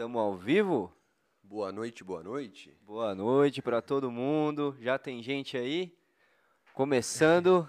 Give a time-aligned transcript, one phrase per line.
[0.00, 0.90] Estamos ao vivo?
[1.42, 2.74] Boa noite, boa noite.
[2.80, 4.74] Boa noite para todo mundo.
[4.80, 5.94] Já tem gente aí?
[6.72, 7.68] Começando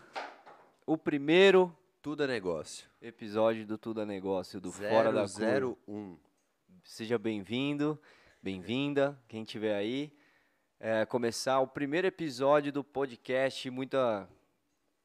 [0.86, 2.89] o primeiro Tudo é negócio.
[3.02, 5.78] episódio do Tudo é Negócio, do Fora da Curva.
[5.86, 6.17] 001.
[6.86, 7.99] Seja bem-vindo,
[8.41, 10.15] bem-vinda, quem estiver aí.
[10.79, 14.25] É, começar o primeiro episódio do podcast, muita,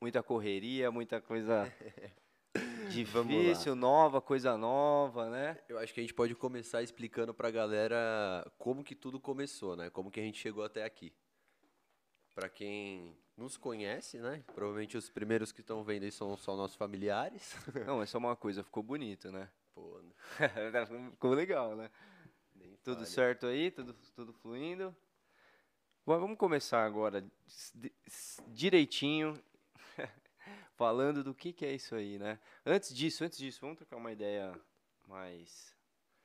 [0.01, 1.75] muita correria, muita coisa
[3.05, 5.59] difícil, nova, coisa nova, né?
[5.69, 9.91] Eu acho que a gente pode começar explicando pra galera como que tudo começou, né?
[9.91, 11.13] Como que a gente chegou até aqui.
[12.35, 14.43] Pra quem nos conhece, né?
[14.55, 17.57] Provavelmente os primeiros que estão vendo aí são só nossos familiares.
[17.87, 19.49] Não, é só uma coisa, ficou bonito, né?
[19.75, 20.01] Pô,
[21.13, 21.91] ficou legal, né?
[22.55, 23.07] nem Tudo fale.
[23.07, 23.71] certo aí?
[23.71, 24.95] Tudo, tudo fluindo?
[26.05, 27.25] Bom, vamos começar agora
[28.49, 29.35] direitinho,
[30.77, 32.39] falando do que, que é isso aí, né?
[32.65, 34.53] Antes disso, antes disso, vamos trocar uma ideia
[35.09, 35.75] mais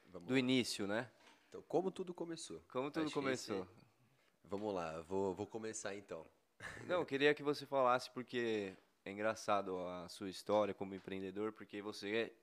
[0.07, 0.39] Vamos do lá.
[0.39, 1.09] início, né?
[1.49, 2.61] Então, como tudo começou?
[2.71, 3.61] Como tudo Acho começou.
[3.63, 3.81] esse-
[4.43, 6.25] Vamos lá, vou, vou começar então.
[6.87, 8.73] Não, eu queria que você falasse porque
[9.05, 12.33] é engraçado a sua história como empreendedor, porque você é,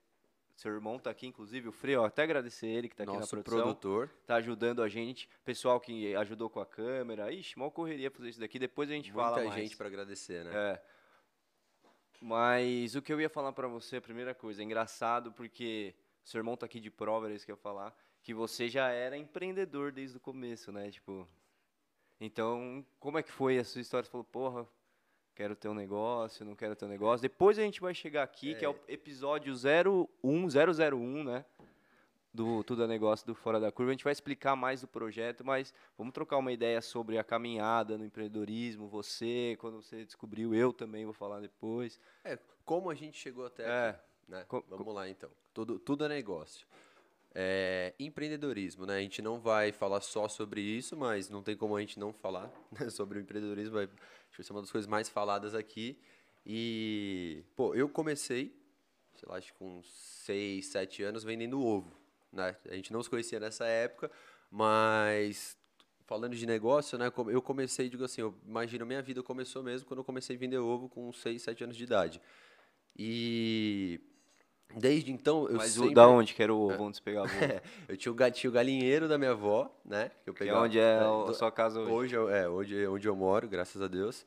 [0.55, 3.25] seu irmão tá aqui, inclusive o Frei, ó, até agradecer ele que tá aqui na
[3.27, 3.43] produção.
[3.43, 4.09] produtor.
[4.25, 7.31] tá ajudando a gente, pessoal que ajudou com a câmera.
[7.31, 9.61] Ixi, mal correria fazer isso daqui, depois a gente fala Muita mais.
[9.61, 10.51] gente pra agradecer, né?
[10.53, 10.83] É.
[12.19, 16.39] Mas o que eu ia falar pra você, a primeira coisa, é engraçado porque seu
[16.39, 19.17] irmão tá aqui de prova, era isso que eu ia falar, que você já era
[19.17, 20.91] empreendedor desde o começo, né?
[20.91, 21.27] Tipo,
[22.19, 24.03] então, como é que foi a sua história?
[24.03, 24.67] Você falou, porra,
[25.33, 27.21] quero ter um negócio, não quero ter um negócio.
[27.21, 31.45] Depois a gente vai chegar aqui, que é o episódio 01, 001, né?
[32.31, 33.91] Do Tudo é Negócio do Fora da Curva.
[33.91, 37.97] A gente vai explicar mais do projeto, mas vamos trocar uma ideia sobre a caminhada
[37.97, 41.99] no empreendedorismo, você, quando você descobriu, eu também vou falar depois.
[42.23, 43.89] É, como a gente chegou até É.
[43.89, 44.45] aqui, né?
[44.47, 45.29] Co- Vamos lá então.
[45.53, 46.67] Tudo, tudo é negócio.
[47.33, 48.97] É, empreendedorismo, né?
[48.97, 52.13] A gente não vai falar só sobre isso, mas não tem como a gente não
[52.13, 53.73] falar né, sobre o empreendedorismo.
[53.75, 53.93] Vai, acho
[54.31, 55.97] que vai ser uma das coisas mais faladas aqui.
[56.45, 58.55] E, pô, eu comecei,
[59.15, 61.91] sei lá, acho que com 6, 7 anos vendendo ovo,
[62.31, 62.55] né?
[62.69, 64.11] A gente não se conhecia nessa época,
[64.51, 65.57] mas
[66.05, 67.11] falando de negócio, né?
[67.27, 70.57] Eu comecei, digo assim, eu imagino minha vida começou mesmo quando eu comecei a vender
[70.57, 72.21] ovo com 6, 7 anos de idade.
[72.97, 73.99] E
[74.75, 77.37] desde então eu mas sempre da onde que era o ovo, onde você pegava o
[77.37, 77.61] ovo?
[77.87, 80.11] eu tinha o, ga- tinha o galinheiro da minha avó, né?
[80.23, 81.91] Que eu Que é pegava, onde é né, a sua casa hoje?
[81.91, 84.25] Hoje, eu- é, hoje, onde eu moro, graças a Deus.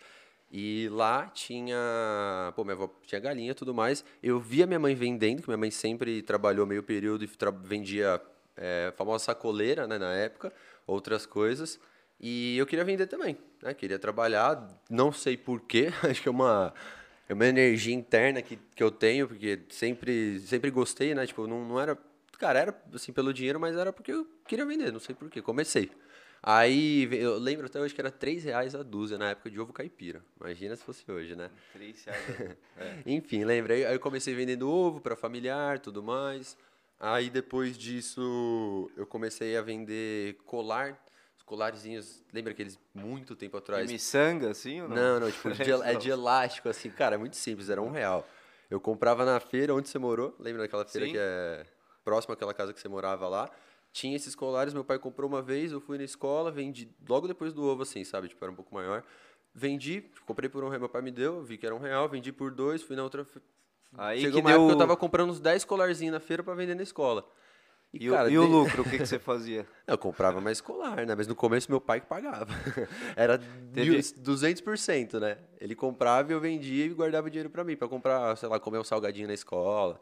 [0.54, 4.04] E lá tinha, pô, minha avó tinha galinha e tudo mais.
[4.22, 7.30] Eu via minha mãe vendendo, que minha mãe sempre trabalhou meio período e
[7.64, 8.20] vendia
[8.54, 10.52] é, a famosa sacoleira, né, na época,
[10.86, 11.80] outras coisas.
[12.20, 13.72] E eu queria vender também, né?
[13.72, 16.74] Queria trabalhar, não sei porquê, acho que é uma,
[17.26, 21.26] é uma energia interna que, que eu tenho, porque sempre, sempre gostei, né?
[21.26, 21.96] Tipo, não, não era,
[22.38, 25.91] cara, era assim pelo dinheiro, mas era porque eu queria vender, não sei porquê, comecei.
[26.42, 29.72] Aí, eu lembro até hoje que era 3 reais a dúzia na época de ovo
[29.72, 30.25] caipira.
[30.41, 31.48] Imagina se fosse hoje, né?
[31.72, 32.56] Três reais.
[32.76, 33.03] É.
[33.06, 33.86] Enfim, lembrei.
[33.86, 36.56] Aí eu comecei vendendo ovo para familiar, tudo mais.
[36.98, 41.00] Aí depois disso, eu comecei a vender colar,
[41.36, 43.91] os colarzinhos, lembra aqueles muito tempo atrás?
[43.91, 44.97] Miçanga, assim ou não?
[44.97, 48.26] Não, não, tipo, de, é de elástico, assim, cara, é muito simples, era um real.
[48.69, 51.12] Eu comprava na feira onde você morou, lembra daquela feira Sim.
[51.12, 51.66] que é
[52.04, 53.50] próxima àquela casa que você morava lá?
[53.92, 57.53] Tinha esses colares, meu pai comprou uma vez, eu fui na escola, vendi logo depois
[57.53, 58.28] do ovo, assim, sabe?
[58.28, 59.03] Tipo, era um pouco maior.
[59.54, 62.32] Vendi, comprei por um real, meu pai me deu, vi que era um real, vendi
[62.32, 63.26] por dois, fui na outra.
[63.98, 64.75] Aí Chegou que uma época que deu...
[64.76, 67.28] eu tava comprando uns 10 colarzinhos na feira pra vender na escola.
[67.92, 69.66] E, o- cara, e o de- lucro, o que, que você fazia?
[69.86, 71.14] eu comprava mais colar, né?
[71.14, 72.47] Mas no começo meu pai que pagava.
[73.14, 73.36] Era
[73.74, 75.36] Teve- mil- 200%, né?
[75.60, 78.59] Ele comprava e eu vendia e guardava o dinheiro pra mim, pra comprar, sei lá,
[78.59, 80.00] comer um salgadinho na escola.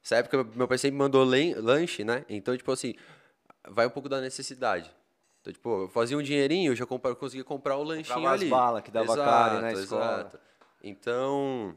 [0.00, 2.24] Nessa época meu pai sempre mandou lanche, né?
[2.28, 2.94] Então, tipo assim,
[3.68, 4.90] vai um pouco da necessidade.
[5.40, 8.34] Então, tipo, eu fazia um dinheirinho, eu já compra- eu conseguia comprar o lanchinho Comprava
[8.36, 8.50] as ali.
[8.50, 10.30] balas que dava carne na escola.
[10.82, 11.76] Então,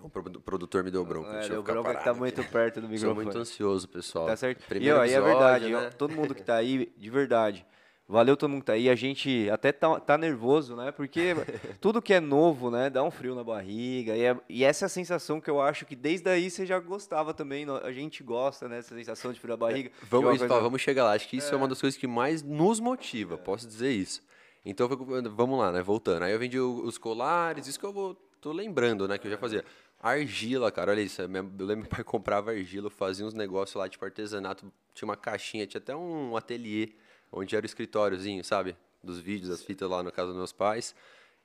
[0.00, 1.30] o produ- produtor me deu bronca.
[1.30, 3.24] É, deu bronca que tá parado muito perto do Sou microfone.
[3.24, 4.26] muito ansioso, pessoal.
[4.26, 4.64] Tá certo.
[4.68, 5.90] Primeiro e, ó, é episódio, verdade, né?
[5.90, 7.66] todo mundo que tá aí, de verdade.
[8.12, 8.90] Valeu todo mundo que tá aí.
[8.90, 10.92] A gente até tá, tá nervoso, né?
[10.92, 11.34] Porque
[11.80, 12.90] tudo que é novo, né?
[12.90, 14.14] Dá um frio na barriga.
[14.14, 16.78] E, é- e essa é a sensação que eu acho que desde aí você já
[16.78, 17.66] gostava também.
[17.82, 18.78] A gente gosta, né?
[18.78, 19.88] Essa sensação de frio na barriga.
[19.88, 21.12] de uma Vamos, coisa- Fá, vamos chegar lá.
[21.14, 21.56] Acho que isso é.
[21.56, 24.22] uma das coisas que mais nos motiva, posso dizer isso.
[24.64, 24.86] Então,
[25.34, 25.82] vamos lá, né?
[25.82, 26.22] Voltando.
[26.22, 29.16] Aí eu vendi os colares, isso que eu vou, tô lembrando, né?
[29.18, 29.64] Que eu já fazia.
[30.00, 31.22] Argila, cara, olha isso.
[31.22, 34.70] Eu lembro que meu pai comprava argila, fazia uns negócios lá, tipo artesanato.
[34.94, 36.90] Tinha uma caixinha, tinha até um ateliê,
[37.32, 38.76] onde era o escritóriozinho, sabe?
[39.02, 40.94] Dos vídeos, das fitas lá no caso dos meus pais.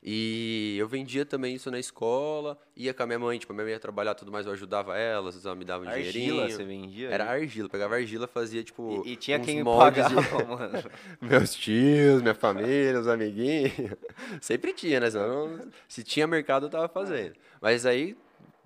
[0.03, 3.65] E eu vendia também isso na escola, ia com a minha mãe, tipo, a minha
[3.65, 6.11] mãe ia trabalhar tudo mais, eu ajudava ela, às vezes ela me dava um Argila
[6.11, 6.51] dinheirinho.
[6.51, 7.09] você vendia?
[7.09, 9.01] Era argila, pegava argila, fazia tipo.
[9.05, 10.83] E, e tinha uns quem pagava, de- mano.
[11.19, 13.71] Meus tios, minha família, os amiguinhos.
[14.39, 15.09] Sempre tinha, né?
[15.09, 17.33] Senão não- se tinha mercado, eu tava fazendo.
[17.59, 18.15] Mas aí,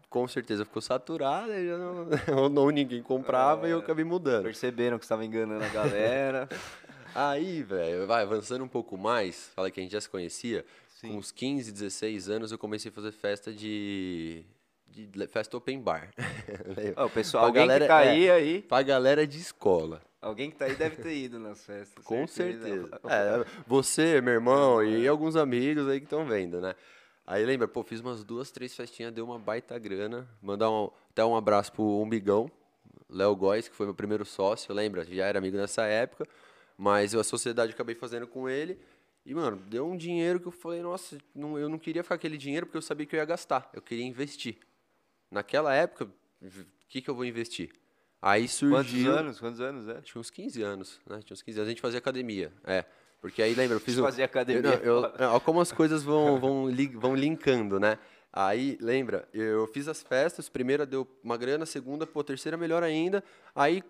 [0.10, 2.10] com certeza, ficou saturado, já não,
[2.44, 3.82] ou não ninguém comprava e eu É.
[3.82, 4.44] acabei mudando.
[4.44, 6.50] Perceberam que estava enganando a galera.
[7.14, 10.66] Aí, velho, vai avançando um pouco mais, fala que a gente já se conhecia.
[11.00, 11.10] Sim.
[11.10, 14.44] Com uns 15, 16 anos, eu comecei a fazer festa de.
[14.88, 16.10] de festa open bar.
[17.06, 18.10] O pessoal, Pra alguém galera- que tá é.
[18.10, 20.02] aí, aí, pra galera de escola.
[20.22, 22.04] alguém que tá aí deve ter ido nas festas.
[22.06, 22.90] Com certeza.
[23.08, 26.76] É, você, meu irmão e alguns amigos aí que estão vendo, né?
[27.26, 30.28] Aí lembra, pô, fiz umas duas, três festinhas, deu uma baita grana.
[30.42, 32.52] Mandar um, até um abraço pro Umbigão,
[33.10, 35.04] Léo Góes, que foi meu primeiro sócio, lembra?
[35.06, 36.28] Já era amigo nessa época,
[36.82, 38.80] mas eu, a sociedade acabei fazendo com ele.
[39.24, 42.40] E, mano, deu um dinheiro que eu falei, nossa, não, eu não queria ficar aquele
[42.40, 43.70] dinheiro porque eu sabia que eu ia gastar.
[43.72, 44.58] Eu queria investir.
[45.30, 46.06] Naquela época,
[46.42, 46.50] o
[46.90, 47.72] que, que eu vou investir?
[48.20, 49.12] Aí surgiu.
[49.12, 49.40] Quantos anos?
[49.40, 50.02] Quantos anos, é?
[50.02, 51.20] Tinha uns 15 anos, né?
[51.24, 51.68] Tinha uns 15 anos.
[51.68, 52.52] A gente fazia academia.
[52.64, 52.84] É.
[53.22, 54.04] Porque aí, lembra, eu fiz um...
[54.04, 58.00] fazia academia, Eu, não, eu, como as coisas vão, vão, li- vão linkando, né?
[58.34, 63.24] Aí, lembra, eu fiz as festas, primeira deu uma grana, segunda, pô, terceira melhor ainda.
[63.54, 63.84] Aí,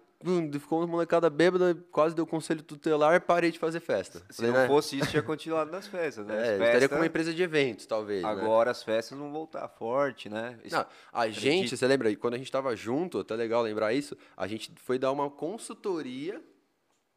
[0.60, 4.22] ficou uma molecada bêbada, quase deu conselho tutelar, parei de fazer festa.
[4.30, 4.68] Se Falei, não né?
[4.68, 6.36] fosse isso, tinha continuado nas festas, né?
[6.36, 8.22] É, eu estaria com uma empresa de eventos, talvez.
[8.24, 8.30] né?
[8.30, 10.58] Agora as festas vão voltar forte, né?
[10.64, 14.16] Isso- Não, a gente, você lembra, quando a gente tava junto, até legal lembrar isso,
[14.36, 16.42] a gente foi dar uma consultoria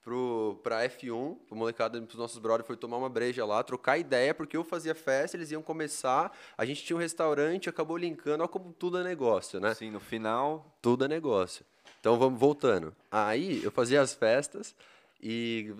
[0.02, 4.34] pro, pra F1, pro molecada, pros nossos brothers, foi tomar uma breja lá, trocar ideia,
[4.34, 8.48] porque eu fazia festa, eles iam começar, a gente tinha um restaurante, acabou linkando, olha
[8.48, 9.70] como tudo é negócio, né?
[9.70, 11.64] Assim, no final, Tudo é negócio.
[12.04, 12.94] Então vamos voltando.
[13.10, 14.74] Aí eu fazia as festas
[15.22, 15.74] e,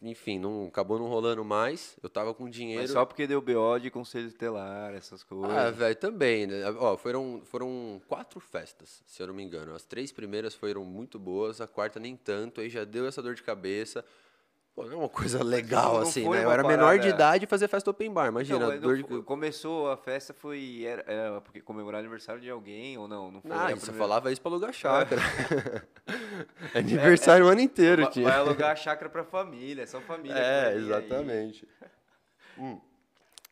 [0.00, 2.82] enfim, não, acabou não rolando mais, eu tava com dinheiro...
[2.82, 5.76] mas só porque deu BO de conselho tutelar, essas Ah, coisas.
[5.76, 6.70] velho, também, né?
[6.78, 9.74] Ó, foram, foram quatro festas, se eu não me engano.
[9.74, 13.34] As três primeiras foram muito boas, a quarta nem tanto, aí já deu essa dor
[13.34, 14.04] de cabeça.
[14.74, 16.44] Pô, não é uma coisa legal, não assim, né?
[16.44, 18.58] Eu era menor de parada- idade e fazia festa open bar, imagina.
[18.58, 19.22] não dor de...
[19.22, 23.30] começou a festa foi era, era porque comemorar aniversário de alguém ou não?
[23.32, 25.20] Não foi Ah, você primeira- falava isso pra alugar chácara.
[26.74, 28.28] Aniversário o ano inteiro, Vai, tinha.
[28.28, 30.38] vai alugar a chácara pra família, só família.
[30.38, 30.78] É, ir aí.
[30.84, 31.68] exatamente.
[32.58, 32.80] Hum.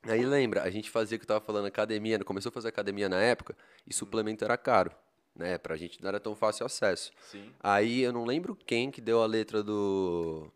[0.04, 2.24] Aí lembra, a gente fazia o que eu tava falando, academia, né?
[2.24, 3.56] começou a fazer academia na época
[3.86, 4.92] e suplemento era caro,
[5.34, 5.58] né?
[5.58, 7.10] Pra gente não era tão fácil acesso.
[7.20, 7.50] Sim.
[7.60, 10.50] Aí eu não lembro quem que deu a letra do.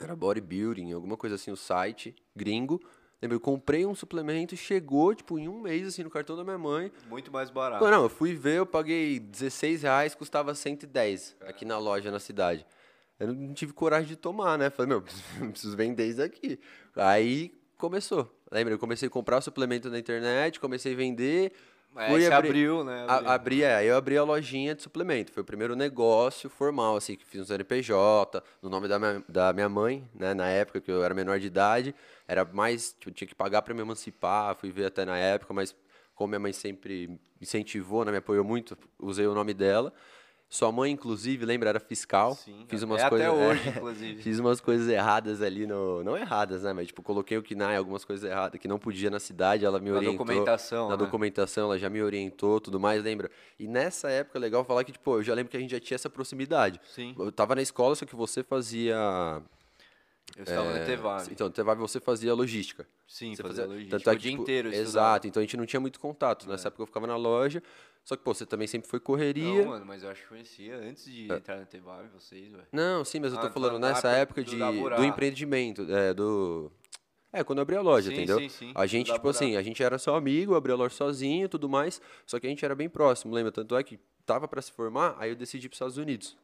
[0.00, 2.80] Era bodybuilding, alguma coisa assim, o site, gringo.
[3.20, 6.56] Lembra, eu comprei um suplemento, chegou, tipo, em um mês, assim, no cartão da minha
[6.56, 6.90] mãe.
[7.06, 7.84] Muito mais barato.
[7.84, 12.18] Não, não, eu fui ver, eu paguei 16 reais, custava 110 aqui na loja, na
[12.18, 12.64] cidade.
[13.18, 14.70] Eu não tive coragem de tomar, né?
[14.70, 15.02] Falei, meu,
[15.52, 16.58] preciso vender isso aqui.
[16.96, 18.34] Aí começou.
[18.50, 21.52] Lembra, eu comecei a comprar suplemento na internet, comecei a vender.
[21.92, 23.04] Mas fui abrir- abriu, né?
[23.08, 23.30] a- Abriu.
[23.30, 25.32] abri, é, aí eu abri a lojinha de suplemento.
[25.32, 29.52] Foi o primeiro negócio formal, assim, que fiz um CNPJ, no nome da minha, da
[29.52, 30.32] minha mãe, né?
[30.32, 31.94] Na época que eu era menor de idade.
[32.28, 35.74] Era mais, tipo, tinha que pagar para me emancipar, fui ver até na época, mas
[36.14, 38.12] como minha mãe sempre incentivou, né?
[38.12, 39.92] Me apoiou muito, usei o nome dela.
[40.52, 42.34] Sua mãe, inclusive, lembra, era fiscal.
[42.34, 43.32] Sim, fiz é umas até coisas.
[43.32, 44.18] hoje, inclusive.
[44.20, 46.02] Fiz umas coisas erradas ali no.
[46.02, 46.72] Não erradas, né?
[46.72, 49.90] Mas, tipo, coloquei o KNAI, algumas coisas erradas que não podia na cidade, ela me
[49.90, 50.26] Na orientou.
[50.26, 51.04] documentação, Na né?
[51.04, 53.30] documentação, ela já me orientou, tudo mais, lembra?
[53.60, 55.78] E nessa época, é legal falar que, tipo, eu já lembro que a gente já
[55.78, 56.80] tinha essa proximidade.
[56.92, 57.14] Sim.
[57.16, 59.40] Eu tava na escola, só que você fazia.
[60.36, 61.28] Eu estava no é, ETVAB.
[61.32, 62.86] Então, no TEVAB você fazia logística.
[63.06, 63.98] Sim, Você fazia fazia- logística.
[63.98, 64.90] tanto é o que, dia tipo, inteiro eu estudava.
[65.08, 66.48] Exato, então a gente não tinha muito contato.
[66.48, 67.62] Nessa época eu ficava na loja,
[68.04, 69.62] só que, pô, você também sempre foi correria.
[69.64, 72.66] Não, mano, mas eu acho que conhecia antes de entrar no ETVAB, vocês, velho.
[72.72, 74.98] Não, sim, mas eu tô Ah, falando nessa época época do de, Laborar.
[74.98, 76.70] do empreendimento, é, do...
[77.32, 78.38] É, quando eu abri a loja, Sim, entendeu?
[78.40, 80.96] sim, sim, A do gente, tipo assim, a gente era só amigo, abriu a loja
[80.96, 83.52] sozinho e tudo mais, só que a gente era bem próximo, lembra?
[83.52, 86.36] Tanto é que tava pra se formar, aí eu decidi ir pros Estados Unidos.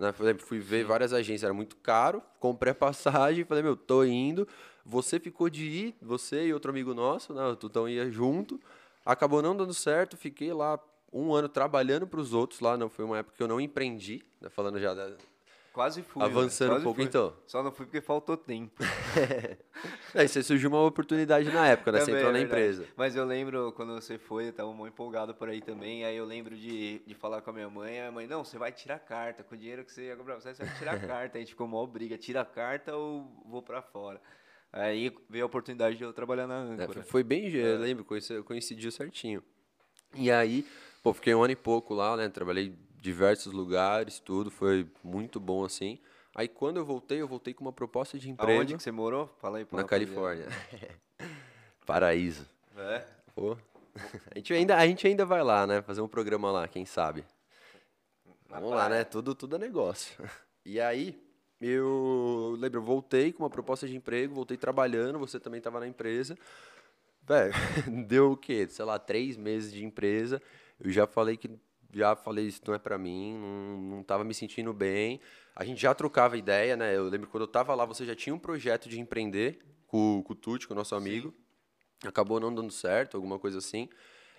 [0.00, 0.14] Né?
[0.38, 4.48] Fui ver várias agências, era muito caro, comprei a passagem, falei, meu, tô indo.
[4.84, 7.44] Você ficou de ir, você e outro amigo nosso, né?
[7.44, 8.58] O Tutão ia junto.
[9.04, 10.80] Acabou não dando certo, fiquei lá
[11.12, 14.48] um ano trabalhando pros outros lá, não foi uma época que eu não empreendi, né?
[14.48, 15.10] falando já da,
[15.72, 16.22] Quase fui.
[16.22, 17.04] Avançando velho, um quase pouco, fui.
[17.04, 17.36] então.
[17.46, 18.82] Só não fui porque faltou tempo.
[20.14, 22.00] Aí você surgiu uma oportunidade na época, né?
[22.00, 22.86] Você Também, entrou é na empresa.
[22.96, 26.04] Mas eu lembro quando você foi, eu tava muito empolgado por aí também.
[26.04, 27.98] Aí eu lembro de, de falar com a minha mãe.
[27.98, 29.42] A minha mãe, não, você vai tirar carta.
[29.44, 31.38] Com o dinheiro que você ia comprar, você vai tirar carta.
[31.38, 34.20] Aí a gente ficou mó briga: tira a carta ou vou pra fora.
[34.72, 36.92] Aí veio a oportunidade de eu trabalhar na É, âncora.
[36.94, 39.42] foi- foi bem, eu lembro, coinci- coincidiu certinho.
[40.14, 40.66] E aí,
[41.02, 42.28] pô, fiquei um ano e pouco lá, né?
[42.28, 45.98] Trabalhei diversos lugares, tudo, foi muito bom assim.
[46.34, 49.34] Aí quando eu voltei, eu voltei com uma proposta de emprego Aonde que você morou?
[49.40, 49.64] Fala aí.
[49.64, 49.84] pra na.
[49.84, 50.46] Califórnia.
[51.86, 52.46] Paraíso.
[52.76, 53.04] É.
[53.34, 53.56] Pô.
[54.30, 55.82] A gente, ainda, a gente ainda vai lá, né?
[55.82, 57.24] Fazer um programa lá, quem sabe.
[58.48, 59.02] Vamos lá, né?
[59.02, 60.16] Tudo, tudo é negócio.
[60.62, 61.18] E aí,
[61.58, 65.88] eu lembro, eu voltei com uma proposta de emprego, voltei trabalhando, você também estava na
[65.88, 66.36] empresa.
[67.22, 67.54] Velho,
[68.06, 68.68] deu o quê?
[68.68, 70.40] Sei lá, três meses de empresa.
[70.78, 71.50] Eu já falei que
[71.92, 75.20] já falei isso não é para mim, não, não tava me sentindo bem.
[75.54, 76.96] A gente já trocava ideia, né?
[76.96, 80.32] Eu lembro quando eu tava lá, você já tinha um projeto de empreender com, com
[80.32, 81.34] o Tuti, com o nosso amigo.
[82.00, 82.08] Sim.
[82.08, 83.88] Acabou não dando certo, alguma coisa assim.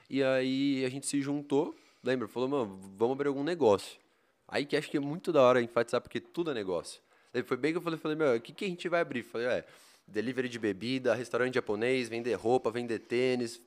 [0.10, 2.28] E aí a gente se juntou, lembra?
[2.28, 4.00] Falou, mano, vamos abrir algum negócio.
[4.48, 7.02] Aí que acho que é muito da hora enfatizar, porque tudo é negócio.
[7.46, 9.24] Foi bem que eu falei, falei meu, o que, que a gente vai abrir?
[9.24, 9.66] Falei, é,
[10.06, 13.62] delivery de bebida, restaurante japonês, vender roupa, vender tênis,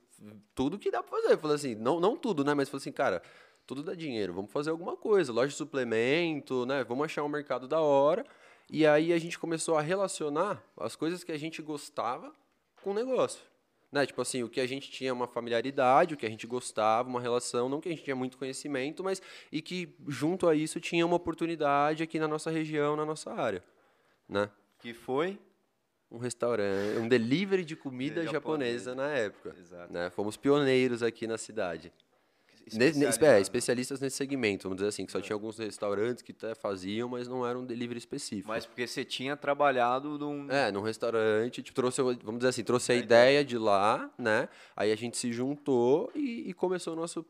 [0.53, 1.33] tudo que dá pra fazer.
[1.33, 2.53] Eu falei assim, não, não tudo, né?
[2.53, 3.23] Mas falei assim, cara,
[3.65, 6.83] tudo dá dinheiro, vamos fazer alguma coisa, loja de suplemento, né?
[6.83, 8.25] Vamos achar um mercado da hora.
[8.69, 12.33] E aí a gente começou a relacionar as coisas que a gente gostava
[12.81, 13.41] com o negócio.
[13.91, 14.05] Né?
[14.05, 17.21] Tipo assim, o que a gente tinha uma familiaridade, o que a gente gostava, uma
[17.21, 21.05] relação, não que a gente tinha muito conhecimento, mas e que junto a isso tinha
[21.05, 23.63] uma oportunidade aqui na nossa região, na nossa área,
[24.27, 24.49] né?
[24.79, 25.39] Que foi
[26.11, 29.55] um restaurante, um delivery de comida japonesa, japonesa na época.
[29.59, 29.93] Exato.
[29.93, 30.09] Né?
[30.09, 31.91] Fomos pioneiros aqui na cidade.
[33.21, 35.21] É, especialistas nesse segmento, vamos dizer assim, que só é.
[35.21, 38.47] tinha alguns restaurantes que até faziam, mas não era um delivery específico.
[38.47, 40.49] Mas porque você tinha trabalhado num...
[40.49, 44.49] É, num restaurante, tipo, trouxe, vamos dizer assim, trouxe a, ideia de lá, né?
[44.75, 47.25] Aí a gente se juntou e, e começou o nosso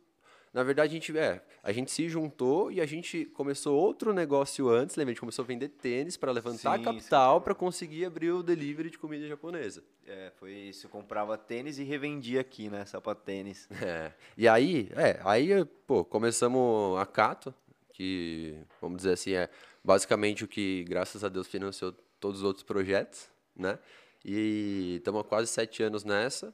[0.56, 4.70] na verdade, a gente, é, a gente se juntou e a gente começou outro negócio
[4.70, 5.12] antes, lembra?
[5.12, 8.90] A gente começou a vender tênis para levantar sim, capital para conseguir abrir o delivery
[8.90, 9.84] de comida japonesa.
[10.08, 10.86] É, foi isso.
[10.86, 12.86] Eu comprava tênis e revendia aqui, né?
[12.86, 13.68] Sapatênis.
[13.86, 14.14] É.
[14.38, 17.54] E aí, é, aí, pô, começamos a Cato,
[17.92, 19.50] que, vamos dizer assim, é
[19.84, 23.78] basicamente o que, graças a Deus, financiou todos os outros projetos, né?
[24.24, 26.54] E estamos há quase sete anos nessa.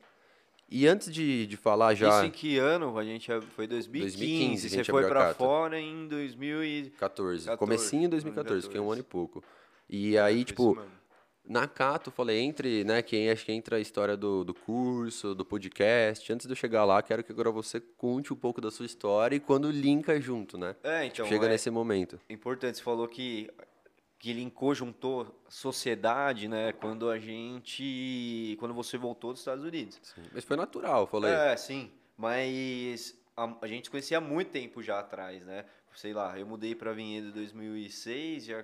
[0.72, 2.08] E antes de, de falar já.
[2.08, 2.98] Isso em que ano?
[2.98, 4.18] A gente foi 2015.
[4.18, 7.46] 2015 você foi para fora em 2014.
[7.46, 7.58] 14.
[7.58, 8.70] Comecinho em 2014, 2014.
[8.70, 9.44] que é um ano e pouco.
[9.90, 10.82] E aí, tipo,
[11.46, 15.44] na Cato, falei, entre, né, quem acho que entra a história do, do curso, do
[15.44, 16.32] podcast.
[16.32, 19.36] Antes de eu chegar lá, quero que agora você conte um pouco da sua história
[19.36, 20.74] e quando linka junto, né?
[20.82, 21.26] É, então.
[21.26, 22.18] Chega é nesse momento.
[22.30, 23.50] Importante, você falou que
[24.22, 26.72] que linkou, juntou sociedade, né?
[26.74, 30.00] Quando a gente, quando você voltou dos Estados Unidos.
[30.04, 31.34] Sim, mas foi natural, falei.
[31.34, 31.92] É, sim.
[32.16, 35.66] Mas a, a gente conhecia há muito tempo já atrás, né?
[35.96, 38.64] Sei lá, eu mudei para Vinhedo em 2006, já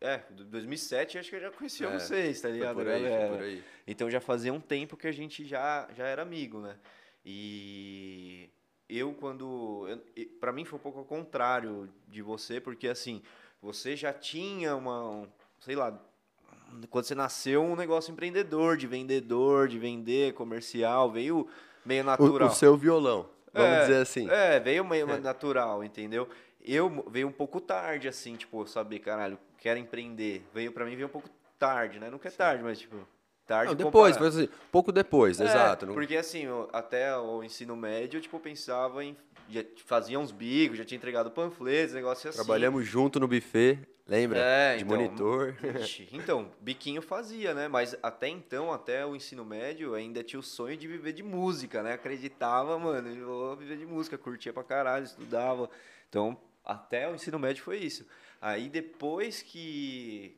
[0.00, 2.74] é, 2007 acho que eu já conhecia é, vocês, tá ligado?
[2.74, 3.64] Por aí, é, por aí.
[3.86, 6.76] Então já fazia um tempo que a gente já, já era amigo, né?
[7.24, 8.50] E
[8.88, 9.86] eu quando
[10.40, 13.22] para mim foi um pouco ao contrário de você, porque assim,
[13.62, 15.28] você já tinha uma, um,
[15.60, 15.98] sei lá,
[16.90, 21.48] quando você nasceu, um negócio empreendedor, de vendedor, de vender, comercial, veio
[21.84, 22.48] meio natural.
[22.48, 24.28] O, o seu violão, vamos é, dizer assim.
[24.30, 25.18] É, veio meio é.
[25.18, 26.28] natural, entendeu?
[26.60, 30.44] Eu veio um pouco tarde, assim, tipo, saber, caralho, quero empreender.
[30.52, 32.10] Veio para mim, veio um pouco tarde, né?
[32.10, 32.96] Nunca é tarde, mas, tipo,
[33.48, 33.70] tarde.
[33.70, 35.86] Não, depois, foi assim, pouco depois, é, exato.
[35.88, 39.16] Porque, assim, até o ensino médio, tipo, eu pensava em
[39.50, 42.36] já fazia uns bicos, já tinha entregado panfletos, negócio assim.
[42.36, 44.38] Trabalhamos junto no buffet, lembra?
[44.38, 45.54] É, de então, monitor.
[45.80, 47.66] Ixi, então, biquinho fazia, né?
[47.66, 51.82] Mas até então, até o ensino médio, ainda tinha o sonho de viver de música,
[51.82, 51.94] né?
[51.94, 55.70] Acreditava, mano, eu vou viver de música, curtia pra caralho, estudava.
[56.10, 58.06] Então, até o ensino médio foi isso.
[58.40, 60.36] Aí depois que.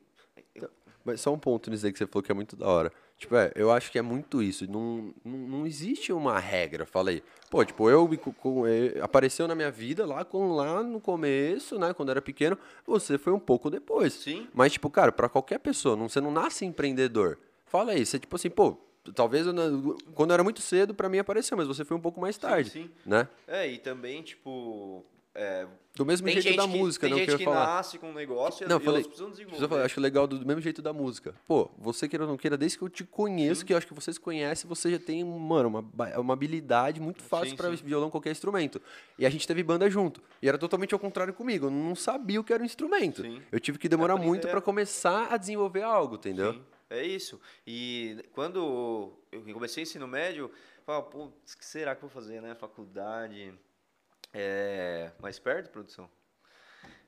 [1.03, 2.91] Mas só um ponto nisso aí que você falou que é muito da hora.
[3.17, 4.69] Tipo, é, eu acho que é muito isso.
[4.69, 6.85] Não, não, não existe uma regra.
[6.85, 8.63] Falei, pô, tipo, eu, com,
[9.01, 13.31] apareceu na minha vida lá, com, lá no começo, né, quando era pequeno, você foi
[13.33, 14.13] um pouco depois.
[14.13, 14.47] Sim.
[14.53, 17.37] Mas, tipo, cara, para qualquer pessoa, não, você não nasce empreendedor.
[17.65, 18.77] Fala aí, você, tipo assim, pô,
[19.15, 19.53] talvez eu,
[20.13, 22.69] quando eu era muito cedo, para mim apareceu, mas você foi um pouco mais tarde.
[22.69, 22.91] Sim, sim.
[23.05, 23.27] Né?
[23.47, 27.43] É, e também, tipo, é, do mesmo jeito da que, música, tem não gente que
[27.43, 27.65] falar.
[27.65, 29.67] nasce com um negócio não, e falei, precisam desenvolver.
[29.67, 31.33] Falar, acho legal do, do, mesmo jeito da música.
[31.47, 33.67] Pô, você queira ou não queira, desde que eu te conheço, sim.
[33.67, 37.55] que eu acho que vocês conhecem, você já tem, mano, uma, uma habilidade muito fácil
[37.55, 38.81] para violão, qualquer instrumento.
[39.17, 40.21] E a gente teve banda junto.
[40.41, 41.67] E era totalmente ao contrário comigo.
[41.67, 43.21] Eu não sabia o que era um instrumento.
[43.21, 43.41] Sim.
[43.51, 46.53] Eu tive que demorar muito para começar a desenvolver algo, entendeu?
[46.53, 46.63] Sim.
[46.89, 47.39] É isso.
[47.65, 50.51] E quando eu comecei ensino médio, eu
[50.85, 52.53] falava, pô, o que será que eu vou fazer, né?
[52.53, 53.53] Faculdade
[54.33, 56.09] é, mais perto, produção?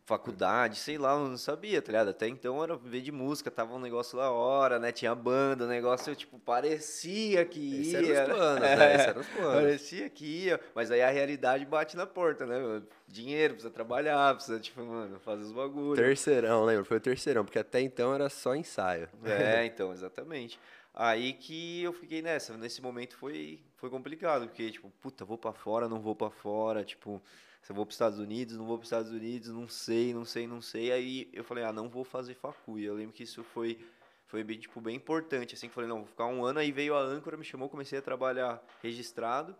[0.05, 2.09] Faculdade, sei lá, eu não sabia, tá ligado?
[2.09, 4.91] Até então era ver de música, tava um negócio da hora, né?
[4.91, 8.01] Tinha banda, o negócio, tipo, parecia que ia.
[8.01, 8.75] Esse eram os planos, né?
[8.75, 8.95] né?
[8.95, 9.53] Esse eram os planos.
[9.53, 12.81] Parecia que ia, mas aí a realidade bate na porta, né?
[13.07, 15.95] Dinheiro, precisa trabalhar, precisa, tipo, mano, fazer os bagulhos.
[15.95, 16.83] Terceirão, lembra?
[16.83, 19.07] Foi o terceirão, porque até então era só ensaio.
[19.23, 20.59] É, então, exatamente.
[20.93, 22.55] Aí que eu fiquei nessa.
[22.57, 26.83] Nesse momento foi, foi complicado, porque, tipo, puta, vou para fora, não vou para fora,
[26.83, 27.21] tipo,
[27.61, 30.13] se eu vou para os Estados Unidos, não vou para os Estados Unidos, não sei,
[30.13, 30.91] não sei, não sei.
[30.91, 32.77] Aí eu falei, ah, não vou fazer facu.
[32.77, 33.79] E eu lembro que isso foi
[34.33, 36.95] foi bem, tipo, bem importante, assim, que falei, não, vou ficar um ano, aí veio
[36.95, 39.55] a âncora, me chamou, comecei a trabalhar registrado,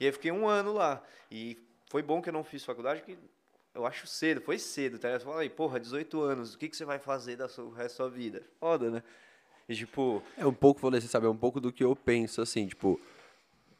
[0.00, 1.58] e aí fiquei um ano lá, e
[1.90, 3.18] foi bom que eu não fiz faculdade, porque
[3.74, 5.10] eu acho cedo, foi cedo, tá?
[5.10, 8.04] Eu falei, porra, 18 anos, o que, que você vai fazer da sua, resto da
[8.04, 8.42] sua vida?
[8.58, 9.02] Foda, né?
[9.68, 10.22] E, tipo...
[10.36, 13.00] É um pouco, falei, você sabe, é um pouco do que eu penso, assim, tipo...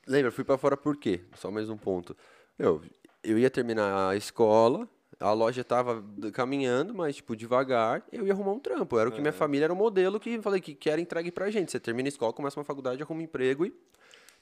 [0.06, 1.20] Lembra, fui para fora por quê?
[1.34, 2.16] Só mais um ponto.
[2.58, 2.80] Eu,
[3.24, 4.88] eu ia terminar a escola,
[5.18, 8.98] a loja estava caminhando, mas, tipo, devagar, eu ia arrumar um trampo.
[8.98, 11.72] Era o que minha família era o modelo que falei que quer entregue pra gente.
[11.72, 13.74] Você termina a escola, começa uma faculdade, arruma um emprego e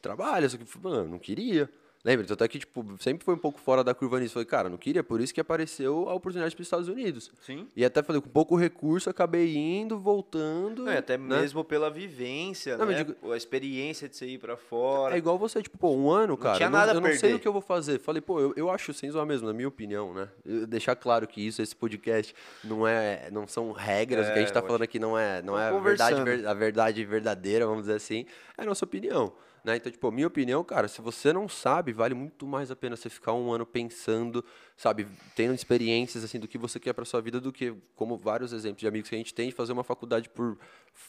[0.02, 0.48] trabalha.
[0.48, 1.70] Só que, mano, não queria.
[2.04, 2.24] Lembra?
[2.24, 4.34] Então, até que, tipo, sempre foi um pouco fora da curva nisso.
[4.34, 7.30] Falei, cara, não queria, por isso que apareceu a oportunidade para os Estados Unidos.
[7.40, 7.66] Sim.
[7.74, 10.86] E até falei, com pouco recurso, acabei indo, voltando.
[10.88, 11.40] É, até né?
[11.40, 13.02] mesmo pela vivência, Não, né?
[13.02, 15.14] digo- A experiência de você ir pra fora.
[15.14, 16.56] É igual você, tipo, pô, um ano, cara.
[16.56, 17.34] tinha eu não, nada a eu não sei perder.
[17.36, 17.98] o que eu vou fazer.
[17.98, 20.28] Falei, pô, eu, eu acho sem zoar mesmo, na minha opinião, né?
[20.44, 24.42] Eu- deixar claro que isso, esse podcast, não é, não são regras, o que a
[24.42, 27.82] gente tá É, falando aqui não é, não é a verdade, a verdade verdadeira, vamos
[27.84, 28.26] dizer assim,
[28.58, 29.32] é a nossa opinião.
[29.64, 29.76] Né?
[29.76, 33.08] Então, tipo, minha opinião, cara, se você não sabe, vale muito mais a pena você
[33.08, 34.44] ficar um ano pensando,
[34.76, 38.52] sabe, tendo experiências assim do que você quer para sua vida do que, como vários
[38.52, 40.58] exemplos de amigos que a gente tem, de fazer uma faculdade por,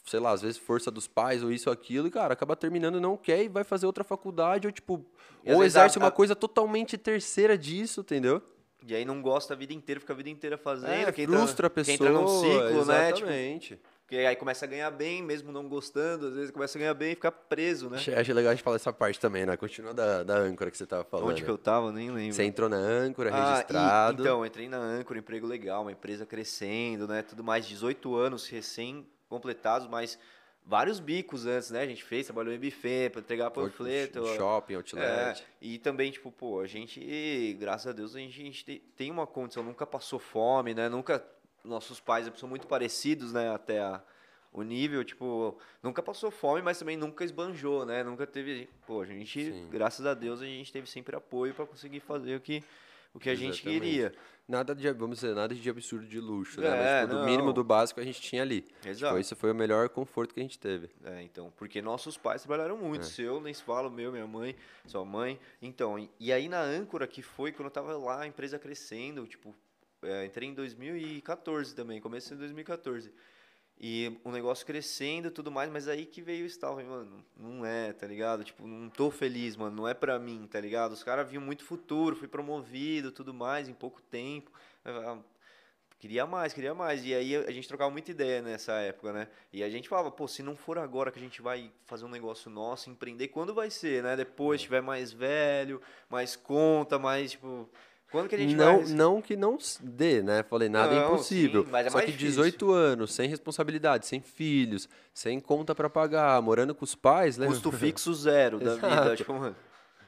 [0.06, 3.02] sei lá, às vezes força dos pais ou isso ou aquilo, e, cara, acaba terminando
[3.02, 5.06] não quer e vai fazer outra faculdade ou, tipo,
[5.44, 8.42] E ou exerce a- uma a- coisa totalmente terceira disso, entendeu?
[8.88, 10.90] E aí não gosta a vida inteira, fica a vida inteira fazendo.
[10.92, 11.84] É, frustra a entra, pessoa.
[11.84, 13.12] Que entra num ciclo, né?
[13.12, 13.80] Tipo, Exatamente.
[14.06, 17.14] Porque aí começa a ganhar bem, mesmo não gostando, às vezes começa a ganhar bem
[17.14, 17.98] e fica preso, né?
[17.98, 19.58] Achei, legal a gente falar essa parte também, né?
[19.58, 21.30] Continua da, da âncora que você tava falando.
[21.30, 22.34] Onde que eu tava, nem lembro.
[22.36, 24.22] Você entrou na âncora, Ah, e- registrado.
[24.22, 27.24] então, entrei na Âncora, emprego legal, uma empresa crescendo, né?
[27.24, 30.20] Tudo mais, 18 anos recém-completados, mas
[30.64, 31.82] vários bicos antes, né?
[31.82, 34.24] A gente fez, trabalhou em buffet, para entregar panfleto.
[34.36, 35.44] Shopping, É, outlet.
[35.60, 39.10] e também, tipo, pô, a gente, graças a Deus, a gente, a gente te- tem
[39.10, 40.88] uma condição, nunca passou fome, né?
[40.90, 41.26] Nunca,
[41.66, 43.54] nossos pais são muito parecidos, né?
[43.54, 44.02] Até a-
[44.54, 48.04] o nível, tipo, nunca passou fome, mas também nunca esbanjou, né?
[48.04, 49.68] Nunca teve, pô, a gente, Sim.
[49.70, 52.64] graças a Deus, a gente teve sempre apoio para conseguir fazer o que,
[53.14, 54.14] o que a gente queria.
[54.48, 56.68] Nada de, vamos dizer, nada de absurdo de luxo, né?
[56.68, 58.62] É, Mas tipo, do mínimo do básico a gente tinha ali.
[58.62, 59.18] Tipo, Exato.
[59.18, 60.88] esse foi o melhor conforto que a gente teve.
[61.04, 63.06] É, então, porque nossos pais trabalharam muito, É.
[63.06, 65.40] seu, nem se fala, meu, minha mãe, sua mãe.
[65.62, 69.26] Então, e, e aí na âncora que foi quando eu tava lá, a empresa crescendo,
[69.26, 69.54] tipo,
[70.06, 73.12] é, entrei em 2014 também, começo de 2014.
[73.78, 77.66] E o negócio crescendo e tudo mais, mas aí que veio o estalo, mano, não
[77.66, 78.44] é, tá ligado?
[78.44, 80.94] Tipo, não tô feliz, mano, não é pra mim, tá ligado?
[80.94, 84.50] Os caras viam muito futuro, fui promovido, tudo mais, em pouco tempo.
[84.86, 85.18] Ah,
[86.06, 87.04] Queria mais, queria mais.
[87.06, 89.28] E aí a gente trocava muita ideia nessa época, né?
[89.52, 92.10] E a gente falava, pô, se não for agora que a gente vai fazer um
[92.10, 94.16] negócio nosso, empreender, quando vai ser, né?
[94.16, 97.68] Depois, tiver mais velho, mais conta, mais, tipo...
[98.16, 98.94] Quando que a gente Não, vai...
[98.94, 100.42] não que não dê, né?
[100.44, 101.64] Falei, nada é Não, impossível.
[101.64, 102.44] sim, mas é Só mais que difícil.
[102.44, 107.48] 18 anos, sem responsabilidade, sem filhos, sem conta pra pagar, morando com os pais, né?
[107.48, 109.56] Custo fixo zero da vida, tipo, mano...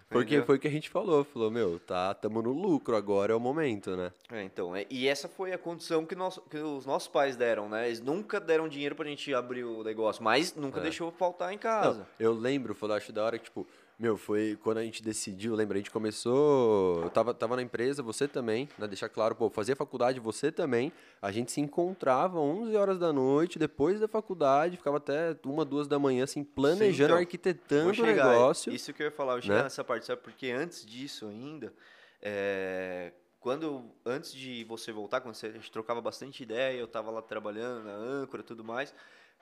[0.09, 0.45] Porque entendeu?
[0.45, 1.25] foi o que a gente falou.
[1.25, 4.13] Falou, meu, tá, tamo no lucro, agora é o momento, né?
[4.31, 7.67] É, então, é- e essa foi a condição que, nós, que os nossos pais deram,
[7.67, 7.87] né?
[7.87, 10.83] Eles nunca deram dinheiro pra gente abrir o negócio, mas nunca É.
[10.83, 12.07] deixou faltar em Não, casa.
[12.17, 13.67] eu lembro, foi, acho da hora que, tipo,
[13.99, 18.03] meu, foi quando a gente decidiu, lembra, a gente começou, eu tava, tava na empresa,
[18.03, 22.75] você também, né, deixar claro, pô, fazia faculdade, você também, a gente se encontrava 11
[22.75, 27.17] horas da noite, depois da faculdade, ficava até uma, duas da manhã, assim, planejando, então,
[27.17, 28.71] arquitetando Vou o chegar, negócio.
[28.71, 29.63] Isso que eu ia falar, eu ia chegar né?
[29.63, 30.21] nessa parte, sabe?
[30.21, 31.73] Porque antes disso ainda,
[32.21, 37.09] é, quando antes de você voltar, quando você, a gente trocava bastante ideia, eu tava
[37.09, 38.93] lá trabalhando na âncora e tudo mais.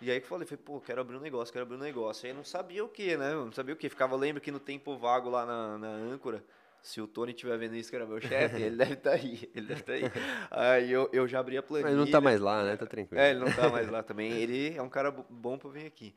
[0.02, 2.26] E aí que eu falei, falei, pô, quero abrir um negócio, quero abrir um negócio.
[2.26, 3.34] Aí eu não sabia o que, né?
[3.34, 3.88] Não sabia o que.
[3.90, 6.44] Ficava, lembro que no tempo vago lá na, na âncora,
[6.82, 9.50] se o Tony estiver vendo isso, que era meu chefe, ele deve estar aí.
[9.56, 10.04] Ele deve estar aí.
[10.52, 11.90] Aí eu, eu já abri a planilha.
[11.96, 12.76] Mas não tá mais lá, né?
[12.76, 13.22] Tá tranquilo.
[13.22, 14.32] É, ele não tá mais lá também.
[14.34, 16.14] Ele é um cara bo- bom pra vir aqui.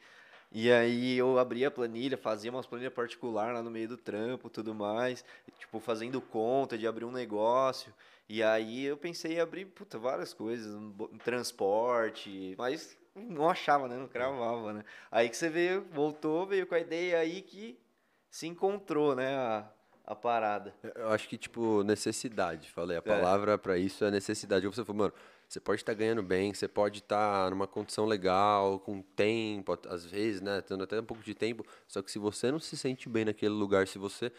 [0.51, 4.49] E aí eu abria a planilha, fazia umas planilhas particular lá no meio do trampo,
[4.49, 5.23] tudo mais,
[5.59, 7.93] tipo fazendo conta de abrir um negócio.
[8.27, 10.91] E aí eu pensei em abrir, puta, várias coisas, um
[11.23, 13.96] transporte, mas não achava, né?
[13.96, 14.85] Não cravava, né?
[15.11, 17.78] Aí que você veio, voltou, veio com a ideia aí que
[18.31, 19.68] se encontrou, né, a,
[20.07, 20.74] a parada.
[20.94, 22.96] Eu acho que, tipo, necessidade, falei.
[22.96, 23.02] A É.
[23.02, 24.66] palavra pra isso é necessidade.
[24.66, 25.14] Você falou, mano,
[25.48, 30.42] você pode estar ganhando bem, você pode estar numa condição legal, com tempo, às vezes,
[30.42, 30.61] né?
[30.61, 31.64] Tendo até um pouco de tempo.
[31.87, 34.31] Só que se você não se sente bem naquele lugar, se você.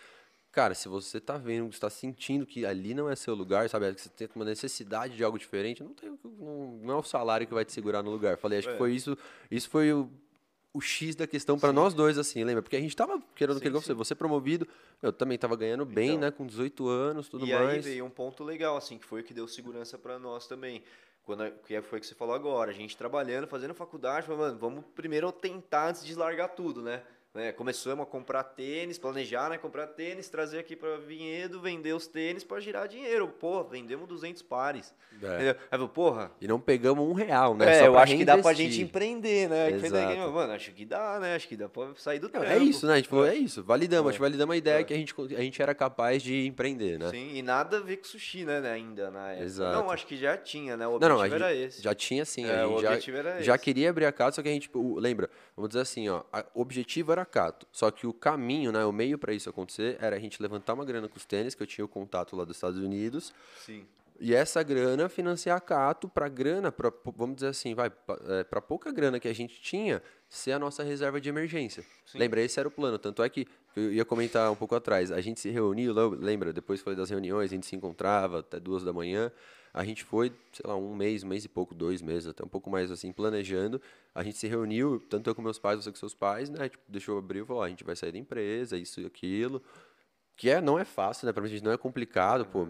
[0.52, 3.94] Cara, se você tá vendo, está sentindo que ali não é seu lugar, sabe?
[3.94, 7.46] Que você tem uma necessidade de algo diferente, não, tem, não, não é o salário
[7.46, 8.38] que vai te segurar no lugar.
[8.38, 8.72] Falei, acho É.
[8.72, 9.18] que foi isso.
[9.52, 10.10] Isso foi o
[10.72, 12.62] o X da questão para nós dois, assim, lembra?
[12.62, 14.68] Porque a gente tava querendo Sim, que você, você promovido,
[15.02, 16.22] eu também tava ganhando bem, Então.
[16.22, 16.32] né?
[16.32, 17.84] Com 18 anos, tudo e aí mais.
[17.84, 20.84] veio um ponto legal, assim, que foi o que deu segurança pra nós também.
[21.24, 24.42] Quando a- que foi o que você falou agora, a gente trabalhando, fazendo faculdade, falou,
[24.46, 27.02] mano, vamos primeiro tentar antes de largar tudo, né?
[27.32, 29.58] Né, Começamos a comprar tênis, planejar, né?
[29.60, 33.28] Comprar tênis, trazer aqui pra Vinhedo, vender os tênis pra girar dinheiro.
[33.28, 34.92] Pô, vendemos 200 pares.
[35.22, 35.56] É.
[35.70, 37.70] Aí, porra, E não pegamos um real, né?
[37.72, 38.72] é, Só eu acho que dá pra reinvestir.
[38.72, 39.70] gente empreender, né?
[39.72, 40.32] Exato.
[40.32, 41.36] Mano, acho que dá, né?
[41.36, 42.48] Acho que dá pra sair do Não, trampo.
[42.48, 42.94] é isso, né?
[42.94, 44.10] A gente falou, é isso, validamos, É.
[44.10, 44.84] acho que validamos a ideia É.
[44.84, 47.12] que a gente, a gente era capaz de empreender, né?
[47.12, 49.46] Sim, e nada a ver com sushi, né, né, ainda na época.
[49.46, 49.78] Exato.
[49.78, 50.88] Não, acho que já tinha, né?
[50.88, 51.80] O Não, objetivo não, a era esse.
[51.84, 53.64] já tinha sim, É, o gente já, objetivo era já esse.
[53.64, 56.24] queria abrir a Cato, só que a gente, tipo, lembra, vamos dizer assim, ó,
[56.56, 59.98] o objetivo era a Cato, só que o caminho, né, o meio para isso acontecer
[60.00, 62.44] era a gente levantar uma grana com os tênis, que eu tinha o contato lá
[62.44, 63.34] dos Estados Unidos,
[63.66, 63.86] Sim.
[64.20, 68.92] e essa grana financiar a Cato para grana, pra, vamos dizer assim, vai, para pouca
[68.92, 71.84] grana que a gente tinha, ser a nossa reserva de emergência.
[72.06, 72.18] Sim.
[72.18, 75.22] Lembra, esse era o plano, tanto é que eu ia comentar um pouco atrás, a
[75.22, 78.92] gente se reuniu, lembra, depois foi das reuniões, a gente se encontrava até duas da
[78.92, 79.32] manhã,
[79.74, 82.48] a gente foi, sei lá, um mês, um mês e pouco, dois meses, até um
[82.48, 83.82] pouco mais assim, planejando.
[84.14, 86.70] A gente se reuniu, tanto eu com meus pais, você com seus pais, né?
[86.70, 89.62] Tipo, deixou eu abrir e falou, a gente vai sair da empresa, isso e aquilo.
[90.36, 91.34] Que é, não é fácil, né?
[91.34, 92.68] Pra gente não é complicado, pô.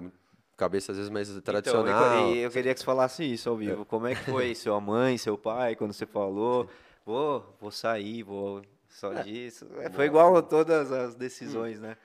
[0.57, 1.87] Cabeça às vezes mais tradicional.
[1.87, 3.85] Então, eu, eu queria que você falasse isso ao vivo.
[3.85, 6.69] Como é que foi sua mãe, seu pai, quando você falou,
[7.05, 9.65] vou, vou sair, vou só disso.
[9.77, 11.95] É, foi igual a todas as decisões, né?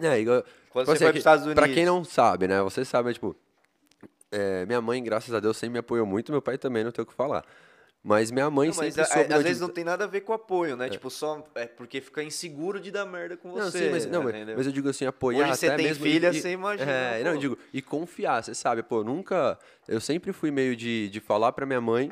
[0.00, 1.62] É, igual, Quando tipo você assim, foi é pros que, Estados Unidos.
[1.62, 2.62] Pra quem não sabe, né?
[2.62, 3.36] Você sabe, é, tipo,
[4.32, 7.02] é, minha mãe, graças a Deus, sempre me apoiou muito, meu pai também, não tem
[7.02, 7.44] o que falar.
[8.04, 9.32] Mas minha mãe Não, mas sempre a- soube...
[9.32, 10.88] às vezes não tem nada a ver com apoio, né?
[10.88, 13.84] Tipo, só é porque fica inseguro de dar merda com Não, você.
[13.84, 14.56] sim, mas, não, mas- entendeu?
[14.56, 16.02] mas eu digo assim, apoiar Hoje você até tem mesmo...
[16.02, 19.56] filha, e, você imagina, É, não, eu digo, e confiar, você sabe, pô, nunca...
[19.86, 22.10] Eu sempre fui meio de, de falar pra minha mãe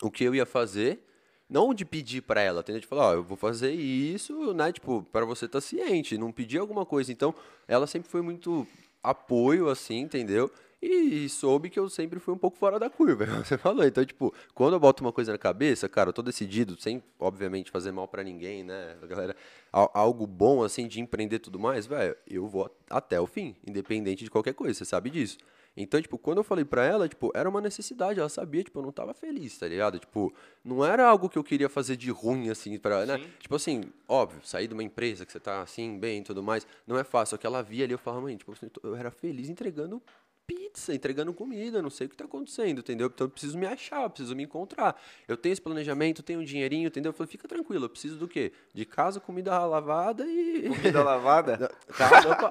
[0.00, 1.04] o que eu ia fazer,
[1.46, 2.80] não de pedir pra ela, entendeu?
[2.80, 6.56] De falar, ó, eu vou fazer isso, né, tipo, pra você estar ciente, não pedir
[6.58, 7.12] alguma coisa.
[7.12, 7.34] Então,
[7.68, 8.66] ela sempre foi muito
[9.02, 10.50] apoio, assim, entendeu?
[10.82, 13.84] E soube que eu sempre fui um pouco fora da curva, você falou.
[13.84, 17.70] Então, tipo, quando eu boto uma coisa na cabeça, cara, eu tô decidido, sem, obviamente,
[17.70, 19.36] fazer mal pra ninguém, né, galera,
[19.70, 24.24] al- algo bom, assim, de empreender tudo mais, velho, eu vou até o fim, independente
[24.24, 25.36] de qualquer coisa, você sabe disso.
[25.76, 28.82] Então, tipo, quando eu falei pra ela, tipo, era uma necessidade, ela sabia, tipo, eu
[28.82, 29.98] não tava feliz, tá ligado?
[29.98, 30.32] Tipo,
[30.64, 33.18] não era algo que eu queria fazer de ruim, assim, pra, né?
[33.38, 36.66] Tipo assim, óbvio, sair de uma empresa que você tá assim, bem e tudo mais,
[36.86, 37.32] não é fácil.
[37.32, 40.02] Só que ela via ali, eu falava, mãe, tipo, eu era feliz entregando
[40.50, 43.06] pizza, entregando comida, não sei o que tá acontecendo, entendeu?
[43.06, 45.00] Então eu preciso me achar, eu preciso me encontrar.
[45.28, 47.10] Eu tenho esse planejamento, tenho um dinheirinho, entendeu?
[47.10, 48.52] Eu falei, fica tranquilo, eu preciso do quê?
[48.74, 50.68] De casa, comida lavada e...
[50.74, 51.70] Comida lavada?
[51.96, 52.50] Calma, opa.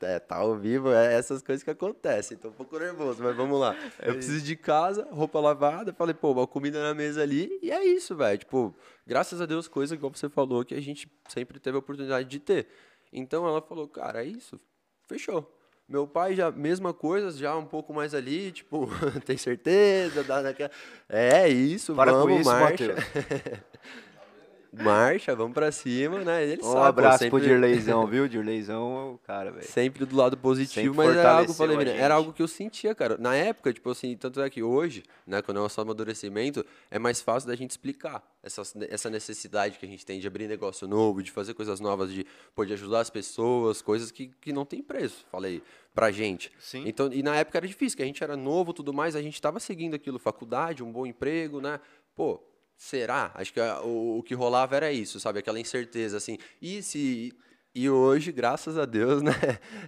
[0.00, 2.38] é, tá ao vivo, é essas coisas que acontecem.
[2.38, 3.76] Tô um pouco nervoso, mas vamos lá.
[4.02, 5.92] Eu preciso de casa, roupa lavada.
[5.92, 7.58] Falei, pô, uma comida na mesa ali.
[7.62, 8.38] E é isso, velho.
[8.38, 8.74] Tipo,
[9.06, 12.38] graças a Deus, coisa igual você falou, que a gente sempre teve a oportunidade de
[12.38, 12.68] ter.
[13.12, 14.58] Então ela falou, cara, é isso.
[15.06, 15.59] Fechou.
[15.90, 18.88] Meu pai já, mesma coisa, já um pouco mais ali, tipo,
[19.26, 20.22] tem certeza?
[20.22, 20.70] Dá naquela...
[21.08, 22.94] É isso, Para vamos, com isso, marcha.
[24.72, 26.44] Marcha, vamos pra cima, né?
[26.44, 28.28] Ele Um sabe, pô, abraço pro sempre- Dirleizão, viu?
[28.28, 29.66] Dirleizão é o cara, velho.
[29.66, 33.16] Sempre do lado positivo, Sempre mas era algo, falei, era algo que eu sentia, cara.
[33.18, 36.98] Na época, tipo assim, tanto é que hoje, né, quando é o nosso amadurecimento, é
[36.98, 40.86] mais fácil da gente explicar essa, essa necessidade que a gente tem de abrir negócio
[40.86, 44.80] novo, de fazer coisas novas, de poder ajudar as pessoas, coisas que, que não tem
[44.82, 45.62] preço, falei,
[45.94, 46.52] pra gente.
[46.60, 46.84] Sim.
[46.86, 49.40] Então, e na época era difícil, que a gente era novo, tudo mais, a gente
[49.42, 51.80] tava seguindo aquilo, faculdade, um bom emprego, né?
[52.14, 52.40] Pô,
[52.84, 53.30] será?
[53.34, 55.38] Acho que a- o, o que rolava era isso, sabe?
[55.38, 56.38] Aquela incerteza, assim.
[56.60, 57.32] E se...
[57.72, 59.32] E hoje, graças a Deus, né?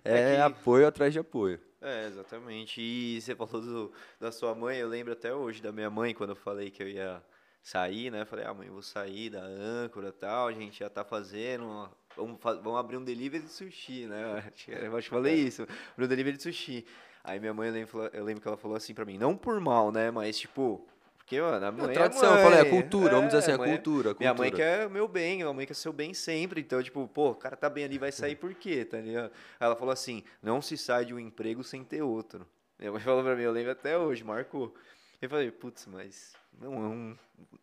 [0.05, 1.59] É, que- apoio atrás de apoio.
[1.81, 2.81] É, exatamente.
[2.81, 6.31] E você falou do- da sua mãe, eu lembro até hoje da minha mãe, quando
[6.31, 7.21] eu falei que eu ia
[7.63, 8.25] sair, né?
[8.25, 11.65] Falei, ah, mãe, eu vou sair da âncora e tal, a gente já tá fazendo,
[11.65, 14.45] uma- vamos, vamos abrir um delivery de sushi, né?
[14.69, 16.85] Eu acho que falei isso, abrir um delivery de sushi.
[17.25, 19.59] Aí minha mãe, eu lembro, eu lembro que ela falou assim pra mim, não por
[19.61, 20.11] mal, né?
[20.11, 20.87] Mas, tipo,
[21.33, 22.43] porque, mano, a mãe é tradição, eu mãe.
[22.43, 24.77] falei, a cultura, vamos dizer assim, a mãe é- cultura, Minha mãe cultura.
[24.79, 26.61] quer o meu bem, minha mãe quer seu bem sempre.
[26.61, 29.33] Então, tipo, pô, o cara tá bem ali, vai sair por quê, tá ligado?
[29.59, 32.47] Ela falou assim, não se sai de um emprego sem ter outro.
[32.79, 34.75] Minha mãe falou pra mim, eu lembro até hoje, marcou.
[35.23, 37.17] Eu falei, putz, mas não é, um,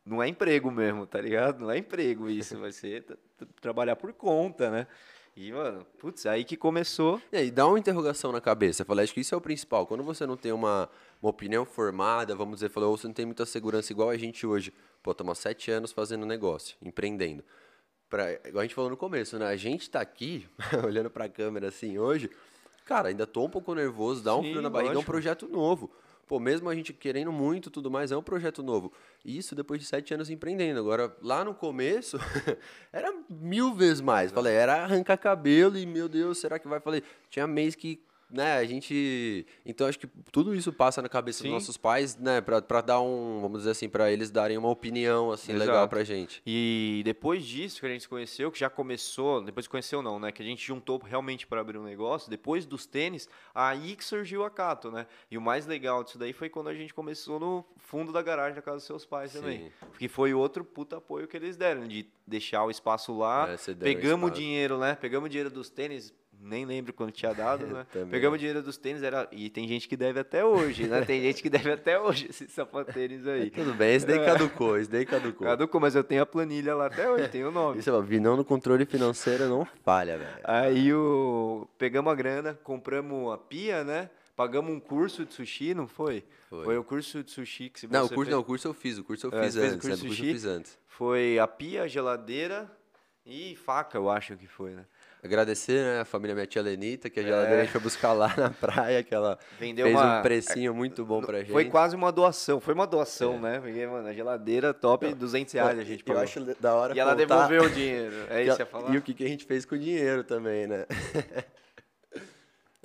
[0.03, 1.59] não é emprego mesmo, tá ligado?
[1.59, 3.05] Não é emprego isso, vai ser
[3.61, 4.87] trabalhar por conta, né?
[5.37, 7.21] E, mano, putz, aí que começou.
[7.31, 8.81] E aí, dá uma interrogação na cabeça.
[8.81, 9.85] Eu falei, acho que isso é o principal.
[9.85, 10.89] Quando você não tem uma,
[11.21, 14.47] uma opinião formada, vamos dizer, falou, ou você não tem muita segurança igual a gente
[14.47, 14.73] hoje.
[15.03, 17.43] Pô, estamos há sete anos fazendo negócio, empreendendo.
[18.09, 19.45] Pra, igual a gente falou no começo, né?
[19.45, 20.47] A gente tá aqui,
[20.83, 22.29] olhando pra câmera assim hoje,
[22.85, 25.47] cara, ainda tô um pouco nervoso, dá um Sim, frio na barriga, é um projeto
[25.47, 25.91] novo.
[26.25, 28.91] pô, mesmo a gente querendo muito tudo mais, é um projeto novo.
[29.23, 30.79] Isso depois de sete anos empreendendo.
[30.79, 32.17] Agora, lá no começo,
[32.93, 34.31] era mil vezes mais.
[34.31, 36.79] Falei, era arrancar cabelo e, meu Deus, será que vai?
[36.79, 39.45] Falei, tinha mês que né, a gente.
[39.65, 41.45] Então acho que tudo isso passa na cabeça Sim.
[41.45, 44.69] dos nossos pais, né, pra, pra dar um, vamos dizer assim, pra eles darem uma
[44.69, 45.69] opinião, assim, Exato.
[45.69, 46.41] legal pra gente.
[46.45, 50.19] E depois disso que a gente se conheceu, que já começou, depois que conheceu não,
[50.19, 50.31] né?
[50.31, 54.43] Que a gente juntou realmente para abrir um negócio, depois dos tênis, aí que surgiu
[54.43, 55.07] a Cato, né?
[55.31, 58.55] E o mais legal disso daí foi quando a gente começou no fundo da garagem
[58.55, 59.59] da casa dos seus pais também.
[59.59, 59.71] Sim.
[59.97, 63.49] Que foi outro puta apoio que eles deram, de deixar o espaço lá.
[63.49, 64.95] É, Pegamos o dinheiro, né?
[64.95, 66.13] Pegamos o dinheiro dos tênis.
[66.41, 67.85] Nem lembro quando tinha dado, né?
[68.09, 69.27] Pegamos o dinheiro dos tênis, era...
[69.31, 71.01] e tem gente que deve até hoje, né?
[71.03, 73.49] Tem gente que deve até hoje esses sapatênis aí.
[73.51, 75.45] Tudo bem, esse daí caducou, esse daí caducou.
[75.45, 77.79] Caducou, mas eu tenho a planilha lá até hoje, tem o nome.
[77.79, 80.39] Isso, ó, Vinão no controle financeiro não falha, velho.
[80.45, 81.67] Aí o...
[81.77, 84.09] pegamos a grana, compramos a pia, né?
[84.35, 86.23] Pagamos um curso de sushi, não foi?
[86.49, 86.77] Foi.
[86.77, 88.73] o curso de sushi que se Não, o você curso fez- não, o curso eu
[88.73, 90.27] fiz, o curso eu É, fiz você fez o antes, né, curso o curso sushi?
[90.29, 90.79] eu fiz antes.
[90.87, 92.71] Foi a pia, a geladeira
[93.25, 94.85] e faca, eu acho que foi, né?
[95.21, 98.33] Agradecer, né, a família minha tia Lenita, que a geladeira a gente foi buscar lá
[98.37, 99.59] na praia, que ela É.
[99.59, 101.51] Vendeu fez uma- um precinho muito bom pra gente.
[101.51, 103.59] Foi quase uma doação, foi uma doação, né?
[103.59, 106.23] Porque, mano, a geladeira top, 200 reais a gente Eu pagou.
[106.23, 108.95] acho da hora E ela contar devolveu o dinheiro, é isso que ia falar?
[108.95, 110.85] E o que, que a gente fez com o dinheiro também, né?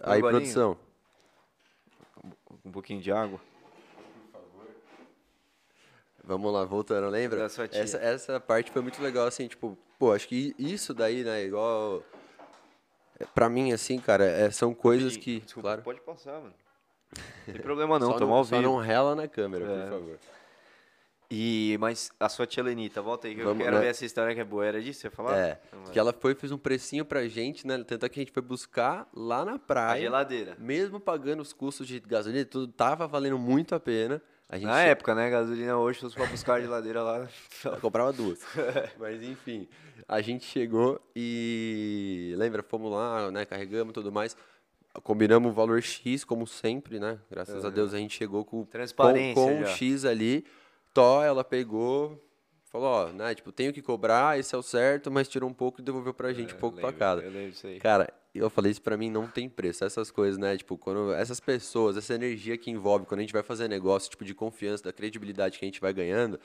[0.03, 0.77] Aí, produção.
[2.65, 3.39] Um pouquinho de água.
[6.27, 7.45] Vamos lá, voltando, lembra?
[7.45, 12.03] Essa, essa parte foi muito legal, assim, tipo, pô, acho que isso daí, né, igual.
[13.35, 15.41] Pra mim, assim, cara, é, são coisas que.
[15.41, 15.83] Desculpa, claro.
[15.83, 16.55] pode passar, mano.
[17.47, 18.69] Não tem problema não, só tamo ao só vivo.
[18.73, 19.83] não rela na câmera, É.
[19.85, 20.19] por favor.
[21.31, 23.83] E, mas a sua tia Lenita, volta aí que Vamos, eu quero né?
[23.83, 24.65] ver essa história que é boa.
[24.67, 25.37] Era disso que você ia falar?
[25.37, 27.83] É, Então que ela foi fez um precinho pra gente, né?
[27.83, 30.01] Tanto é que a gente foi buscar lá na A praia.
[30.03, 30.55] geladeira.
[30.59, 34.21] Mesmo pagando os custos de gasolina, tudo tava valendo muito a pena.
[34.53, 35.31] Gente Na época, né?
[35.31, 37.29] Gasolina hoje, se fosse pra buscar a geladeira lá.
[37.65, 38.41] Eu comprava duas.
[38.99, 39.67] Mas enfim,
[40.07, 44.37] a gente chegou e lembra, fomos lá, né, carregamos e tudo mais.
[45.03, 47.19] Combinamos o valor X, como sempre, né?
[47.29, 49.67] Graças a Deus a gente chegou com, com, com um.
[49.67, 50.45] X ali.
[50.93, 52.25] Tó, ela pegou,
[52.71, 55.81] falou, ó, né, tipo, tenho que cobrar, esse é o certo, mas tirou um pouco
[55.81, 57.23] e devolveu pra gente um pouco pra cada.
[57.23, 57.81] Eu lembro disso aí.
[57.81, 59.85] Cara, eu falei isso pra mim não tem preço.
[59.85, 60.57] Essas coisas, né?
[60.57, 64.25] Tipo, quando essas pessoas, essa energia que envolve quando a gente vai fazer negócio, tipo
[64.25, 66.39] de confiança, da credibilidade que a gente vai ganhando,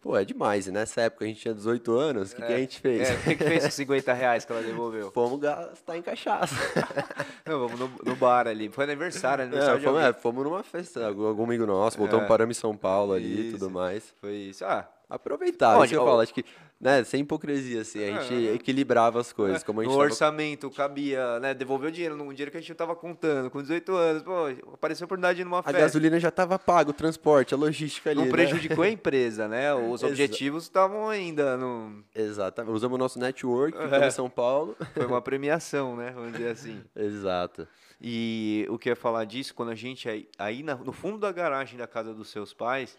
[0.00, 0.66] pô, é demais.
[0.66, 3.08] E nessa época a gente tinha 18 anos, o que, que a gente fez?
[3.08, 5.10] É, o que que fez com 50 reais que ela devolveu?
[5.12, 6.54] Fomos gastar em cachaça.
[7.44, 8.68] Não, vamos no, no bar ali.
[8.68, 12.44] Foi aniversário, É, aniversário de fomos, é, fomos numa festa, algum amigo nosso, voltamos É.
[12.44, 14.14] em São Paulo ali e tudo mais.
[14.20, 14.64] Foi isso.
[14.64, 16.44] Ah, Aproveitar, Bom, isso que eu falo, acho que,
[16.80, 20.10] né, sem hipocrisia, assim, a gente equilibrava as coisas, como a gente É, no tava
[20.12, 21.54] orçamento cabia, né?
[21.54, 24.22] Devolver o dinheiro, um dinheiro que a gente não tava contando, com 18 anos.
[24.24, 24.32] Pô,
[24.74, 25.78] apareceu a oportunidade numa A festa.
[25.78, 28.30] gasolina já estava paga, o transporte, a logística ali, Não né?
[28.32, 29.72] prejudicou a empresa, né?
[29.78, 32.02] Os Exa- objetivos estavam ainda no.
[32.12, 32.74] Exatamente.
[32.74, 34.08] Usamos o nosso network, É.
[34.08, 34.76] em São Paulo.
[34.92, 36.10] Foi uma premiação, né?
[36.12, 36.82] Vamos dizer assim.
[36.96, 37.68] Exato.
[38.00, 41.16] E o que eu ia falar disso, quando a gente aí, aí na- no fundo
[41.16, 42.98] da garagem da casa dos seus pais,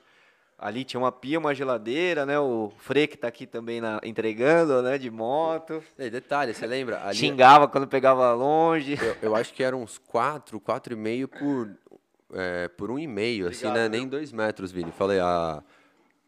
[0.57, 2.39] ali tinha uma pia, uma geladeira, né?
[2.39, 4.97] O Frei que tá aqui também na- entregando, né?
[4.97, 5.83] De moto.
[5.97, 7.01] E detalhe, você lembra?
[7.05, 8.97] Ali, Xingava quando pegava longe.
[9.01, 11.69] eu, eu acho que eram uns 4, 4,5 por,
[12.33, 13.81] é, por um e meio, assim, né?
[13.83, 13.89] viu?
[13.89, 14.91] Nem dois metros, Vini.
[14.91, 15.61] Falei, a,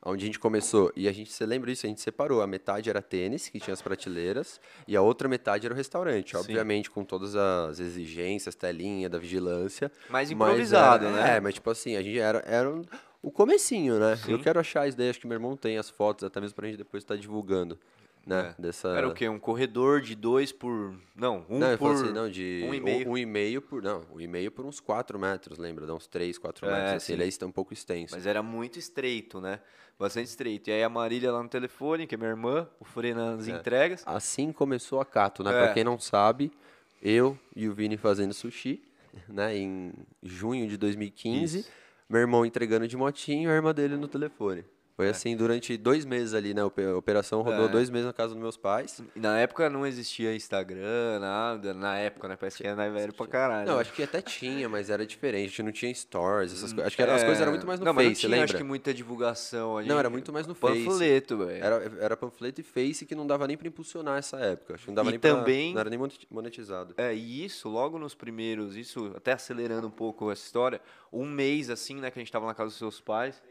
[0.05, 0.91] onde a gente começou.
[0.95, 1.85] E a gente, você lembra disso?
[1.85, 2.41] A gente separou.
[2.41, 6.37] A metade era tênis, que tinha as prateleiras, e a outra metade era o restaurante.
[6.37, 9.91] Obviamente, com todas as exigências, telinha da vigilância.
[10.09, 11.37] Mais mas improvisado, era- né?
[11.37, 12.83] É, mas tipo assim, a gente era, era um-
[13.21, 14.13] o comecinho, né?
[14.27, 14.43] Eu Sim.
[14.43, 16.77] quero achar isso daí, acho que meu irmão tem as fotos, até mesmo pra gente
[16.77, 17.77] depois estar divulgando,
[18.25, 18.55] né?
[18.57, 18.61] É.
[18.61, 18.89] Dessa...
[18.89, 19.27] Era o quê?
[19.27, 20.95] Um corredor de dois por.
[21.15, 21.93] Não, um não, eu por.
[21.93, 23.09] assim, não, de um e meio.
[23.09, 25.85] Um, e meio por, não, um e meio por uns 4 metros, lembra?
[25.85, 27.13] Dá uns 3, 4 É, metros, assim, sim.
[27.13, 28.15] ele aí está um pouco extenso.
[28.15, 29.59] Mas era muito estreito, né?
[29.99, 30.69] Bastante estreito.
[30.69, 34.01] E aí a Marília lá no telefone, que é minha irmã, o Frei nas entregas.
[34.05, 35.51] Assim começou a Cato, né?
[35.51, 35.65] É.
[35.65, 36.53] Pra quem não sabe,
[37.01, 38.81] eu e o Vini fazendo sushi,
[39.27, 39.57] né?
[39.57, 39.91] Em
[40.23, 41.65] junho de 2015.
[42.09, 44.65] Meu irmão entregando de motinho e a irmã dele no telefone.
[44.99, 46.61] Foi assim durante dois meses ali, né?
[46.61, 46.65] A
[46.97, 47.69] operação rodou É.
[47.69, 49.01] dois meses na casa dos meus pais.
[49.15, 51.73] E na época não existia Instagram, nada.
[51.73, 52.35] Na época, né?
[52.35, 53.65] Parece que era velho pra caralho.
[53.65, 55.45] Não, acho que até tinha, mas era diferente.
[55.45, 56.87] A gente não tinha stories, essas coisas.
[56.87, 57.87] Acho que era- as coisas eram muito mais no É.
[57.87, 58.43] não, mas não Face, tinha, lembra?
[58.43, 59.87] acho que muita divulgação ali.
[59.87, 60.83] Não, era muito mais no Face.
[60.83, 61.63] Panfleto, velho.
[61.63, 64.73] Era, era panfleto e Face que não dava nem pra impulsionar essa época.
[64.73, 66.93] Acho que não dava E nem pra- também- Não era nem moneti- monetizado.
[66.97, 70.81] É, e isso, logo nos primeiros, isso até acelerando um pouco essa história,
[71.13, 73.41] um mês assim, né, que a gente tava na casa dos seus pais.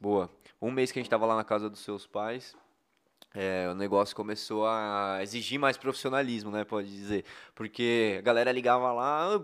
[0.00, 0.30] Boa.
[0.60, 2.56] Um mês que a gente tava lá na casa dos seus pais,
[3.34, 7.24] é, o negócio começou a exigir mais profissionalismo, né, pode dizer.
[7.54, 9.40] Porque a galera ligava lá, "Ah,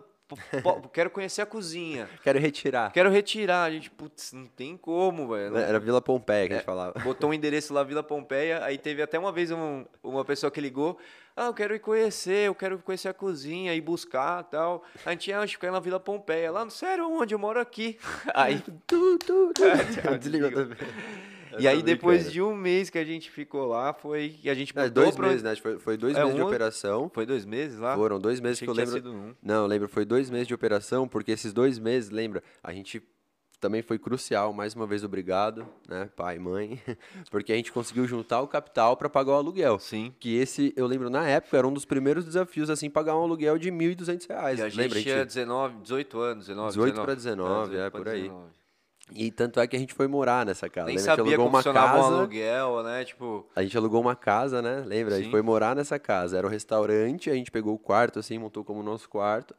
[0.92, 2.08] quero conhecer a cozinha.
[2.22, 2.92] Quero retirar.
[2.92, 3.64] Quero retirar.
[3.64, 5.56] A gente, putz, não tem como, velho.
[5.56, 6.56] Era Vila Pompeia que É.
[6.56, 6.98] a gente falava.
[7.00, 8.64] Botou um endereço lá, Vila Pompeia.
[8.64, 10.98] Aí teve até uma vez um- uma pessoa que ligou.
[11.36, 14.82] Ah, eu quero ir conhecer, eu quero conhecer a cozinha, ir buscar tal.
[15.04, 16.50] A gente ia ficar na Vila Pompeia.
[16.50, 17.34] Lá, sério, onde?
[17.34, 17.98] Eu moro aqui.
[18.34, 19.62] Aí, Tu, tu, tu.
[20.02, 20.50] tchau, desligou.
[20.50, 20.76] também.
[21.58, 24.72] E aí, depois de um mês que a gente ficou lá, foi que a gente
[24.76, 25.56] É, mudou dois pra- meses, né?
[25.56, 27.10] Foi, foi dois É, meses de um- operação.
[27.12, 27.94] Foi dois meses lá?
[27.96, 29.00] Foram dois meses Achei que eu tinha lembro.
[29.10, 29.34] sido um.
[29.42, 33.02] Não, eu lembro, foi dois meses de operação, porque esses dois meses, lembra, a gente
[33.58, 36.78] também foi crucial, mais uma vez obrigado, né, pai e mãe,
[37.30, 39.78] porque a gente conseguiu juntar o capital para pagar o aluguel.
[39.78, 40.14] Sim.
[40.20, 43.56] Que esse, eu lembro, na época, era um dos primeiros desafios, assim, pagar um aluguel
[43.58, 44.58] de 1.200 reais.
[44.58, 45.00] E a gente lembra?
[45.02, 48.22] tinha 19, 18 anos, 19, 18 pra 19, 18 é, pra por aí.
[48.24, 48.50] 19.
[49.12, 50.86] E tanto é que a gente foi morar nessa casa.
[50.88, 51.12] Nem Lembra?
[51.12, 52.14] a gente alugou como uma funcionava um casa.
[52.16, 53.04] aluguel, né?
[53.04, 54.82] Tipo, A gente alugou uma casa, né?
[54.84, 55.14] Lembra?
[55.14, 55.30] A gente Sim.
[55.30, 56.36] foi morar nessa casa.
[56.36, 59.54] Era um restaurante, a gente pegou o quarto, assim, montou como nosso quarto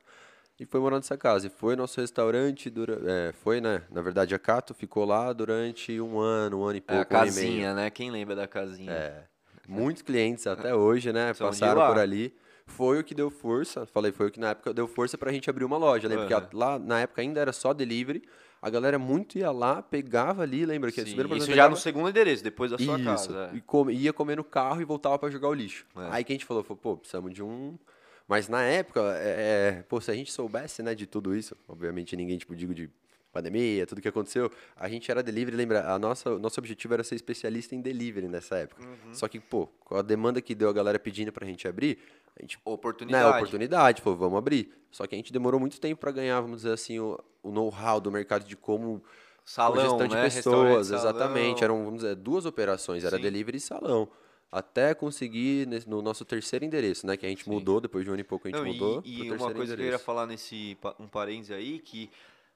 [0.60, 1.48] e foi morar nessa casa.
[1.48, 3.00] E foi nosso restaurante, dura...
[3.06, 3.84] é, foi, né?
[3.90, 7.20] Na verdade, a Cato ficou lá durante um ano, um ano e é, pouco, a
[7.20, 7.34] um e meio.
[7.34, 7.90] casinha, né?
[7.90, 8.92] Quem lembra da casinha?
[8.92, 9.24] É.
[9.66, 11.34] Muitos clientes até hoje, né?
[11.34, 12.34] São passaram por ali.
[12.66, 15.50] Foi o que deu força, falei, foi o que na época deu força pra gente
[15.50, 16.26] abrir uma loja, lembra?
[16.26, 16.42] Aham.
[16.42, 18.22] Porque a- lá na época ainda era só delivery,
[18.62, 22.10] a galera muito ia lá, pegava ali, lembra que Sim, importante, isso já no segundo
[22.10, 23.04] endereço, depois da sua isso.
[23.06, 23.50] casa.
[23.54, 23.62] E é.
[23.66, 25.86] come- ia comer no carro e voltava pra jogar o lixo.
[25.96, 26.08] É.
[26.12, 27.78] Aí que a gente falou, falou, pô, precisamos de um.
[28.28, 32.16] Mas na época, é, é, pô, se a gente soubesse, né, de tudo isso, obviamente
[32.16, 32.90] ninguém, tipo, digo de
[33.32, 35.92] pandemia, tudo que aconteceu, a gente era delivery, lembra?
[35.94, 38.84] A nossa, o nosso objetivo era ser especialista em delivery nessa época.
[38.84, 39.14] Uhum.
[39.14, 42.00] Só que, pô, com a demanda que deu a galera pedindo pra gente abrir,
[42.40, 43.24] a gente Oportunidade.
[43.32, 44.72] né, oportunidade, falou, vamos abrir.
[44.92, 48.00] Só que a gente demorou muito tempo para ganhar, vamos dizer assim, o, o know-how
[48.00, 49.04] do mercado de como
[49.44, 50.24] Salão, gestão de né?
[50.24, 51.60] pessoas, exatamente.
[51.60, 51.76] salão.
[51.78, 53.22] Eram, vamos dizer, duas operações, era Sim.
[53.22, 54.10] delivery e salão.
[54.52, 57.18] Até conseguir no nosso terceiro endereço, né?
[57.18, 57.52] Que a gente Sim.
[57.52, 59.02] mudou, depois de um ano e pouco a gente Não, e- mudou.
[59.06, 60.04] E, pro uma coisa que eu ia endereço.
[60.04, 62.10] falar nesse um parênteses aí, que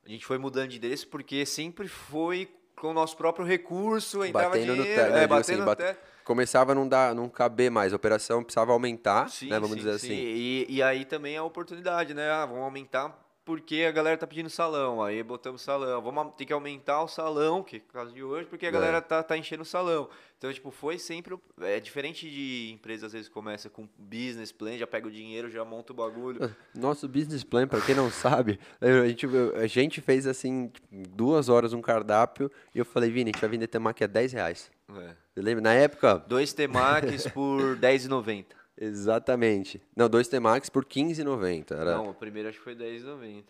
[0.06, 4.50] a gente foi mudando de endereço porque sempre foi com o nosso próprio recurso, entrava
[4.50, 6.00] Batendo no dinheiro, teto, né, é, digo assim, batendo no bate-.
[6.32, 9.56] Começava a não, dar, não caber mais, a operação precisava aumentar, Sim, né?
[9.60, 10.08] Vamos sim, dizer sim.
[10.08, 10.16] assim.
[10.16, 12.30] E, e aí também a oportunidade, né?
[12.32, 15.04] Ah, vamos aumentar porque a galera tá pedindo salão.
[15.04, 16.02] Aí botamos salão.
[16.02, 18.72] Vamos ter que aumentar o salão, que é o caso de hoje, porque a É.
[18.72, 20.08] galera tá, tá enchendo o salão.
[20.38, 21.34] Então, tipo, foi sempre.
[21.34, 25.50] o- É diferente de empresa, às vezes, começa com business plan, já pega o dinheiro,
[25.50, 26.56] já monta o bagulho.
[26.74, 31.50] Nosso business plan, para quem não sabe, a gente, a gente fez assim, tipo, duas
[31.50, 34.72] horas um cardápio e eu falei, Vini, a gente vai vender temaki a 10 reais.
[34.96, 35.16] É.
[35.34, 35.62] Você lembra?
[35.64, 38.46] Na época, Dois temaques por R$10,90.
[38.78, 39.82] exatamente.
[39.96, 41.72] Não, dois temax por 15,90.
[41.72, 41.96] Era...
[41.96, 43.44] Não, o primeiro acho que foi R$10,90.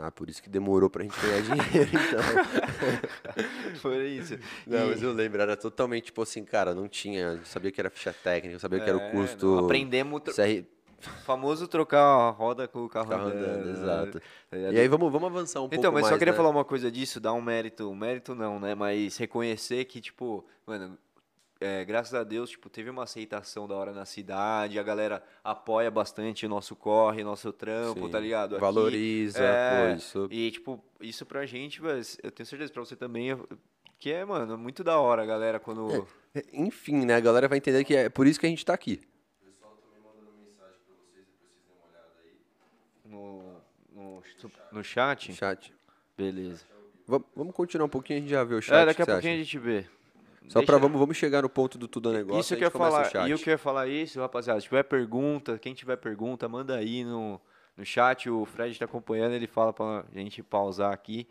[0.00, 2.20] Ah, por isso que demorou pra gente ganhar dinheiro, então.
[3.82, 4.38] Foi isso.
[4.64, 7.90] Não, E- mas eu lembro, era totalmente tipo assim, cara, não tinha, sabia que era
[7.90, 9.44] ficha técnica, sabia que era É, o custo.
[9.56, 10.64] não, aprendemos CR...
[11.00, 13.72] famoso trocar a roda com o carro, Carro andando, andando, né?
[13.72, 14.20] exato.
[14.50, 14.56] Tá?
[14.56, 16.36] E aí vamos, vamos avançar um pouco Então, mas mais, só queria né?
[16.36, 18.74] falar uma coisa disso, dar um mérito, um mérito não, né?
[18.74, 20.98] Mas reconhecer que, tipo, mano,
[21.60, 25.90] é, graças a Deus, tipo, teve uma aceitação da hora na cidade, a galera apoia
[25.90, 28.52] bastante o nosso corre, nosso trampo, Sim, tá ligado?
[28.54, 30.28] Aqui, Valoriza, é, isso.
[30.30, 31.80] E, tipo, isso pra gente,
[32.22, 33.36] eu tenho certeza pra você também,
[33.98, 36.06] que é, mano, muito da hora, galera, quando...
[36.52, 39.00] Enfim, né, a galera vai entender que é por isso que a gente tá aqui.
[43.04, 43.60] No,
[44.42, 45.32] no, no chat?
[45.34, 45.72] Chat.
[46.16, 46.64] Beleza.
[47.06, 48.82] Vamos, vamos continuar um pouquinho, a gente já vê o chat.
[48.82, 49.86] é, daqui a pouquinho a gente vê.
[50.48, 52.40] Só pra Deixa- vamos, vamos chegar no ponto do tudo negócio.
[52.40, 53.28] Isso que eu ia gente começa o falar, chat.
[53.28, 57.04] e eu que ia falar isso, rapaziada, se tiver pergunta, quem tiver pergunta, manda aí
[57.04, 57.40] no,
[57.76, 61.28] no chat, o Fred está acompanhando, ele fala pra gente pausar aqui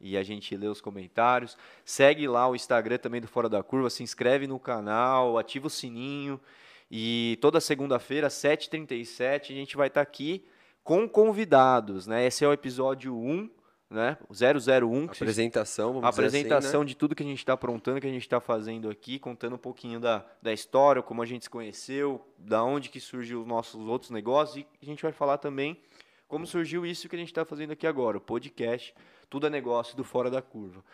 [0.00, 1.56] e a gente lê os comentários.
[1.84, 5.70] Segue lá o Instagram também do Fora da Curva, se inscreve no canal, ativa o
[5.70, 6.40] sininho
[6.90, 10.44] e toda segunda-feira, 7h37, a gente vai estar aqui
[10.86, 12.24] com convidados, né?
[12.26, 13.50] Esse é o episódio 1,
[13.90, 14.16] né?
[14.28, 16.86] O 001, que se Apresentação, vamos assim, apresentação né?
[16.86, 19.58] de tudo que a gente está aprontando, que a gente está fazendo aqui, contando um
[19.58, 23.80] pouquinho da, da história, como a gente se conheceu, da onde que surgiu os nossos
[23.88, 25.76] outros negócios, e a gente vai falar também
[26.28, 28.94] como surgiu isso que a gente está fazendo aqui agora, o podcast,
[29.28, 30.84] tudo é negócio do Fora da Curva.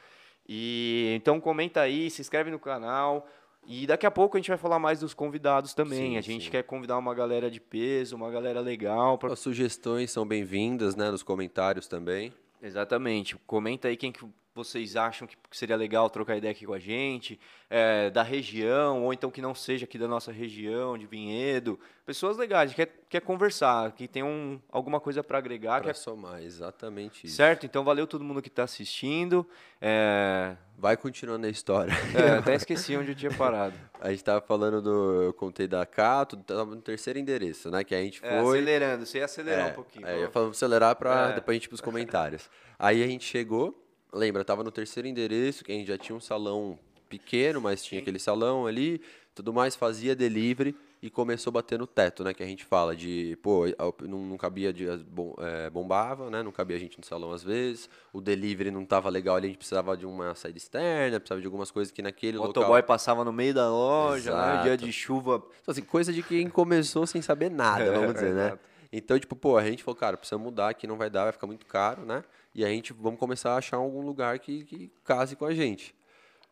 [0.49, 3.29] E então comenta aí, se inscreve no canal,
[3.67, 6.13] e daqui a pouco a gente vai falar mais dos convidados também.
[6.13, 6.51] Sim, a gente sim.
[6.51, 11.11] quer convidar uma galera de peso, uma galera legal, pra As sugestões são bem-vindas, né,
[11.11, 12.33] nos comentários também.
[12.61, 13.37] Exatamente.
[13.47, 14.25] Comenta aí quem que
[14.55, 17.41] vocês acham que seria legal trocar ideia aqui com a gente,
[17.71, 21.81] é, da região, ou então que não seja aqui da nossa região, de Vinhedo.
[22.05, 25.81] Pessoas legais, quer, quer conversar, que tem um, alguma coisa para agregar.
[25.81, 25.95] Para quer...
[25.95, 27.37] somar, exatamente isso.
[27.37, 27.65] Certo?
[27.65, 29.47] Então, valeu todo mundo que está assistindo.
[29.81, 30.55] É...
[30.77, 31.93] Vai continuando a história.
[32.15, 33.75] É, até esqueci onde eu tinha parado.
[34.01, 35.23] a gente estava falando do.
[35.23, 37.85] Eu contei da Cato, estava no terceiro endereço, né?
[37.85, 38.59] Que a gente é, foi.
[38.59, 40.07] acelerando, você ia acelerar é, um pouquinho.
[40.07, 42.51] É, eu ia acelerar para depois a gente ir para os comentários.
[42.79, 43.82] Aí a gente chegou,
[44.13, 48.01] lembra, estava no terceiro endereço, que a gente já tinha um salão pequeno, mas tinha
[48.01, 49.01] aquele salão ali,
[49.35, 52.33] tudo mais, fazia delivery e começou a bater no teto, né?
[52.33, 53.65] Que a gente fala de, pô,
[54.03, 56.43] não, não cabia, de, bom, é, bombava, né?
[56.43, 59.49] Não cabia a gente no salão às vezes, o delivery não tava legal ali, a
[59.49, 62.63] gente precisava de uma saída externa, precisava de algumas coisas que naquele o local...
[62.63, 64.63] O motoboy passava no meio da loja, né?
[64.63, 65.43] dia de chuva...
[65.61, 68.59] Então, assim, coisa de quem começou sem saber nada, vamos dizer, né?
[68.93, 71.47] Então, tipo, pô, a gente falou, cara, precisa mudar aqui, não vai dar, vai ficar
[71.47, 72.23] muito caro, né?
[72.55, 75.95] E a gente, vamos começar a achar algum lugar que, que case com a gente.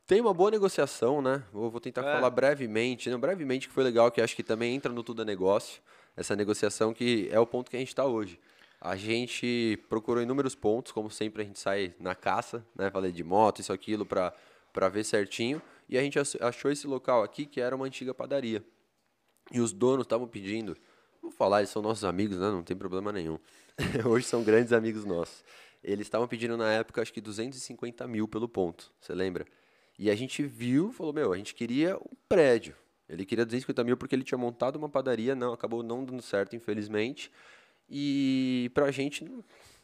[0.07, 1.43] Tem uma boa negociação, né?
[1.53, 2.15] Vou, vou tentar é.
[2.15, 3.17] falar brevemente, né?
[3.17, 5.81] brevemente que foi legal, que acho que também entra no tudo é negócio,
[6.17, 8.41] essa negociação que é o ponto que a gente está hoje.
[8.81, 12.91] A gente procurou inúmeros pontos, como sempre a gente sai na caça, né?
[12.91, 15.61] Falei de moto, isso, aquilo, para ver certinho.
[15.89, 18.65] E a gente achou esse local aqui que era uma antiga padaria.
[19.53, 20.77] E os donos estavam pedindo,
[21.21, 22.51] vou falar, eles são nossos amigos, né?
[22.51, 23.39] Não tem problema nenhum.
[24.09, 25.45] hoje são grandes amigos nossos.
[25.83, 29.47] Eles estavam pedindo na época, acho que 250 mil pelo ponto, você lembra?
[29.99, 32.75] E a gente viu, falou, meu, a gente queria um prédio.
[33.09, 36.55] Ele queria 250 mil porque ele tinha montado uma padaria, não, acabou não dando certo,
[36.55, 37.31] infelizmente.
[37.89, 39.29] E pra gente,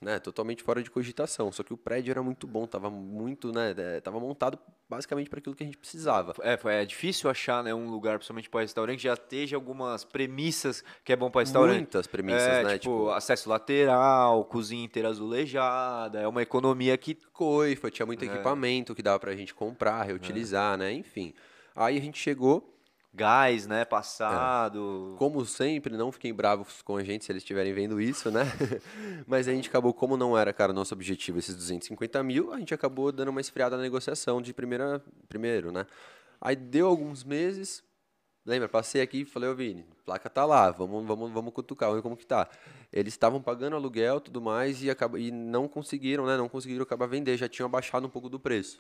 [0.01, 1.51] né, totalmente fora de cogitação.
[1.51, 5.39] Só que o prédio era muito bom, tava muito, né, é, tava montado basicamente para
[5.39, 6.35] aquilo que a gente precisava.
[6.43, 10.05] É, foi, é difícil achar, né, um lugar, principalmente para restaurante, que já esteja algumas
[10.05, 11.77] premissas que é bom para restaurante.
[11.77, 12.79] Muitas premissas, é, né?
[12.79, 17.17] Tipo, tipo, acesso lateral, cozinha inteira azulejada, é uma economia que...
[17.33, 18.29] Coifa, tinha muito é.
[18.29, 20.77] equipamento que dava para a gente comprar, reutilizar, é.
[20.77, 21.35] né, enfim.
[21.75, 22.76] Aí a gente chegou
[23.17, 25.15] gás, né, passado.
[25.15, 25.19] É.
[25.19, 28.45] Como sempre, não fiquem bravos com a gente se eles estiverem vendo isso, né?
[29.27, 32.75] Mas a gente acabou, como não era, cara, nosso objetivo esses 250 mil, a gente
[32.75, 35.87] acabou dando uma esfriada na negociação de primeira, primeiro, né?
[36.39, 37.83] Aí deu alguns meses,
[38.45, 42.01] lembra, passei aqui e falei, ô Vini, placa tá lá, vamos, vamos, vamos cutucar, vamos
[42.01, 42.47] ver como que tá.
[42.93, 46.37] Eles estavam pagando aluguel tudo mais e, acaba, e não conseguiram, né?
[46.37, 48.79] Não conseguiram acabar vender, já tinham abaixado um pouco do preço.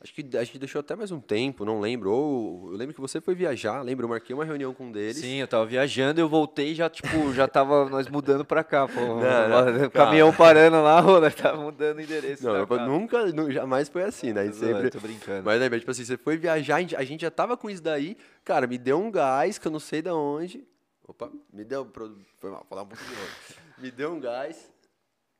[0.00, 2.12] Acho que a gente deixou até mais um tempo, não lembro.
[2.12, 5.16] Ou eu lembro que você foi viajar, lembro, eu marquei uma reunião com um deles.
[5.16, 9.00] Sim, eu tava viajando, eu voltei já, tipo, já tava nós mudando pra cá, pô.
[9.00, 12.44] Não, não, o caminhão parando lá, nós tava mudando endereço.
[12.44, 14.52] Não, eu, nunca, jamais foi assim, né?
[14.52, 14.88] sempre...
[14.88, 15.42] Tô brincando.
[15.44, 18.68] Mas lembra, tipo assim, você foi viajar, a gente já tava com isso daí, cara,
[18.68, 20.64] me deu um gás que eu não sei de onde.
[21.08, 21.90] Opa, me deu.
[22.36, 23.18] Foi mal, falar um pouquinho.
[23.78, 24.70] me deu um gás.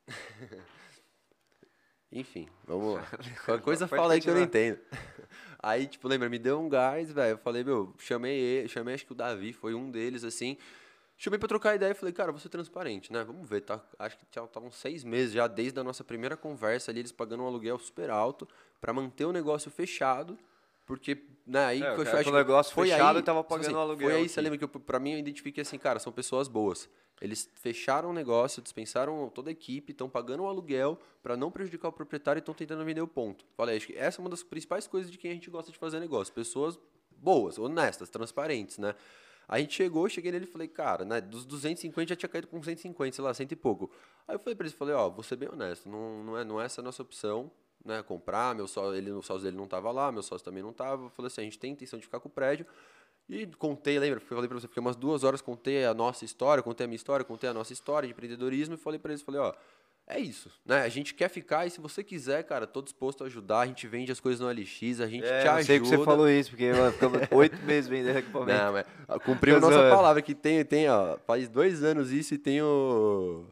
[2.11, 3.07] Enfim, vamos lá.
[3.45, 4.79] Qualquer coisa fala aí que eu não entendo.
[5.61, 7.33] Aí, tipo, lembra, me deu um gás, velho.
[7.33, 10.57] Eu falei, meu, chamei ele, chamei acho que o Davi, foi um deles, assim.
[11.17, 13.25] Chamei pra trocar ideia e falei, cara, vou ser transparente, né?
[13.25, 13.83] Vamos ver, tá?
[13.99, 17.47] Acho que estavam seis meses já desde a nossa primeira conversa ali, eles pagando um
[17.47, 18.47] aluguel super alto
[18.81, 20.39] para manter o negócio fechado.
[20.87, 23.49] Porque, né, aí é, que eu acho o negócio foi fechado aí, e tava tipo
[23.49, 24.09] pagando assim, aluguel.
[24.09, 24.33] Foi aí, aqui.
[24.33, 26.89] você lembra que eu, pra mim eu identifiquei assim, cara, são pessoas boas.
[27.21, 31.89] Eles fecharam o negócio, dispensaram toda a equipe, estão pagando o aluguel para não prejudicar
[31.89, 33.45] o proprietário e estão tentando vender o ponto.
[33.57, 35.79] Falei, acho que essa é uma das principais coisas de quem a gente gosta de
[35.79, 36.33] fazer negócio.
[36.33, 36.79] Pessoas
[37.17, 38.95] boas, honestas, transparentes, né?
[39.49, 42.63] A gente chegou, cheguei nele e falei, cara, né, dos 250 já tinha caído com
[42.63, 43.91] 150, sei lá, cento e pouco.
[44.27, 46.61] Aí eu falei para eles, falei, ó, vou ser bem honesto, não, não, é, não
[46.61, 47.51] é essa a nossa opção,
[47.83, 50.71] né, comprar, meu sócio, ele, o sócio dele não estava lá, meu sócio também não
[50.71, 51.07] estava.
[51.07, 52.67] Eu falei assim, a gente tem intenção de ficar com o prédio,
[53.29, 54.21] e contei, lembra?
[54.21, 57.25] Falei para você, fiquei umas duas horas, contei a nossa história, contei a minha história,
[57.25, 59.53] contei a nossa história de empreendedorismo e falei para eles, falei, ó,
[60.07, 60.81] é isso, né?
[60.81, 63.87] A gente quer ficar e se você quiser, cara, tô disposto a ajudar, a gente
[63.87, 65.65] vende as coisas no LX, a gente é, te ajuda.
[65.65, 68.59] sei que você falou isso, porque ficamos oito meses vendendo equipamento.
[68.59, 68.87] Não, mas
[69.23, 73.45] cumpriu a nossa palavra, que tem, tem, ó, faz dois anos isso e tem o...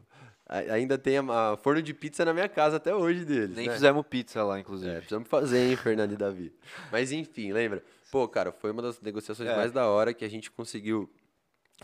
[0.49, 3.55] Ainda tem a, a, forno de pizza na minha casa até hoje deles.
[3.55, 3.73] Nem né?
[3.73, 4.89] fizemos pizza lá, inclusive.
[4.89, 6.53] É, precisamos fazer, hein, Fernando e Davi.
[6.89, 7.83] Mas enfim, lembra?
[8.11, 9.55] Pô, cara, foi uma das negociações é.
[9.55, 11.09] mais da hora que a gente conseguiu,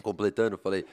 [0.01, 0.85] completando, falei,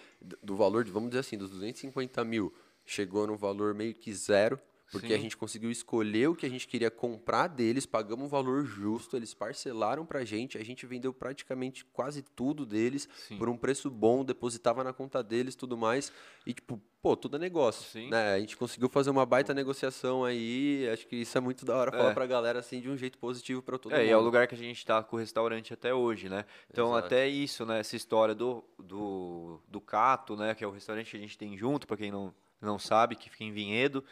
[0.43, 2.53] do valor, de, vamos dizer assim, dos 250 mil,
[2.85, 4.59] chegou no valor meio que zero,
[4.91, 5.15] porque Sim.
[5.15, 9.17] a gente conseguiu escolher o que a gente queria comprar deles, pagamos um valor justo,
[9.17, 13.39] eles parcelaram pra gente, a gente vendeu praticamente quase tudo deles Sim.
[13.39, 16.13] por um preço bom, depositava na conta deles, tudo mais,
[16.45, 18.11] e tipo, pô, tudo é negócio, Sim.
[18.11, 18.35] né?
[18.35, 21.93] A gente conseguiu fazer uma baita negociação aí, acho que isso é muito da hora
[21.93, 22.15] falar é.
[22.15, 24.07] pra galera assim de um jeito positivo para todo é, mundo.
[24.07, 26.45] É, e é o lugar que a gente tá com o restaurante até hoje, né?
[26.71, 27.07] Então, Exato.
[27.07, 31.17] até isso, né, essa história do, do, do Cato, né, que é o restaurante que
[31.17, 34.05] a gente tem junto, para quem não, não sabe, que fica em Vinhedo,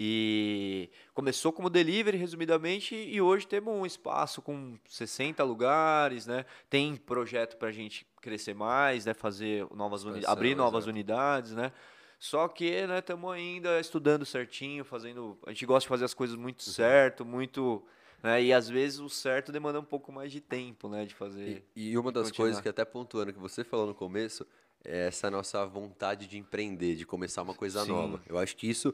[0.00, 6.46] E começou como delivery, resumidamente, e hoje temos um espaço com 60 lugares, né?
[6.70, 9.12] Tem projeto para a gente crescer mais, né?
[9.12, 10.90] Fazer novas uni- abrir novas exato.
[10.90, 11.72] unidades, né?
[12.16, 15.36] Só que, né, estamos ainda estudando certinho, fazendo.
[15.44, 16.72] A gente gosta de fazer as coisas muito Uhum.
[16.72, 17.84] certo, muito.
[18.22, 21.04] Né, e às vezes o certo demanda um pouco mais de tempo, né?
[21.06, 21.64] De fazer.
[21.74, 22.46] E, e uma das continuar.
[22.46, 24.46] coisas que até pontuando que você falou no começo
[24.84, 27.90] é essa nossa vontade de empreender, de começar uma coisa Sim.
[27.90, 28.20] nova.
[28.28, 28.92] Eu acho que isso,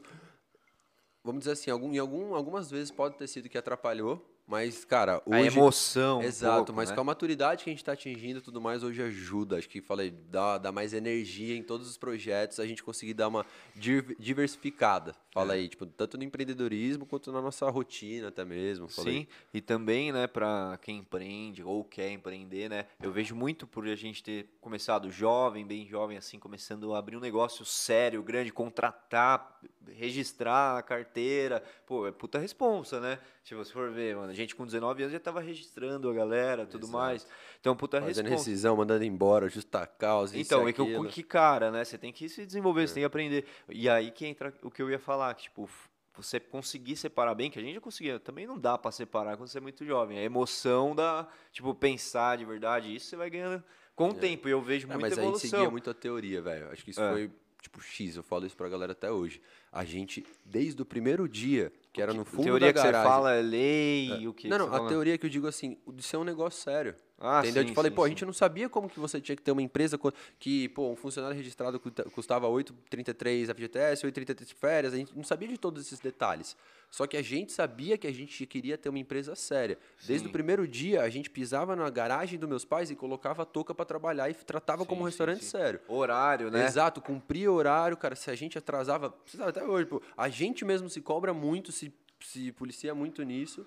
[1.25, 5.21] vamos dizer assim, algum, em algum, algumas vezes pode ter sido que atrapalhou, mas, cara,
[5.25, 5.57] a hoje...
[5.57, 6.19] emoção.
[6.19, 6.95] um Exato, pouco, mas né?
[6.95, 9.57] com a maturidade que a gente está atingindo e tudo mais, hoje ajuda.
[9.57, 13.27] Acho que falei, dá, dá mais energia em todos os projetos, a gente conseguir dar
[13.27, 15.15] uma div- diversificada.
[15.31, 15.57] Fala É.
[15.57, 18.87] aí, tipo, tanto no empreendedorismo quanto na nossa rotina até mesmo.
[18.87, 19.15] Fala aí.
[19.21, 23.85] Sim, e também, né, para quem empreende ou quer empreender, né, eu vejo muito por
[23.87, 28.51] a gente ter começado jovem, bem jovem, assim, começando a abrir um negócio sério, grande,
[28.51, 29.59] contratar,
[29.93, 33.19] registrar a carteira, pô, é puta responsa, né?
[33.45, 36.65] Se você for ver, mano, a gente com 19 anos já tava registrando a galera,
[36.65, 36.97] tudo Exato.
[36.97, 37.27] mais,
[37.59, 38.49] então puta Fazendo responsa.
[38.49, 41.85] rescisão, mandando embora, justa causa, Então, é que, o- que cara, né?
[41.85, 42.87] Você tem que se desenvolver, É.
[42.87, 43.45] você tem que aprender.
[43.69, 45.69] E aí que entra o que eu ia falar, que, tipo,
[46.15, 49.47] você conseguir separar bem, que a gente já conseguia, também não dá pra separar quando
[49.49, 50.17] você é muito jovem.
[50.17, 53.63] A emoção da, tipo, pensar de verdade, isso você vai ganhando
[53.95, 54.47] com o tempo.
[54.47, 55.49] E eu vejo É, muita mas a gente evolução.
[55.51, 56.71] seguia muito a teoria, velho.
[56.71, 57.11] Acho que isso É.
[57.11, 57.31] foi,
[57.61, 58.15] tipo, X.
[58.15, 59.39] Eu falo isso pra galera até hoje.
[59.75, 62.85] A gente, desde o primeiro dia, que era no A fundo teoria da que você
[62.93, 63.11] garagem...
[63.11, 64.87] fala é lei, o que não, não, a fala?
[64.87, 66.95] teoria que eu digo assim, de ser um negócio sério.
[67.19, 67.61] Ah, entendeu?
[67.63, 68.11] eu sim, te falei, sim, pô, a sim.
[68.11, 69.97] gente não sabia como que você tinha que ter uma empresa
[70.39, 75.47] que, pô, um funcionário registrado custa- custava 8,33 FGTS, 8,33 férias, a gente não sabia
[75.47, 76.55] de todos esses detalhes.
[76.91, 79.77] Só que a gente sabia que a gente queria ter uma empresa séria.
[80.05, 83.45] Desde o primeiro dia, a gente pisava na garagem dos meus pais e colocava a
[83.45, 85.79] touca pra trabalhar e tratava como um restaurante sério.
[85.87, 86.65] Horário, né?
[86.65, 88.15] Exato, cumpria horário, cara.
[88.15, 91.93] Se a gente atrasava, sabe, até hoje, pô, a gente mesmo se cobra muito, se,
[92.21, 93.65] se policia muito nisso.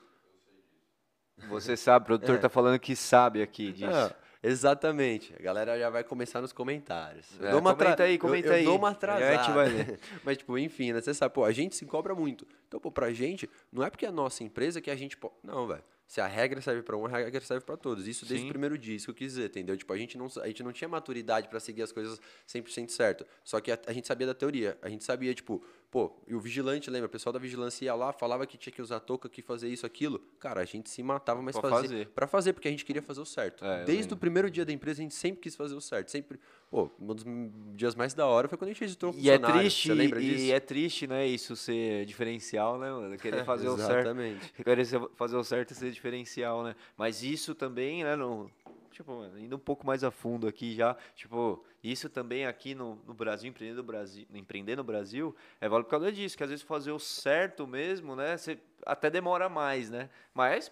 [1.48, 2.38] Você sabe, o produtor É.
[2.38, 3.92] tá falando que sabe aqui disso.
[3.92, 5.32] Ah, exatamente.
[5.38, 7.26] A galera já vai começar nos comentários.
[7.40, 8.64] É, comenta aí, eu- comenta eu, aí.
[8.64, 9.98] dou uma atrasada.
[10.24, 11.00] Mas, tipo, enfim, né?
[11.00, 12.44] Você sabe, pô, a gente se cobra muito.
[12.66, 15.16] Então, pô, pra gente, não é porque é a nossa empresa que a gente.
[15.44, 15.82] Não, velho.
[16.08, 18.08] Se a regra serve pra um, a regra serve pra todos.
[18.08, 18.48] Isso desde Sim.
[18.48, 19.76] o primeiro dia, isso que eu quis dizer, entendeu?
[19.76, 22.18] Tipo, a gente não, a gente não tinha maturidade pra seguir as coisas
[22.48, 23.26] 100% certo.
[23.44, 24.76] Só que a, a gente sabia da teoria.
[24.80, 27.06] A gente sabia, tipo, pô, e o vigilante, lembra?
[27.06, 29.86] O pessoal da vigilância ia lá, falava que tinha que usar touca, que fazer isso,
[29.86, 30.20] aquilo.
[30.38, 31.88] Cara, a gente se matava, mas Pra fazia.
[31.88, 32.08] fazer.
[32.08, 33.64] Pra fazer, porque a gente queria fazer o certo.
[33.64, 36.10] É, Desde o primeiro dia da empresa, a gente sempre quis fazer o certo.
[36.10, 36.38] Sempre.
[36.70, 37.24] Pô, um dos
[37.74, 40.20] dias mais da hora foi quando a gente registrou um E é triste, Você lembra
[40.20, 43.16] e é triste, né, isso ser diferencial, né, mano?
[43.18, 43.92] Querer fazer o certo.
[43.92, 44.52] Exatamente.
[44.62, 44.84] Querer
[45.16, 46.76] fazer o certo e ser diferencial, né?
[46.96, 48.14] Mas isso também, né,
[48.98, 53.14] tipo, indo um pouco mais a fundo aqui já, tipo, isso também aqui no, no
[53.14, 56.64] Brasil, empreender no Brasil, empreender no Brasil, é válido por causa disso, que às vezes
[56.64, 60.08] fazer o certo mesmo, né, você até demora mais, né?
[60.34, 60.70] Mas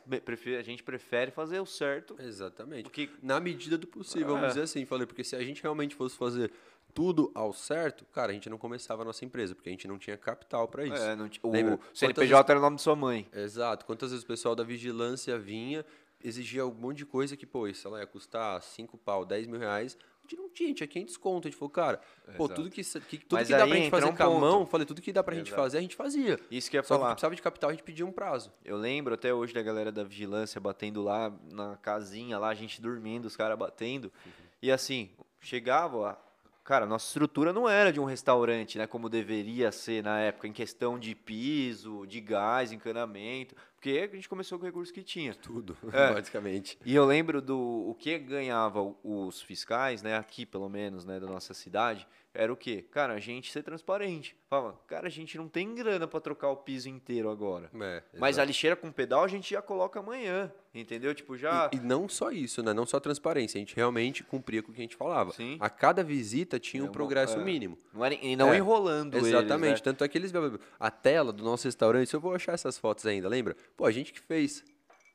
[0.58, 2.84] a gente prefere fazer o certo Exatamente.
[2.84, 4.30] porque Na medida do possível, É.
[4.32, 4.84] vamos dizer assim.
[4.84, 6.52] Falei, porque se a gente realmente fosse fazer
[6.94, 9.98] tudo ao certo, cara, a gente não começava a nossa empresa, porque a gente não
[9.98, 10.94] tinha capital pra isso.
[10.94, 11.78] é, não o Lembra?
[11.92, 13.28] CNPJ era o nome de sua mãe.
[13.34, 13.84] Exato.
[13.84, 15.84] Quantas vezes o pessoal da vigilância vinha,
[16.22, 19.58] exigia um monte de coisa que, pô, isso ela ia custar 5 pau, 10 mil
[19.60, 19.96] reais.
[20.00, 21.46] A gente não tinha, gente tinha 500 conto.
[21.46, 22.00] A gente falou, cara,
[22.36, 22.54] pô, Exato.
[22.54, 24.84] tudo que, que- tudo Mas que dá pra gente fazer um com a mão, falei,
[24.84, 25.62] tudo que dá pra gente Exato.
[25.62, 26.40] fazer, a gente fazia.
[26.50, 27.12] Isso que eu ia Só que falar.
[27.14, 28.52] precisava de capital, a gente pedia um prazo.
[28.64, 32.80] Eu lembro até hoje da galera da vigilância batendo lá na casinha, lá a gente
[32.80, 34.12] dormindo, os caras batendo.
[34.60, 35.10] E assim,
[35.40, 36.18] chegava,
[36.64, 40.52] cara, nossa estrutura não era de um restaurante, né, como deveria ser na época, em
[40.52, 43.54] questão de piso, de gás, encanamento,
[43.86, 45.34] porque a gente começou com o recurso que tinha.
[45.34, 46.12] Tudo, É.
[46.12, 46.78] basicamente.
[46.84, 51.26] E eu lembro do o que ganhava os fiscais, né, aqui pelo menos, né, da
[51.26, 52.06] nossa cidade,
[52.36, 52.84] era o quê?
[52.90, 54.36] Cara, a gente ser transparente.
[54.48, 57.70] Fala, cara, a gente não tem grana para trocar o piso inteiro agora.
[57.80, 61.14] É, Mas a lixeira com pedal a gente já coloca amanhã, entendeu?
[61.14, 61.70] Tipo, já.
[61.72, 62.72] E, e não só isso, né?
[62.72, 65.32] Não só transparência, a gente realmente cumpria com o que a gente falava.
[65.32, 65.56] Sim.
[65.60, 67.44] A cada visita tinha É um progresso é.
[67.44, 67.78] mínimo.
[67.92, 69.66] Não, era, e não É, enrolando Exatamente.
[69.66, 69.84] eles, né?
[69.84, 70.32] Tanto é que eles.
[70.78, 73.56] A tela do nosso restaurante, eu vou achar essas fotos ainda, lembra?
[73.76, 74.64] Pô, a gente que fez.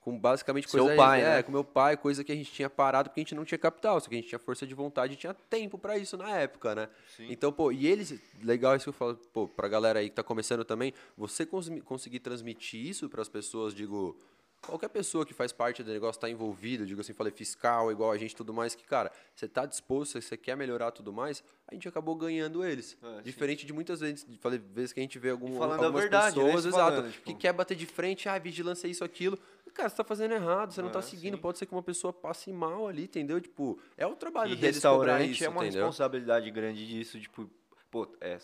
[0.01, 0.97] Com basicamente Seu coisa.
[0.97, 1.43] pai, é, né?
[1.43, 3.99] com meu pai, coisa que a gente tinha parado porque a gente não tinha capital,
[4.01, 6.73] só que a gente tinha força de vontade e tinha tempo pra isso na época,
[6.73, 6.89] né?
[7.15, 7.27] Sim.
[7.29, 8.19] Então, pô, e eles.
[8.43, 11.81] Legal isso que eu falo, pô, pra galera aí que tá começando também, você consumi-
[11.81, 14.17] conseguir transmitir isso pras pessoas, digo.
[14.63, 18.17] Qualquer pessoa que faz parte do negócio está envolvido, digo assim, falei fiscal, igual a
[18.19, 21.73] gente e tudo mais, que, cara, você tá disposto, você quer melhorar tudo mais, a
[21.73, 22.95] gente acabou ganhando eles.
[23.01, 23.21] É, sim.
[23.23, 26.65] Diferente de muitas vezes, falei, vezes que a gente vê algum, algumas verdade, né, pessoas,
[26.65, 29.39] isso exato, falando, tipo- que quer bater de frente, ah, vigilância é isso, aquilo.
[29.73, 31.41] Cara, você tá fazendo errado, você não É, tá seguindo, sim.
[31.41, 33.39] pode ser que uma pessoa passe mal ali, entendeu?
[33.39, 35.85] Tipo, é o trabalho E deles cobrar restaurante isso, é uma entendeu?
[35.85, 37.49] responsabilidade grande disso, tipo,
[37.89, 38.37] pô, é,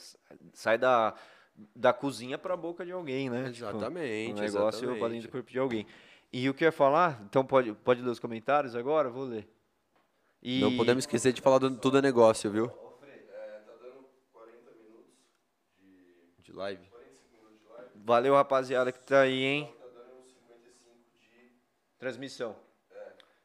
[0.53, 1.13] sai da,
[1.75, 3.49] da cozinha para a boca de alguém, né?
[3.49, 4.28] Exatamente.
[4.28, 4.99] Tipo, um negócio exatamente.
[4.99, 5.86] para dentro do corpo de alguém.
[6.32, 9.09] E o que eu ia falar, então pode, pode ler os comentários agora?
[9.09, 9.47] Vou ler.
[10.41, 10.61] E...
[10.61, 12.71] Não podemos esquecer de falar do Tudo é Negócio, viu?
[16.41, 16.88] De live.
[17.95, 19.76] Valeu, rapaziada, que tá aí, hein?
[21.98, 22.56] Transmissão.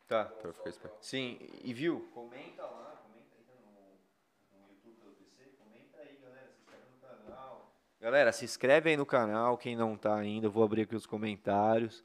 [0.07, 0.25] Tá.
[0.27, 0.97] Pra ficar esperto.
[1.01, 2.09] Sim, e viu?
[2.13, 7.09] Comenta lá, comenta aí no, no YouTube pelo PC, comenta aí, galera, se inscreve no
[7.09, 7.73] canal.
[7.99, 11.07] Galera, se inscreve aí no canal, quem não tá ainda, eu vou abrir aqui os
[11.07, 12.05] comentários.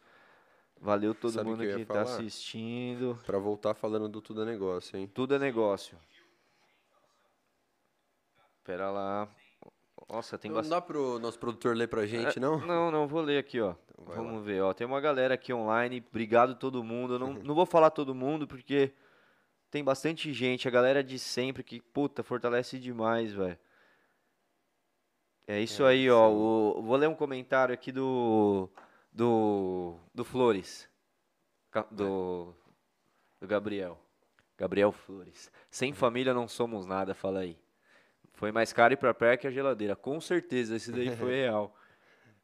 [0.80, 3.20] Valeu todo Sabe mundo que que tá assistindo.
[3.26, 5.08] Pra voltar falando do Tudo é Negócio, hein?
[5.08, 5.98] Tudo é negócio.
[8.64, 9.28] Pera lá.
[10.10, 10.72] Nossa, tem Não bastante.
[10.72, 12.60] dá pro nosso produtor ler pra gente, não?
[12.66, 13.76] Não, não, vou ler aqui, ó.
[13.97, 14.74] vai Vamos ver, ó.
[14.74, 16.03] Tem uma galera aqui online.
[16.10, 17.16] Obrigado todo mundo.
[17.16, 18.93] Eu não, não vou falar todo mundo porque
[19.70, 20.66] tem bastante gente.
[20.68, 23.58] A galera de sempre que, puta, fortalece demais, velho.
[25.45, 26.30] É isso É, aí, ó.
[26.30, 28.70] O- vou ler um comentário aqui do.
[29.12, 29.97] Do.
[30.16, 30.89] Do Flores.
[31.91, 32.53] Do.
[33.41, 33.99] Do Gabriel.
[34.58, 35.51] Gabriel Flores.
[35.70, 37.58] Sem família não somos nada, fala aí.
[38.38, 39.95] Foi mais caro ir pra praia que a geladeira.
[39.95, 41.75] Com certeza, esse daí foi real.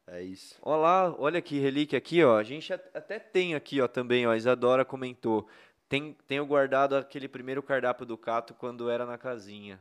[0.07, 0.57] É isso.
[0.61, 2.37] Olha lá, olha que relíquia aqui, ó.
[2.37, 4.31] A gente at- até tem aqui, ó, também, ó.
[4.31, 5.47] A Isadora comentou.
[5.87, 9.79] Tem, tenho guardado aquele primeiro cardápio do Cato quando era na casinha.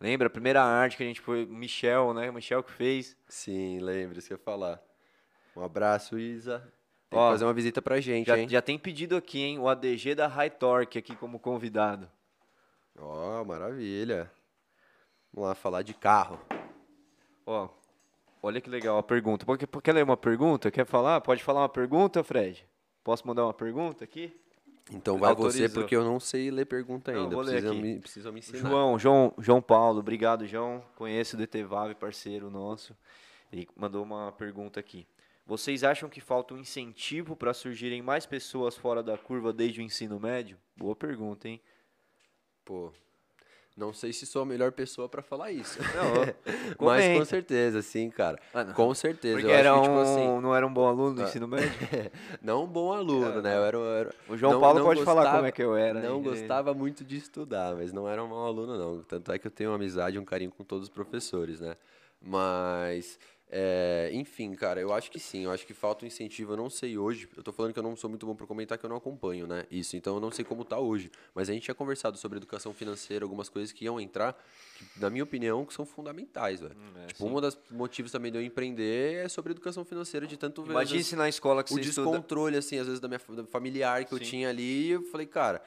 [0.00, 0.26] Lembra?
[0.26, 1.44] A primeira arte que a gente foi.
[1.44, 2.28] o Michel, né?
[2.28, 3.16] O Michel que fez.
[3.28, 4.82] Sim, lembre, isso que eu ia falar.
[5.56, 6.58] Um abraço, Isa.
[7.08, 8.48] Tem Ó, que fazer uma visita pra gente, Já, hein?
[8.48, 9.58] já tem pedido aqui, hein?
[9.60, 12.10] O ADG da High Torque aqui como convidado.
[12.98, 14.30] Ó, maravilha.
[15.32, 16.38] Vamos lá, falar de carro.
[17.46, 17.68] Ó,
[18.42, 19.46] olha que legal a pergunta.
[19.82, 20.70] Quer ler uma pergunta?
[20.70, 21.20] Quer falar?
[21.20, 22.66] Pode falar uma pergunta, Fred?
[23.02, 24.36] Posso mandar uma pergunta aqui?
[24.92, 25.80] Então vai você, Autorizou.
[25.82, 27.36] porque eu não sei ler pergunta Não, ainda.
[27.38, 27.80] ler Precisa aqui.
[27.80, 28.58] me, precisa me ensinar.
[28.58, 30.84] João, João, João Paulo, obrigado, João.
[30.96, 32.96] Conheço o DTVAV, parceiro nosso.
[33.52, 35.06] Ele mandou uma pergunta aqui.
[35.46, 39.82] Vocês acham que falta um incentivo para surgirem mais pessoas fora da curva desde o
[39.82, 40.56] ensino médio?
[40.76, 41.60] Boa pergunta, hein?
[42.64, 42.92] Pô,
[43.76, 45.78] não sei se sou a melhor pessoa pra falar isso.
[45.96, 46.34] Não,
[46.86, 48.38] Mas com certeza, sim, cara.
[48.52, 48.64] Ah.
[48.66, 49.36] Com certeza.
[49.38, 51.24] Porque eu era acho que, um, tipo assim, não era um bom aluno do Ah.
[51.24, 51.70] ensino médio?
[52.42, 53.56] não um bom aluno, né?
[53.56, 55.62] Eu era, eu era- O João não- Paulo não pode falar como gostava- é que
[55.62, 56.00] eu era.
[56.00, 59.02] Não gostava muito de estudar, mas não era um mau aluno, não.
[59.02, 61.76] Tanto é que eu tenho uma amizade e um carinho com todos os professores, né?
[62.20, 63.18] Mas,
[63.54, 65.44] é, enfim, cara, eu acho que sim.
[65.44, 66.54] Eu acho que falta um incentivo.
[66.54, 67.28] Eu não sei hoje.
[67.36, 69.46] Eu tô falando que eu não sou muito bom para comentar, que eu não acompanho,
[69.46, 69.66] né?
[69.70, 69.94] Isso.
[69.94, 71.10] Então eu não sei como tá hoje.
[71.34, 74.32] Mas a gente tinha conversado sobre educação financeira, algumas coisas que iam entrar,
[74.78, 76.74] que, na minha opinião, que são fundamentais, velho.
[76.96, 80.64] é, tipo, um dos motivos também de eu empreender é sobre educação financeira, de tanto
[80.64, 82.10] Imagine vezes, na escola que o você estuda...
[82.10, 84.24] descontrole, assim, às vezes, da minha familiar que eu Sim.
[84.24, 85.62] tinha ali, eu falei, cara,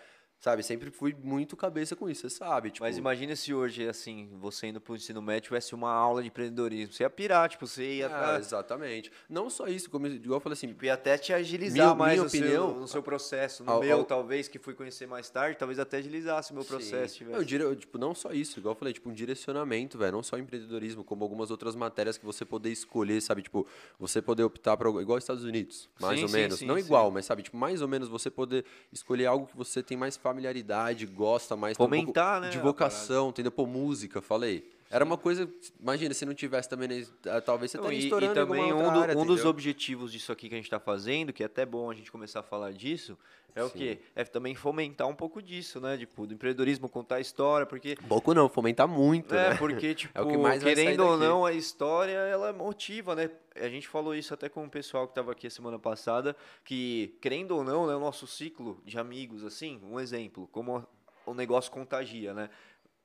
[0.46, 4.30] sabe, sempre fui muito cabeça com isso, você sabe, tipo, Mas imagina se hoje, assim,
[4.40, 6.94] você indo pro ensino médio tivesse uma aula de empreendedorismo.
[6.94, 9.12] Você ia pirar, tipo, você ia, ah, exatamente.
[9.28, 12.22] Não só isso, como, igual eu falei assim, ia até te agilizar Minha- mais minha
[12.22, 13.64] no, opinião- seu, no seu processo.
[13.64, 16.64] No Ao- meu, ao- talvez, que fui conhecer mais tarde, talvez até agilizasse o meu
[16.64, 17.16] processo.
[17.16, 17.36] Tivesse.
[17.40, 20.38] Eu diria, tipo, não só isso, igual eu falei, tipo, um direcionamento, velho, não só
[20.38, 23.66] empreendedorismo, como algumas outras matérias que você poder escolher, sabe, tipo,
[24.00, 27.10] você poder optar para igual Estados Unidos, mais Sim, ou sim, menos, sim, não igual,
[27.10, 31.06] mas sabe, tipo, mais ou menos você poder escolher algo que você tem mais familiaridade,
[31.06, 33.52] gosta mais, tem um pouco Fomentar, né, de vocação, entendeu?
[33.52, 34.70] Pô, música, falei.
[34.96, 35.46] Era uma coisa,
[35.78, 38.94] imagina, se não tivesse também, ah, talvez você estaria e, e estourando em também um,
[38.94, 41.66] do- área, um dos objetivos disso aqui que a gente está fazendo, que é até
[41.66, 43.18] bom a gente começar a falar disso,
[43.54, 44.00] é o quê?
[44.16, 45.98] É também fomentar um pouco disso, né?
[45.98, 49.56] Tipo, do empreendedorismo, contar a história, porque Pouco não, fomentar muito, É, né?
[49.58, 53.16] porque, tipo, É o que mais vai sair querendo ou não, a história, ela motiva,
[53.16, 53.30] né?
[53.54, 57.18] A gente falou isso até com o pessoal que estava aqui a semana passada, que,
[57.20, 60.88] querendo ou não, né, o nosso ciclo de amigos, assim, um exemplo, como
[61.26, 62.50] o negócio contagia, né?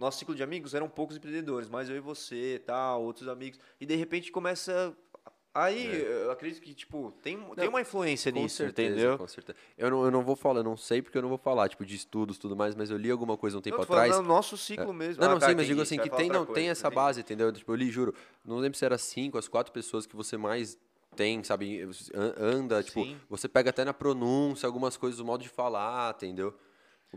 [0.00, 3.84] Nosso ciclo de amigos eram poucos empreendedores, mas eu e você, tal, outros amigos, e
[3.84, 4.96] de repente começa...
[5.52, 8.32] Aí, eu acredito que, tipo, tem, tem uma influência É.
[8.32, 9.18] Com nisso, certeza, entendeu?
[9.18, 9.58] com certeza.
[9.76, 11.84] Eu não, eu não vou falar, eu não sei porque eu não vou falar, tipo,
[11.84, 14.22] de estudos e tudo mais, mas eu li alguma coisa um tempo falando atrás.
[14.22, 15.20] no nosso ciclo mesmo.
[15.20, 16.94] Não, Ah, não, tá, sim, mas digo assim, que tem, não, tem coisa, essa entendi.
[16.94, 17.52] base, entendeu?
[17.52, 20.78] Tipo, eu li, juro, não lembro se era cinco, as quatro pessoas que você mais
[21.16, 21.82] tem, sabe,
[22.14, 23.18] an- anda, tipo, Sim.
[23.28, 26.54] você pega até na pronúncia, algumas coisas, o modo de falar, entendeu?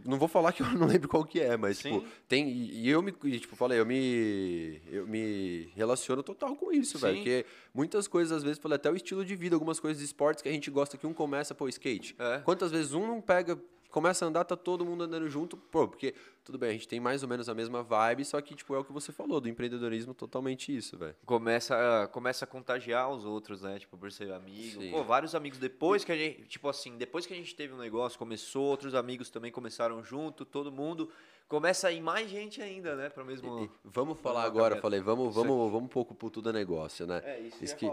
[0.06, 2.08] Não vou falar que eu não lembro qual que é, mas, tipo, Sim.
[2.28, 6.98] tem, e eu me, e, tipo, falei, eu me, eu me relaciono total com isso,
[6.98, 10.06] velho, porque muitas coisas, às vezes, falei, até o estilo de vida, algumas coisas de
[10.06, 12.16] esportes que a gente gosta que um começa, pô, skate.
[12.18, 12.40] É.
[12.40, 13.60] Quantas vezes um não pega,
[13.94, 17.00] começa a andar, tá todo mundo andando junto, pô, porque tudo bem, a gente tem
[17.00, 19.48] mais ou menos a mesma vibe, só que, tipo, é o que você falou, do
[19.48, 21.16] empreendedorismo, totalmente isso, velho.
[21.28, 23.78] Começa, começa a contagiar os outros, né?
[23.78, 24.82] Tipo, por ser amigo.
[24.82, 24.90] Sim.
[24.90, 27.78] Pô, vários amigos depois que a gente, tipo assim, depois que a gente teve um
[27.78, 31.08] negócio, começou, outros amigos também começaram junto, todo mundo.
[31.48, 33.10] Começa a ir mais gente ainda, né?
[33.10, 33.64] Para mesmo.
[33.66, 37.22] E- vamos falar agora, falei, vamos, vamos, vamos um pouco pro tudo é negócio, né?
[37.24, 37.86] É, isso, Isso que.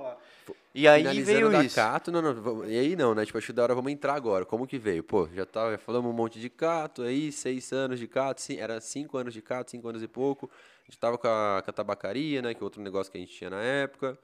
[0.74, 1.74] E aí veio da isso.
[1.74, 3.26] Cato, não, não, vamos- e aí não, né?
[3.26, 4.46] Tipo, acho que da hora vamos entrar agora.
[4.46, 5.02] Como que veio?
[5.02, 8.56] Pô, já tava, já falamos um monte de Cato aí, seis anos de Cato, sim,
[8.58, 10.50] era cinco anos de Cato, cinco anos e pouco.
[10.82, 12.54] A gente tava com a, com a tabacaria, né?
[12.54, 14.18] Que é outro negócio que a gente tinha na época.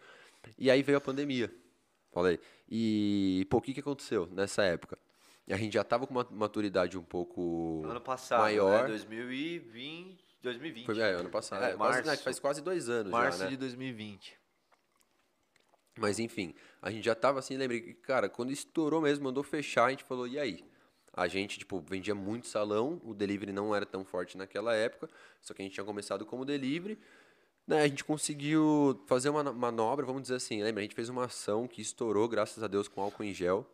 [0.58, 1.52] E aí veio a pandemia.
[2.12, 2.40] Falei.
[2.70, 4.96] E, pô, o que que aconteceu nessa época?
[5.48, 8.82] A gente já tava com uma maturidade um pouco Ano passado, maior.
[8.82, 8.88] né?
[8.88, 10.24] 2020.
[10.42, 10.86] 2020.
[10.86, 11.62] Foi, é, ano passado.
[11.64, 12.24] É, É, quase, né, março.
[12.24, 13.50] faz quase dois anos Março já, né?
[13.50, 14.36] de 2020.
[15.98, 19.86] Mas enfim, a gente já tava assim, lembrei que, cara, quando estourou mesmo, mandou fechar,
[19.86, 20.64] a gente falou, e aí?
[21.12, 25.08] A gente, tipo, vendia muito salão, o delivery não era tão forte naquela época,
[25.40, 26.98] só que a gente tinha começado como delivery.
[27.66, 30.80] Né, a gente conseguiu fazer uma manobra, vamos dizer assim, lembra?
[30.80, 33.66] A gente fez uma ação que estourou, graças a Deus, com álcool em gel.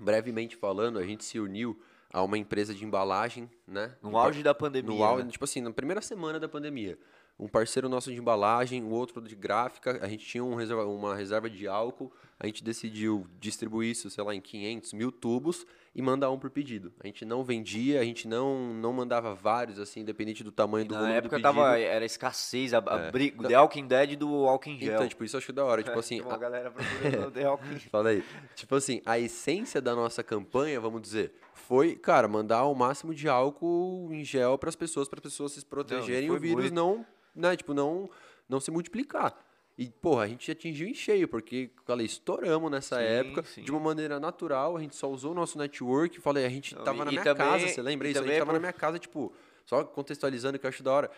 [0.00, 1.78] Brevemente falando, a gente se uniu
[2.12, 3.94] a uma empresa de embalagem, né?
[4.02, 4.94] No auge da pandemia.
[4.96, 5.30] no auge, né?
[5.30, 6.98] tipo assim, na primeira semana da pandemia.
[7.38, 11.14] Um parceiro nosso de embalagem, o outro de gráfica, a gente tinha um reserva- uma
[11.14, 15.64] reserva de álcool, a gente decidiu distribuir isso, sei lá, em 500 mil tubos
[15.94, 16.92] e mandar um por pedido.
[17.00, 20.94] A gente não vendia, a gente não, não mandava vários, assim, independente do tamanho do
[20.94, 21.54] Na volume época do pedido.
[21.62, 24.94] tava, era escassez, a, a briga, The Walking Dead do Walking Gel.
[24.94, 25.82] Então, tipo, isso eu acho da hora.
[25.82, 27.90] Tipo assim, a- galera procurando The Walking Gel.
[27.90, 28.24] Fala aí.
[28.54, 33.28] Tipo assim, a essência da nossa campanha, vamos dizer, foi, cara, mandar o máximo de
[33.28, 36.62] álcool em gel para as pessoas, para as pessoas se protegerem e foi o vírus
[36.70, 36.74] muito.
[36.74, 38.08] não, né, tipo, não,
[38.48, 39.36] não se multiplicar.
[39.78, 43.62] E, porra, a gente atingiu em cheio, porque, falei, estouramos nessa Sim, época, sim.
[43.62, 46.96] de uma maneira natural, a gente só usou o nosso network, falei, a gente tava
[46.96, 48.18] e- na minha também- casa, você lembra isso?
[48.18, 49.32] A gente é tava na por- minha casa, tipo,
[49.64, 51.10] só contextualizando que eu acho da hora.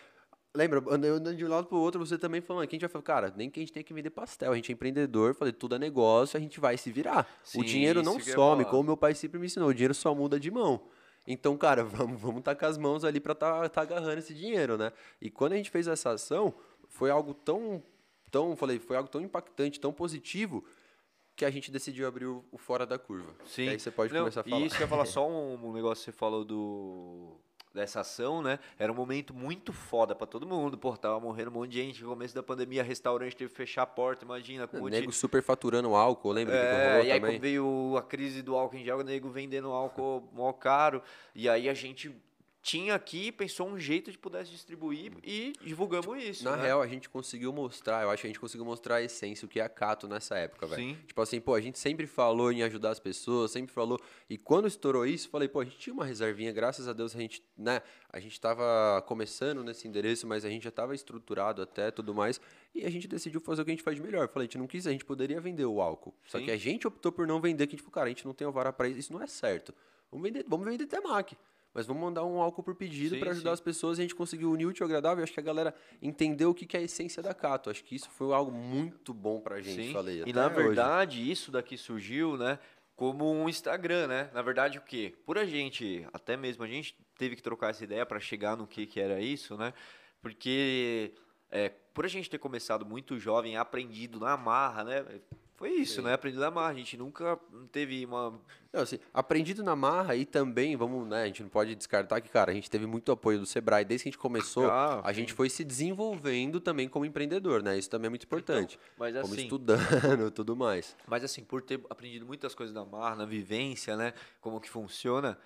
[0.53, 3.03] Lembra, andando de um lado pro outro, você também falando, aqui a gente vai falar,
[3.03, 5.73] cara, nem que a gente tem que vender pastel, a gente é empreendedor, falei, tudo
[5.75, 7.25] é negócio, a gente vai se virar.
[7.43, 8.65] Sim, o dinheiro não some, falar.
[8.65, 10.81] como meu pai sempre me ensinou, o dinheiro só muda de mão.
[11.25, 14.91] Então, cara, vamos, vamos tacar as mãos ali pra tá, tá agarrando esse dinheiro, né?
[15.19, 16.53] E quando a gente fez essa ação,
[16.89, 17.81] foi algo tão,
[18.31, 20.63] tão, falei, foi algo tão impactante, tão positivo,
[21.35, 23.33] que a gente decidiu abrir o, o fora da curva.
[23.45, 23.65] Sim.
[23.65, 24.65] E aí você pode Não, começar a e falar.
[24.65, 27.37] isso que eu ia falar, só um, um negócio que você falou do
[27.73, 28.59] dessa ação, né?
[28.77, 30.77] Era um momento muito foda pra todo mundo.
[30.77, 32.03] Pô, tava morrendo um monte de gente.
[32.03, 34.67] No começo da pandemia, restaurante teve que fechar a porta, imagina.
[34.67, 37.35] Com um monte de- Nego superfaturando álcool, lembra que É, rolou e aí também?
[37.35, 41.01] quando veio a crise do álcool em gel, o nego vendendo álcool mó caro.
[41.33, 42.13] E aí a gente
[42.61, 46.43] tinha aqui, pensou um jeito de pudesse distribuir e divulgamos isso.
[46.43, 46.63] Na né?
[46.63, 49.49] real, a gente conseguiu mostrar, eu acho que a gente conseguiu mostrar a essência, o
[49.49, 50.95] que é a Cato nessa época, velho.
[51.07, 53.99] Tipo assim, pô, a gente sempre falou em ajudar as pessoas, sempre falou.
[54.29, 57.19] E quando estourou isso, falei, pô, a gente tinha uma reservinha, graças a Deus a
[57.19, 57.81] gente, né?
[58.09, 62.39] A gente tava começando nesse endereço, mas a gente já tava estruturado até tudo mais.
[62.75, 64.27] E a gente decidiu fazer o que a gente faz de melhor.
[64.29, 66.13] Falei, a gente não quis, a gente poderia vender o álcool.
[66.25, 66.45] Só Sim.
[66.45, 68.33] que a gente optou por não vender, que a gente falou, cara, a gente não
[68.33, 69.73] tem o vara pra isso, isso não é certo.
[70.11, 71.35] Vamos vender, vamos vender Temac.
[71.73, 73.53] Mas vamos mandar um álcool por pedido para ajudar sim.
[73.53, 75.23] as pessoas e a gente conseguiu unir o útil agradável.
[75.23, 77.69] Acho que a galera entendeu o que que é a essência da Cato.
[77.69, 79.93] Acho que isso foi algo muito bom pra gente, Sim.
[79.93, 80.23] falei.
[80.25, 80.55] E na hoje.
[80.55, 82.59] verdade, isso daqui surgiu, né?
[82.95, 84.29] Como um Instagram, né?
[84.33, 85.15] Na verdade, o quê?
[85.25, 88.67] Por a gente, até mesmo a gente teve que trocar essa ideia para chegar no
[88.67, 89.73] que, que era isso, né?
[90.21, 91.13] Porque
[91.49, 95.05] é, por a gente ter começado muito jovem, aprendido na marra, né?
[95.61, 96.11] Foi isso, né?
[96.13, 96.71] Aprendido na marra.
[96.71, 97.39] A gente nunca
[97.71, 98.41] teve uma.
[98.73, 102.29] Não, assim, aprendido na marra e também, vamos, né, a gente não pode descartar que,
[102.29, 103.85] cara, a gente teve muito apoio do Sebrae.
[103.85, 107.77] Desde que a gente começou, Ah, a gente foi se desenvolvendo também como empreendedor, né?
[107.77, 108.79] Isso também é muito importante.
[108.97, 109.77] Mas como assim, estudando
[110.27, 110.95] e tudo mais.
[111.05, 115.37] Mas assim, por ter aprendido muitas coisas na mar, na vivência, né, como que funciona,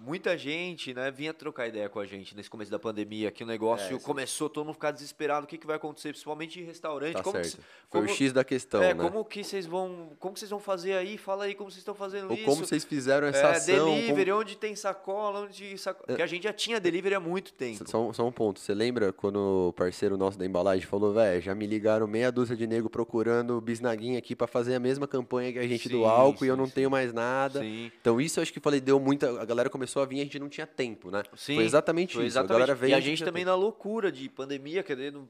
[0.00, 3.46] muita gente, né, vinha trocar ideia com a gente nesse começo da pandemia, que o
[3.46, 4.04] negócio É, sim.
[4.04, 7.38] começou todo mundo ficar desesperado, o que, que vai acontecer, principalmente em restaurante, Tá como
[7.40, 7.62] que certo.
[7.90, 9.02] Foi como- o X da questão, é, né?
[9.02, 11.16] como que vocês vão, como que vocês vão fazer aí?
[11.16, 12.44] Fala aí como vocês estão fazendo Ou isso.
[12.44, 13.78] como vocês fizeram essa é, ação.
[13.86, 17.52] como- delivery, onde tem sacola, onde sacola, porque a gente já tinha delivery há muito
[17.52, 17.88] tempo.
[17.88, 18.58] Só, um- só um ponto.
[18.60, 22.56] Você lembra quando o parceiro nosso da embalagem falou, velho, já me ligaram meia dúzia
[22.56, 26.04] de nego procurando bisnaguinha aqui pra fazer a mesma campanha que a gente do Sim,
[26.04, 26.72] álcool e eu sim, não sim.
[26.72, 27.60] tenho mais nada.
[27.60, 27.90] Sim.
[28.00, 29.40] Então isso eu acho que falei, deu muita.
[29.40, 31.22] A galera começou a vir a gente não tinha tempo, né?
[31.36, 32.38] Sim, Foi exatamente Foi isso.
[32.38, 32.70] exatamente.
[32.70, 33.50] A e a gente também tempo.
[33.50, 35.28] na loucura de pandemia, querendo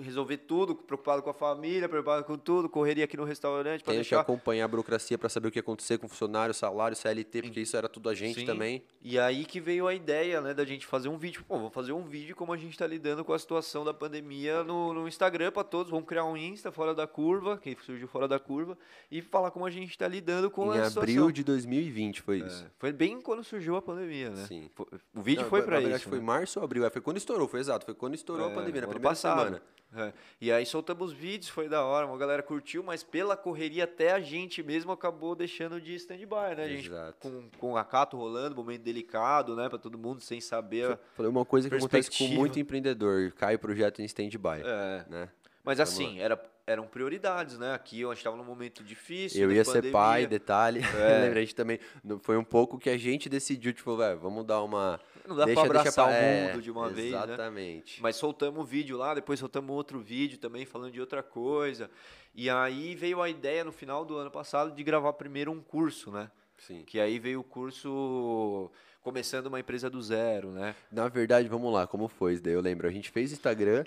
[0.00, 3.98] resolver tudo, preocupado com a família, preocupado com tudo, correria aqui no restaurante para que
[3.98, 4.20] deixar.
[4.20, 7.76] acompanhar a burocracia para saber o que ia acontecer com funcionário, salário, CLT, porque isso
[7.76, 8.46] era tudo a gente Sim.
[8.46, 8.82] também.
[9.02, 11.44] E aí que veio a ideia, né, da gente fazer um vídeo.
[11.46, 14.62] Pô, vamos fazer um vídeo como a gente tá lidando com a situação da pandemia
[14.64, 15.90] no, no Instagram para todos.
[15.90, 18.78] Vamos criar um Insta fora da curva, que surgiu fora da curva,
[19.10, 21.32] e falar como a gente tá lidando com em a abril situação.
[21.32, 22.64] de 2020 foi isso.
[22.64, 24.46] É, foi bem quando surgiu a pandemia, né?
[24.46, 24.70] Sim.
[25.14, 26.08] O vídeo Não, foi para verdade, isso.
[26.08, 26.24] foi né?
[26.24, 26.84] março ou abril?
[26.86, 27.84] É, foi quando estourou, foi exato.
[27.84, 29.38] Foi quando estourou a É, pandemia, na primeira passado.
[29.38, 29.62] semana.
[29.94, 30.12] É.
[30.40, 34.20] E aí soltamos vídeos, foi da hora, uma galera curtiu, mas pela correria até a
[34.20, 36.72] gente mesmo acabou deixando de stand-by, né?
[36.72, 37.16] Exato.
[37.20, 39.68] com, com a Cato rolando, momento delicado, né?
[39.68, 40.98] Pra todo mundo, sem saber.
[41.14, 45.04] Falei uma coisa que acontece com muito empreendedor, cai o projeto em stand-by, É.
[45.08, 45.28] né?
[45.64, 47.72] Mas assim, era, eram prioridades, né?
[47.74, 49.42] Aqui gente estava num momento difícil.
[49.42, 49.92] Eu ia ser pandemia.
[49.92, 50.80] pai, detalhe.
[50.96, 51.20] É.
[51.22, 51.78] Lembra, a gente também.
[52.20, 55.00] Foi um pouco que a gente decidiu, tipo, velho, vamos dar uma.
[55.26, 57.18] Não dá deixa, pra abraçar pra- o é, mundo de uma vez, né?
[57.24, 58.02] Exatamente.
[58.02, 61.88] Mas soltamos um vídeo lá, depois soltamos outro vídeo também falando de outra coisa.
[62.34, 66.10] E aí veio a ideia no final do ano passado de gravar primeiro um curso,
[66.10, 66.30] né?
[66.58, 66.82] Sim.
[66.84, 68.70] Que aí veio o curso
[69.02, 70.74] começando uma empresa do zero, né?
[70.90, 72.52] Na verdade, vamos lá, como foi isso daí?
[72.54, 73.84] Eu lembro, a gente fez Instagram,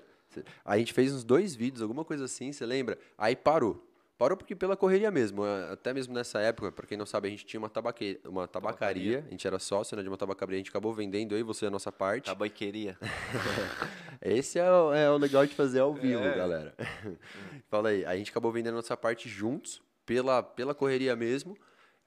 [0.64, 2.98] a gente fez uns dois vídeos, alguma coisa assim, você lembra?
[3.18, 3.86] Aí parou.
[4.18, 7.46] Parou porque pela correria mesmo, até mesmo nessa época, pra quem não sabe, a gente
[7.46, 10.70] tinha uma, tabaque, uma tabacaria, a gente era sócio né, de uma tabacaria, a gente
[10.70, 12.28] acabou vendendo aí, você a nossa parte.
[12.28, 12.98] Tabaqueria.
[14.22, 16.34] Esse é o, é o legal de fazer ao vivo, É.
[16.36, 16.74] galera.
[17.70, 21.58] Fala aí, a gente acabou vendendo nossa parte juntos, pela, pela correria mesmo.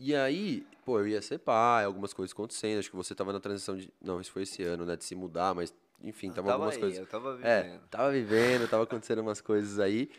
[0.01, 2.79] E aí, pô, eu ia ser pai, algumas coisas acontecendo.
[2.79, 3.93] Acho que você tava na transição de.
[4.01, 4.97] Não, isso foi esse ano, né?
[4.97, 6.99] De se mudar, mas enfim, tava, tava algumas aí, coisas.
[6.99, 7.49] eu tava vivendo.
[7.49, 10.11] É, tava vivendo, tava acontecendo umas coisas aí.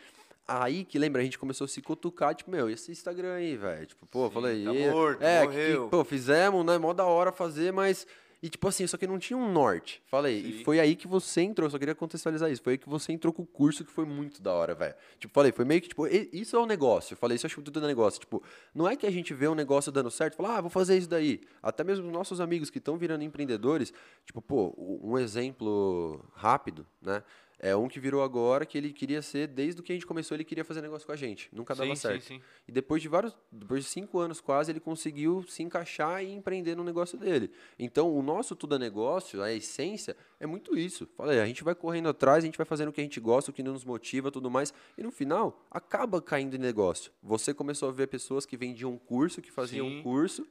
[0.46, 3.86] Aí que lembra, a gente começou a se cutucar, tipo, meu, esse Instagram aí, velho.
[3.86, 5.84] Tipo, pô, Sim, falei, tá morto, é, morreu.
[5.84, 6.76] Que, pô, fizemos, né?
[6.76, 8.06] Mó da hora fazer, mas.
[8.42, 10.02] E tipo assim, só que não tinha um norte.
[10.06, 10.64] Falei, e Sim.
[10.64, 12.62] foi aí que você entrou, só queria contextualizar isso.
[12.62, 14.94] Foi aí que você entrou com o curso que foi muito da hora, velho.
[15.18, 17.14] Tipo, falei, foi meio que, tipo, e- isso é um negócio.
[17.16, 18.18] Falei, isso eu acho que tudo é negócio.
[18.18, 18.42] Tipo,
[18.74, 21.08] não é que a gente vê um negócio dando certo, fala, ah, vou fazer isso
[21.08, 21.40] daí.
[21.62, 23.92] Até mesmo os nossos amigos que estão virando empreendedores,
[24.24, 27.22] tipo, pô, um exemplo rápido, né?
[27.62, 30.44] É um que virou agora que ele queria ser, desde que a gente começou, ele
[30.44, 31.50] queria fazer negócio com a gente.
[31.52, 32.22] Nunca dava sim, certo.
[32.22, 32.42] sim, sim.
[32.66, 36.74] E depois de vários, depois de cinco anos quase, ele conseguiu se encaixar e empreender
[36.74, 37.50] no negócio dele.
[37.78, 41.06] Então, o nosso tudo é negócio, a essência, é muito isso.
[41.18, 43.50] Falei, a gente vai correndo atrás, a gente vai fazendo o que a gente gosta,
[43.50, 44.72] o que nos motiva, tudo mais.
[44.96, 47.12] E no final, acaba caindo em negócio.
[47.22, 50.48] Você começou a ver pessoas que vendiam um curso, que faziam um curso.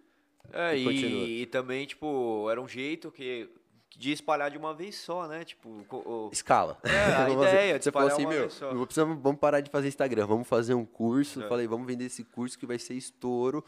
[0.54, 3.50] É, E e, e também, tipo, era um jeito que,
[3.98, 5.44] de espalhar de uma vez só, né?
[5.44, 6.78] Tipo, o- Escala.
[6.84, 8.66] É, a ideia de Você falou espalhar assim,
[9.06, 11.42] meu, vamos parar de fazer Instagram, vamos fazer um curso.
[11.44, 11.48] É.
[11.48, 13.64] Falei, vamos vender esse curso que vai ser estouro.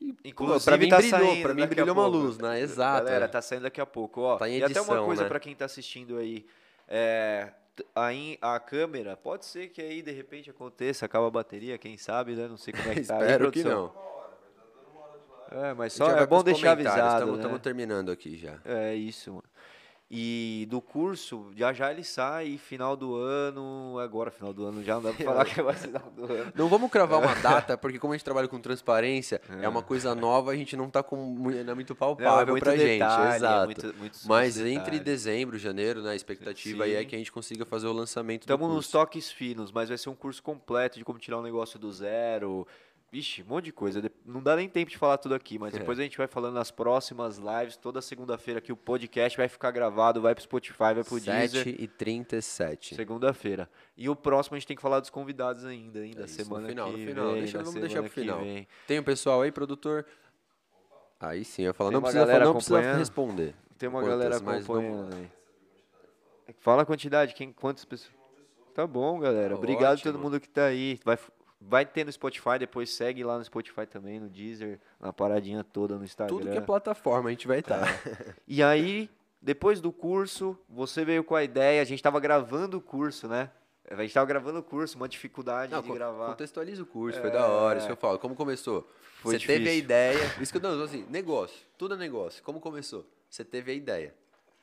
[0.00, 2.60] E, Inclusive, pra mim tá brilhou, pra mim brilhou uma luz, né?
[2.60, 3.04] Exato.
[3.06, 3.28] Galera, é.
[3.28, 4.36] tá saindo daqui a pouco, ó.
[4.36, 5.28] Tá em e até uma edição, coisa né?
[5.28, 6.44] pra quem tá assistindo aí.
[6.88, 7.50] É,
[7.94, 11.96] a, in- a câmera, pode ser que aí de repente aconteça, acaba a bateria, quem
[11.96, 12.46] sabe, né?
[12.46, 13.16] Não sei como é que tá.
[13.16, 13.92] aí, Espero que produção.
[13.94, 14.15] não.
[15.50, 17.58] É, mas só gente é bom deixar avisado, Estamos né?
[17.62, 18.58] terminando aqui já.
[18.64, 19.44] É isso, mano.
[20.08, 24.94] E do curso, já já ele sai, final do ano, agora final do ano, já
[24.94, 26.52] não dá pra falar que vai ser final do ano.
[26.54, 30.14] Não vamos cravar uma data, porque como a gente trabalha com transparência, é, uma coisa
[30.14, 33.00] nova, a gente não tá com não é muito palpável Não, é muito pra gente.
[33.00, 33.64] detalhe, é Exato.
[33.64, 37.06] muito- muitos- Mas entre dezembro, janeiro, né, a expectativa aí é Sim.
[37.08, 38.92] que a gente consiga fazer o lançamento do Estamos nos curso.
[38.92, 42.64] toques finos, mas vai ser um curso completo de como tirar um negócio do zero.
[43.12, 44.02] Vixe, um monte de coisa.
[44.24, 45.78] Não dá nem tempo de falar tudo aqui, mas É.
[45.78, 47.76] depois a gente vai falando nas próximas lives.
[47.76, 51.64] Toda segunda-feira aqui o podcast vai ficar gravado, vai pro Spotify, vai pro Deezer.
[51.64, 52.94] 7 e 37.
[52.96, 53.70] Segunda-feira.
[53.96, 56.14] E o próximo a gente tem que falar dos convidados ainda, hein?
[56.14, 57.32] Da É isso, no semana final, que no final.
[57.32, 57.40] vem.
[57.42, 58.38] Deixa- vamos deixar semana pro final.
[58.40, 58.68] vem.
[58.88, 60.04] Tem um pessoal aí, produtor?
[61.20, 63.54] Aí sim, eu ia falar, Tem não precisa, falar, não precisa responder.
[63.78, 65.30] Tem uma Quantas, galera acompanhando aí.
[66.60, 68.14] Fala a quantidade, quem, quantas pessoas.
[68.74, 69.50] Tá bom, galera.
[69.50, 71.00] Tá Obrigado a todo mundo que tá aí.
[71.04, 71.18] Vai,
[71.60, 75.96] vai ter no Spotify, depois segue lá no Spotify também, no Deezer, na paradinha toda
[75.96, 76.36] no Instagram.
[76.36, 77.86] Tudo que é plataforma a gente vai estar.
[78.46, 82.80] E aí, depois do curso, você veio com a ideia, a gente tava gravando o
[82.80, 83.50] curso, né?
[83.88, 86.26] A gente tava gravando o curso, uma dificuldade Não, de gravar.
[86.26, 88.18] contextualiza o curso, foi da hora, isso que eu falo.
[88.18, 88.90] Como começou?
[89.22, 89.78] Foi você teve a difícil.
[89.84, 90.18] ideia.
[90.42, 92.42] Isso que eu não, assim, negócio, tudo é negócio.
[92.42, 93.04] Como começou?
[93.30, 94.14] Você teve a ideia.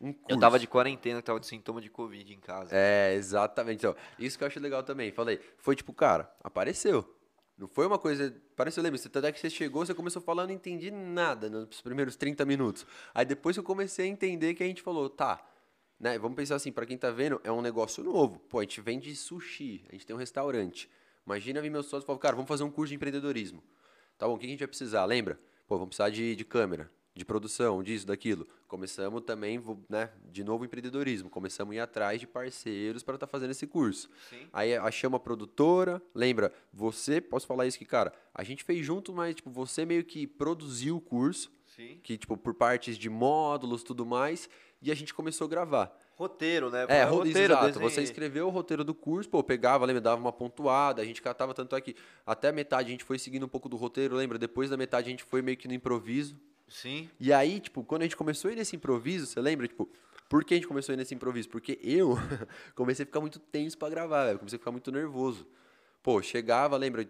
[0.04, 0.14] Um.
[0.28, 2.76] Eu tava de quarentena, tava de sintoma de Covid em casa.
[2.76, 3.78] É, exatamente.
[3.78, 5.14] Então, isso que eu acho legal também.
[5.14, 7.10] Falei, foi tipo, cara, apareceu.
[7.58, 8.36] Não foi uma coisa.
[8.56, 8.98] Pareceu, lembra?
[8.98, 12.86] Você, até que você chegou, você começou falando, não entendi nada nos primeiros 30 minutos.
[13.14, 15.42] Aí depois que eu comecei a entender que a gente falou, tá.
[15.98, 18.40] Né, vamos pensar assim, pra quem tá vendo, é um negócio novo.
[18.50, 20.90] Pô, a gente vende sushi, a gente tem um restaurante.
[21.26, 23.64] Imagina vir meus sócios e falar, cara, vamos fazer um curso de empreendedorismo.
[24.18, 25.06] Tá bom, o que a gente vai precisar?
[25.06, 25.40] Lembra?
[25.66, 26.92] Pô, vamos precisar de, de câmera.
[27.16, 28.48] De produção, disso, daquilo.
[28.68, 31.30] Começamos também, né, de novo empreendedorismo.
[31.30, 34.10] Começamos a ir atrás de parceiros para estar fazendo esse curso.
[34.30, 34.48] Sim.
[34.52, 36.02] Aí achamos a produtora.
[36.16, 40.04] Lembra, você, posso falar isso que, cara, a gente fez junto, mas tipo, você meio
[40.04, 42.00] que produziu o curso, Sim.
[42.02, 44.50] que tipo, por partes de módulos, tudo mais,
[44.82, 45.96] e a gente começou a gravar.
[46.16, 46.86] Roteiro, né?
[46.90, 47.66] É, ro- roteiro, exato.
[47.68, 47.90] desenhei.
[47.90, 51.22] Você escreveu o roteiro do curso, pô, eu pegava, lembra, dava uma pontuada, a gente
[51.22, 51.96] catava tanto é que
[52.26, 54.38] até a metade a gente foi seguindo um pouco do roteiro, lembra?
[54.40, 56.36] Depois da metade a gente foi meio que no improviso.
[56.68, 57.10] Sim.
[57.20, 59.90] E aí, tipo, quando a gente começou a ir nesse improviso, você lembra, tipo,
[60.30, 61.50] por que a gente começou a ir nesse improviso?
[61.50, 62.16] Porque eu
[62.76, 64.40] comecei a ficar muito tenso pra gravar, velho.
[64.40, 65.46] Comecei a ficar muito nervoso.
[66.02, 67.08] Pô, chegava, lembra?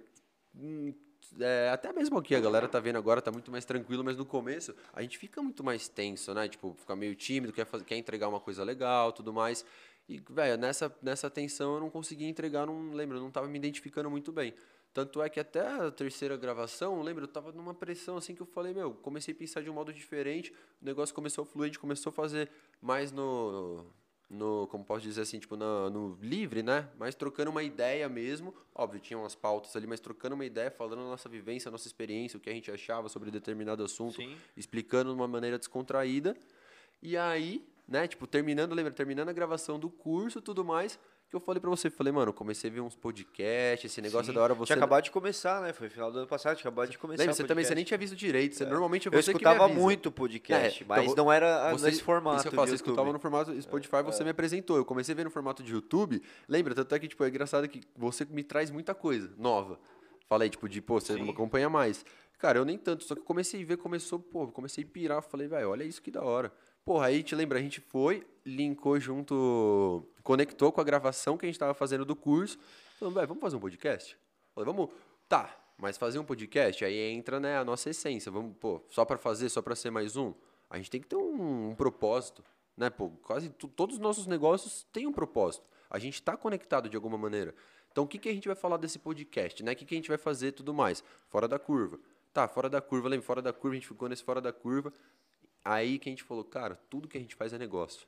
[0.55, 0.93] hum,
[1.39, 4.25] é, até mesmo aqui, a galera tá vendo agora, tá muito mais tranquilo, mas no
[4.25, 6.47] começo a gente fica muito mais tenso, né?
[6.47, 9.65] Tipo, fica meio tímido, quer, fazer, quer entregar uma coisa legal, tudo mais.
[10.07, 13.57] E, velho, nessa, nessa tensão eu não conseguia entregar, não lembro, eu não tava me
[13.57, 14.53] identificando muito bem.
[14.93, 18.45] Tanto é que até a terceira gravação, lembra, eu tava numa pressão assim que eu
[18.45, 21.67] falei, meu, comecei a pensar de um modo diferente, o negócio começou a fluir, a
[21.67, 22.47] gente começou a fazer
[22.79, 23.87] mais no,
[24.29, 26.87] no como posso dizer assim, tipo, no, no livre, né?
[26.99, 31.01] Mas trocando uma ideia mesmo, óbvio, tinha umas pautas ali, mas trocando uma ideia, falando
[31.01, 34.37] a nossa vivência, a nossa experiência, o que a gente achava sobre determinado assunto, Sim.
[34.55, 36.37] explicando de uma maneira descontraída.
[37.01, 40.99] E aí, né, tipo, terminando, lembra, terminando a gravação do curso e tudo mais,
[41.33, 44.31] que eu falei pra você, falei, mano, comecei a ver uns podcasts, esse negócio Sim.
[44.31, 45.73] é da hora você Tinha acabado de começar, né?
[45.73, 47.23] Foi final do ano passado, tinha acabado de começar.
[47.23, 49.37] Lembra, o você também você nem tinha visto direito, você, normalmente é Eu você me
[49.39, 52.37] escutava muito podcast, É, mas então, não era Você- nesse formato.
[52.37, 54.77] Isso que eu falo, você escutava no formato Spotify, você me apresentou.
[54.77, 56.21] Eu comecei a ver no formato de YouTube.
[56.47, 59.79] Lembra, tanto é que, tipo, é engraçado que você me traz muita coisa nova.
[60.29, 61.23] Falei, tipo, de, pô, você Sim.
[61.23, 62.05] não acompanha mais.
[62.37, 65.21] Cara, eu nem tanto, só que eu comecei a ver, começou, pô, comecei a pirar,
[65.23, 66.51] falei, velho, olha isso que da hora.
[66.85, 71.49] Porra, aí te lembra, a gente foi, linkou junto, conectou com a gravação que a
[71.49, 72.57] gente tava fazendo do curso.
[72.99, 74.17] Falando, vamos fazer um podcast?
[74.53, 74.89] Falei, vamos,
[75.27, 78.31] tá, mas fazer um podcast, aí entra, né, a nossa essência.
[78.31, 80.33] Vamos, pô, só pra fazer, só pra ser mais um?
[80.69, 82.43] A gente tem que ter um, um propósito,
[82.75, 85.65] né, pô, quase todos os nossos negócios têm um propósito.
[85.89, 87.53] A gente tá conectado de alguma maneira.
[87.91, 89.73] Então, o que, que a gente vai falar desse podcast, né?
[89.73, 91.03] O que, que a gente vai fazer tudo mais?
[91.29, 91.99] Fora da curva.
[92.33, 93.23] Tá, fora da curva, lembra?
[93.23, 94.91] Fora da curva, a gente ficou nesse fora da curva.
[95.63, 98.07] Aí que a gente falou, cara, tudo que a gente faz é negócio.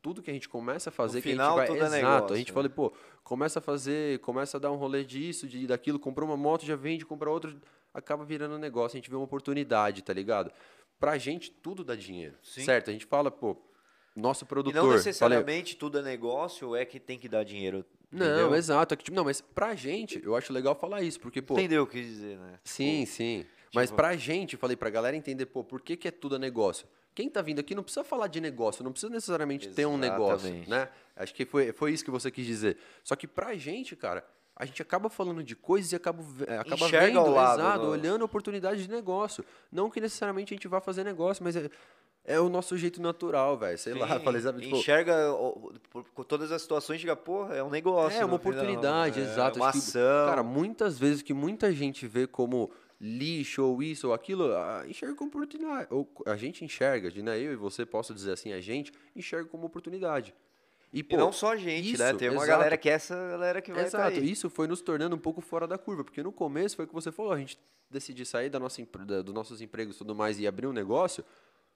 [0.00, 1.80] Tudo que a gente começa a fazer, que final, a gente vai.
[1.80, 2.02] é Exato.
[2.04, 2.54] negócio, a gente né?
[2.54, 2.92] falou, pô,
[3.24, 6.76] começa a fazer, começa a dar um rolê disso, de daquilo, comprou uma moto, já
[6.76, 7.54] vende, compra outra,
[7.92, 10.52] acaba virando um negócio, a gente vê uma oportunidade, tá ligado?
[11.00, 12.36] Pra gente, tudo dá dinheiro.
[12.42, 12.62] Sim.
[12.62, 12.90] Certo?
[12.90, 13.56] A gente fala, pô,
[14.14, 14.74] nosso E produtor.
[14.74, 17.84] não falei, necessariamente tudo é negócio, é que tem que dar dinheiro.
[18.10, 18.54] não, entendeu?
[18.54, 18.94] exato.
[18.94, 21.54] É que, tipo, não, mas pra gente, eu acho legal falar isso, porque, pô.
[21.54, 22.58] Entendeu o que eu quis dizer, né?
[22.64, 23.44] Sim, sim.
[23.74, 26.86] Mas tipo- pra gente, falei pra galera entender, pô, por que, que é tudo negócio?
[27.18, 30.46] Quem tá vindo aqui não precisa falar de negócio, não precisa necessariamente ter um negócio,
[30.46, 30.70] Exatamente.
[30.70, 30.88] né?
[31.16, 32.76] Acho que foi, foi isso que você quis dizer.
[33.02, 36.86] Só que pra gente, cara, a gente acaba falando de coisas e acaba, eh, acaba
[36.86, 39.44] Enxerga vendo, lado exato, do- olhando oportunidade de negócio.
[39.72, 41.68] Não que necessariamente a gente vá fazer negócio, mas é,
[42.24, 43.76] é o nosso jeito natural, velho.
[43.76, 45.16] Sei lá, Sim, falei, sabe, tipo, enxerga
[46.14, 48.16] por todas as situações, chega, porra, é um negócio.
[48.16, 49.58] É uma final, oportunidade, é exato.
[49.58, 50.28] Uma Acho que, ação.
[50.28, 52.70] cara, muitas vezes que muita gente vê como
[53.00, 54.48] lixo ou isso ou aquilo,
[54.88, 55.86] enxerga como oportunidade.
[55.90, 57.38] Ou a gente enxerga, né?
[57.38, 60.34] Eu e você posso dizer assim, a gente enxerga como oportunidade.
[60.92, 62.08] E, E pô, não só a gente, né?
[62.08, 62.48] isso, Tem uma exato.
[62.48, 65.66] galera que é essa galera que vai Exato, isso foi nos tornando um pouco fora
[65.66, 67.58] da curva, porque no começo foi o que você falou, a gente
[67.90, 71.24] decidir sair da nossa, da- dos nossos empregos e tudo mais e abrir um negócio,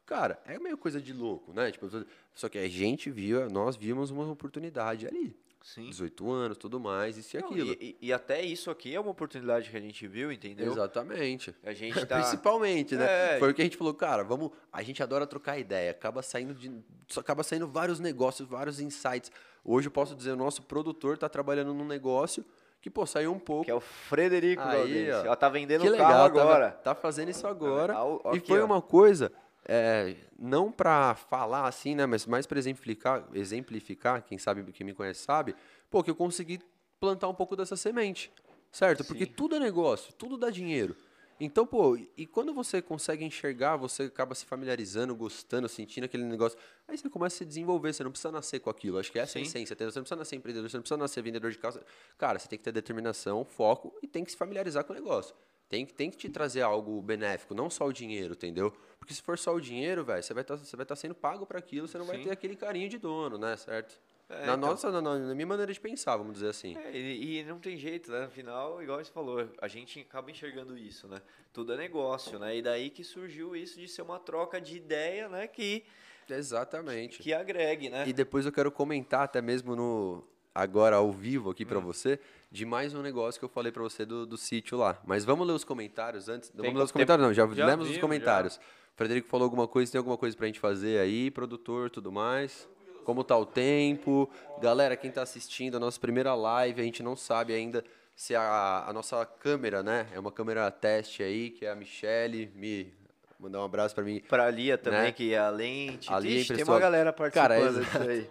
[0.06, 1.70] cara, é meio coisa de louco, né?
[1.70, 1.88] Tipo,
[2.34, 5.36] só que a gente viu, nós vimos uma oportunidade ali.
[5.62, 5.88] Sim.
[5.88, 7.72] 18 anos, tudo mais, isso e Não, aquilo.
[7.80, 10.72] e, e- até isso aqui é uma oportunidade que a gente viu, entendeu?
[10.72, 11.54] Exatamente.
[11.62, 12.20] A gente tá.
[12.20, 13.36] Principalmente, né?
[13.36, 13.38] É.
[13.38, 14.50] Foi o que a gente falou, cara, vamos.
[14.72, 16.70] A gente adora trocar ideia, acaba saindo de.
[17.16, 19.30] Acaba saindo vários negócios, vários insights.
[19.64, 22.44] Hoje eu posso dizer, o nosso produtor tá trabalhando num negócio
[22.80, 23.64] que, pô, saiu um pouco.
[23.66, 25.30] Que é o Frederico Aí, ó.
[25.30, 26.70] Ó, tá vendendo que legal, carro tá- agora.
[26.72, 27.94] Tá, fazendo isso agora.
[27.96, 28.64] Ó, ó, e foi ó.
[28.64, 29.30] uma coisa,
[29.66, 32.06] é, não pra falar assim, né?
[32.06, 35.54] Mas mais pra exemplificar, exemplificar, quem sabe, quem me conhece sabe,
[35.90, 36.60] pô, que eu consegui
[37.00, 38.30] plantar um pouco dessa semente.
[38.70, 39.04] Certo?
[39.04, 39.32] Porque Sim.
[39.36, 40.96] tudo é negócio, tudo dá dinheiro.
[41.38, 46.56] Então, pô, e quando você consegue enxergar, você acaba se familiarizando, gostando, sentindo aquele negócio,
[46.86, 48.96] aí você começa a se desenvolver, você não precisa nascer com aquilo.
[48.96, 49.74] Acho que essa é a essência.
[49.74, 51.84] Você não precisa nascer empreendedor, você não precisa nascer vendedor de casa.
[52.16, 55.34] Cara, você tem que ter determinação, foco e tem que se familiarizar com o negócio.
[55.72, 58.70] Tem, que- tem que te trazer algo benéfico, não só o dinheiro, entendeu?
[58.98, 61.46] Porque se for só o dinheiro, velho, você vai estar você vai tá sendo pago
[61.46, 62.24] para aquilo, você não vai Sim.
[62.24, 63.56] ter aquele carinho de dono, né?
[63.56, 63.98] Certo?
[64.28, 64.68] É, na então.
[64.68, 66.76] nossa, na, na- minha maneira de pensar, vamos dizer assim.
[66.76, 68.26] É, e, e não tem jeito, né?
[68.26, 71.22] No final, igual você falou, a gente acaba enxergando isso, né?
[71.54, 72.54] Tudo é negócio, né?
[72.54, 75.46] E daí que surgiu isso de ser uma troca de ideia, né?
[75.46, 75.84] Que,
[76.28, 77.22] Exatamente.
[77.22, 78.04] que agregue, né?
[78.06, 80.22] E depois eu quero comentar até mesmo no
[80.54, 81.68] agora ao vivo aqui Hum.
[81.68, 82.20] pra você
[82.52, 85.00] de mais um negócio que eu falei pra você do, do sítio lá.
[85.06, 86.50] Mas vamos ler os comentários antes.
[86.50, 88.56] Tem vamos ler os co- comentários não, já, já lemos os comentários.
[88.56, 92.68] O Frederico falou alguma coisa, tem alguma coisa pra gente fazer aí, produtor, tudo mais?
[93.04, 94.28] Como tá o tempo?
[94.60, 97.82] Galera, quem tá assistindo a nossa primeira live, a gente não sabe ainda
[98.14, 100.06] se a, a nossa câmera, né?
[100.12, 102.92] É uma câmera teste aí, que é a Michelle, me
[103.40, 104.20] mandar um abraço pra mim.
[104.28, 105.12] Pra Lia também, Né?
[105.12, 106.12] que é a lente.
[106.12, 108.28] A Lia Ixi, tem uma galera participando Cara, disso aí.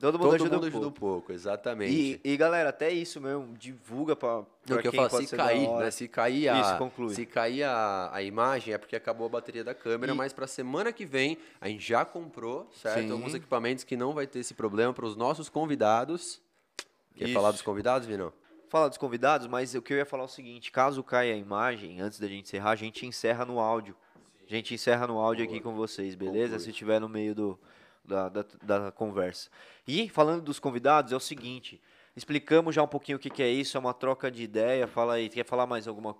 [0.00, 1.32] Todo mundo Todo ajuda mundo um ajuda um pouco.
[1.32, 2.20] exatamente.
[2.24, 5.36] E, e, galera, até isso mesmo, divulga pra, Não, pra que eu quem falo, se
[5.36, 5.90] cair, né?
[5.90, 7.14] Se cair a, Isso, conclui.
[7.14, 10.46] se cair a, a imagem é porque acabou a bateria da câmera, E- mas para
[10.46, 13.02] semana que vem a gente já comprou, certo?
[13.06, 13.10] Sim.
[13.12, 16.40] Alguns equipamentos que não vai ter esse problema para os nossos convidados.
[17.14, 17.34] Quer Isso.
[17.34, 18.32] falar dos convidados, Vinão?
[18.68, 21.36] Falar dos convidados, mas o que eu ia falar é o seguinte, caso caia a
[21.36, 23.94] imagem, antes da gente encerrar, a gente encerra no áudio.
[24.46, 26.54] A gente encerra no áudio aqui com vocês, beleza?
[26.56, 26.60] Conclui.
[26.64, 27.58] Se tiver no meio do,
[28.04, 29.50] da, da, da conversa.
[29.86, 31.80] E falando dos convidados, é o seguinte,
[32.16, 35.14] explicamos já um pouquinho o que, que é isso, é uma troca de ideia, fala
[35.14, 36.16] aí, quer falar mais alguma,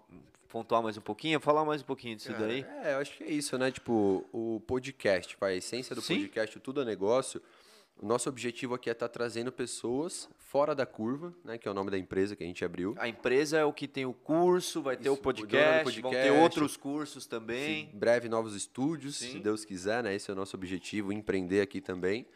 [0.49, 1.41] pontuar mais um pouquinho?
[1.41, 2.65] Falar mais um pouquinho disso daí?
[2.85, 3.71] É, eu acho que é isso, né?
[3.71, 6.21] Tipo, o podcast, a essência do Sim.
[6.21, 7.41] podcast, tudo é negócio.
[7.97, 11.57] O nosso objetivo aqui é estar trazendo pessoas fora da curva, né?
[11.57, 12.95] Que é o nome da empresa que a gente abriu.
[12.99, 16.11] A empresa é o que tem o curso, vai ter Isso, o do podcast, vão
[16.11, 16.43] ter podcast.
[16.43, 17.91] outros cursos também.
[17.93, 19.33] Em breve, novos estúdios, Sim.
[19.33, 20.15] se Deus quiser, né?
[20.15, 22.27] Esse é o nosso objetivo, empreender aqui também.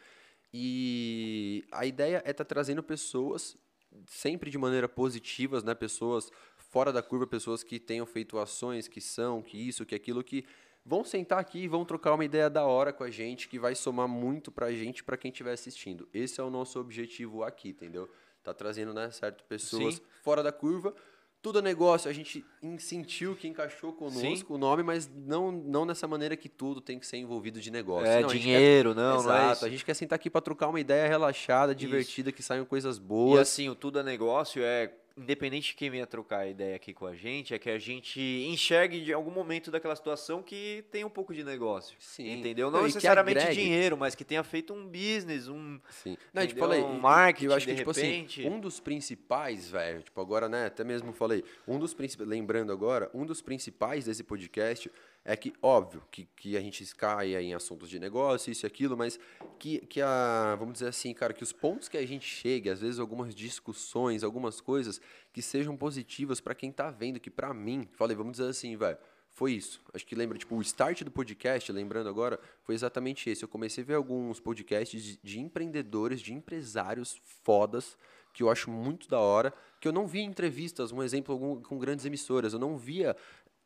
[0.53, 3.57] E a ideia é estar trazendo pessoas
[4.05, 5.75] sempre de maneira positivas, né?
[5.75, 10.23] Pessoas fora da curva, pessoas que tenham feito ações, que são, que isso, que aquilo,
[10.23, 10.45] que
[10.87, 13.75] vão sentar aqui e vão trocar uma ideia da hora com a gente, que vai
[13.75, 16.07] somar muito pra gente, pra quem estiver assistindo.
[16.13, 18.09] Esse é o nosso objetivo aqui, entendeu?
[18.41, 20.01] Tá trazendo, né, certo, pessoas Sim.
[20.23, 20.95] fora da curva.
[21.41, 25.85] Tudo é negócio, a gente en- sentiu que encaixou conosco o nome, mas não, não
[25.85, 28.07] nessa maneira que tudo tem que ser envolvido de negócio.
[28.07, 29.65] É, Não, dinheiro, quer- não, não é Exato, isso.
[29.65, 33.37] a gente quer sentar aqui pra trocar uma ideia relaxada, divertida, que saiam coisas boas.
[33.37, 36.93] E assim, o tudo é negócio é independente de quem venha trocar a ideia aqui
[36.93, 41.03] com a gente, é que a gente enxergue de algum momento daquela situação que tem
[41.03, 41.95] um pouco de negócio.
[41.99, 42.31] Sim.
[42.39, 42.69] Entendeu?
[42.69, 43.61] Não, necessariamente agregue.
[43.61, 46.15] dinheiro, mas que tenha feito um business, um Sim.
[46.33, 48.41] Não, tipo, falei, Um marketing, eu acho que, de tipo repente.
[48.41, 52.71] assim, um dos principais, velho, tipo, agora, né, até mesmo falei, um dos principais, lembrando
[52.71, 54.91] agora, um dos principais desse podcast
[55.27, 58.95] é que, óbvio, que, que a gente caia em assuntos de negócio, isso e aquilo,
[58.95, 59.19] mas
[59.59, 62.79] que, que a, vamos dizer assim, cara, que os pontos que a gente chegue, às
[62.79, 65.01] vezes algumas discussões, algumas coisas
[65.33, 68.97] que sejam positivas pra quem tá vendo, que pra mim, falei, vamos dizer assim, velho,
[69.29, 69.81] foi isso.
[69.93, 73.43] Acho que lembra, tipo, o start do podcast, lembrando agora, foi exatamente esse.
[73.43, 77.97] Eu comecei a ver alguns podcasts de, de empreendedores, de empresários fodas,
[78.33, 82.05] que eu acho muito da hora, que eu não via entrevistas, um exemplo com grandes
[82.05, 83.15] emissoras, eu não via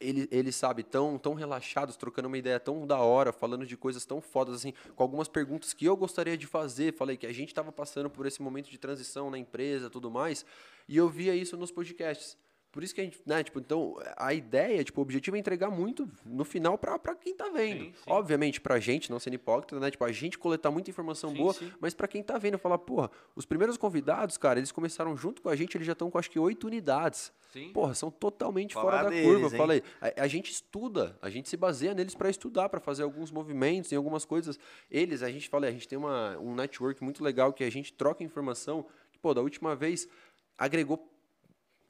[0.01, 4.05] ele- eles, sabe, tão, tão relaxados, trocando uma ideia tão da hora, falando de coisas
[4.05, 6.93] tão fodas, assim, com algumas perguntas que eu gostaria de fazer.
[6.93, 10.45] Falei que a gente estava passando por esse momento de transição na empresa tudo mais,
[10.87, 12.37] e eu via isso nos podcasts.
[12.72, 15.69] Por isso que a gente, né, tipo, então, a ideia, tipo, o objetivo é entregar
[15.69, 17.84] muito no final pra, pra quem tá vendo.
[17.84, 18.03] Sim, sim.
[18.07, 21.53] Obviamente, pra gente, não sendo hipócrita, né, tipo, a gente coletar muita informação Sim, boa,
[21.53, 21.69] sim.
[21.82, 25.49] mas pra quem tá vendo, falar, porra, os primeiros convidados, cara, eles começaram junto com
[25.49, 27.34] a gente, eles já estão com acho que oito unidades.
[27.51, 27.74] Sim.
[27.74, 29.47] Porra, são totalmente Falar fora da deles, curva.
[29.47, 29.57] Eu hein?
[29.57, 33.32] falei, a, a gente estuda, a gente se baseia neles para estudar, para fazer alguns
[33.32, 34.57] movimentos, em algumas coisas.
[34.89, 37.91] Eles, a gente fala, a gente tem uma, um network muito legal que a gente
[37.91, 38.86] troca informação.
[39.11, 40.07] Que, pô, da última vez
[40.57, 41.11] agregou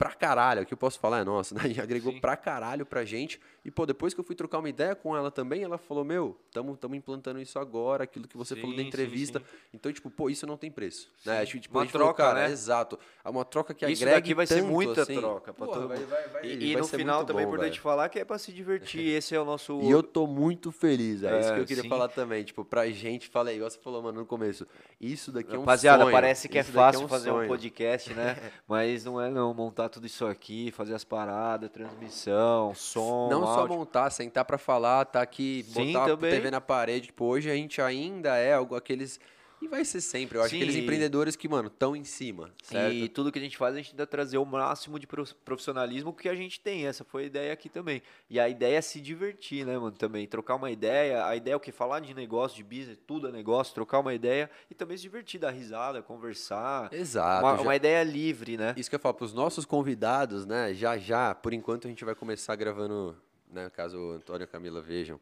[0.02, 1.62] pra caralho, o que eu posso falar é nossa, né?
[1.80, 2.20] Agregou Sim.
[2.20, 3.40] pra caralho pra gente.
[3.64, 6.36] E, pô, depois que eu fui trocar uma ideia com ela também, ela falou, meu,
[6.50, 9.38] tamo, tamo implantando isso agora, aquilo que você falou Sim, da sim, entrevista.
[9.38, 9.44] sim.
[9.72, 11.08] Então, tipo, pô, isso não tem preço.
[11.24, 11.36] Né?
[11.36, 11.42] Sim.
[11.42, 12.52] Acho tipo, Uma falou, troca, cara, né?
[12.52, 12.98] Exato.
[13.24, 15.14] É uma troca que Isso agregue daqui vai ser muita assim.
[15.16, 18.08] troca pra Porra, todo vai- vai- vai- E, e no final também é importante falar
[18.08, 19.06] que é pra se divertir.
[19.14, 19.80] Esse é o nosso.
[19.80, 21.88] E eu tô muito feliz, é, isso que É, eu queria sim.
[21.88, 22.42] falar também.
[22.42, 24.66] Tipo, pra gente, falei, igual você falou, mano, no começo.
[25.00, 26.12] Isso daqui é um Rapaziada, sonho.
[26.12, 27.48] parece que é isso daqui fácil um fazer um sonho.
[27.48, 28.36] podcast, né?
[28.66, 33.60] Mas não é não, montar tudo isso aqui, fazer as paradas, transmissão, som, Não só
[33.60, 33.76] áudio.
[33.76, 36.30] montar, sentar pra falar, tá aqui, Sim, botar também.
[36.30, 37.06] TV na parede.
[37.06, 39.20] Tipo, hoje a gente ainda é algo aqueles.
[39.62, 42.96] E vai ser sempre, eu acho, Sim, aqueles empreendedores que, mano, estão em cima, certo?
[42.96, 46.12] E tudo que a gente faz, a gente tenta trazer o máximo de prof- profissionalismo
[46.12, 46.84] que a gente tem.
[46.84, 48.02] Essa foi a ideia aqui também.
[48.28, 49.92] E a ideia é se divertir, né, mano?
[49.92, 51.24] Também trocar uma ideia.
[51.26, 51.70] A ideia é o que?
[51.70, 55.38] Falar de negócio, de business, tudo é negócio, trocar uma ideia e também se divertir,
[55.38, 56.92] dar risada, conversar.
[56.92, 57.46] Exato.
[57.46, 58.74] uma, já- uma ideia livre, né?
[58.76, 60.74] Isso que eu falo para os nossos convidados, né?
[60.74, 63.16] Já já, por enquanto a gente vai começar gravando,
[63.48, 63.70] né?
[63.70, 65.20] Caso o Antônio e a Camila vejam.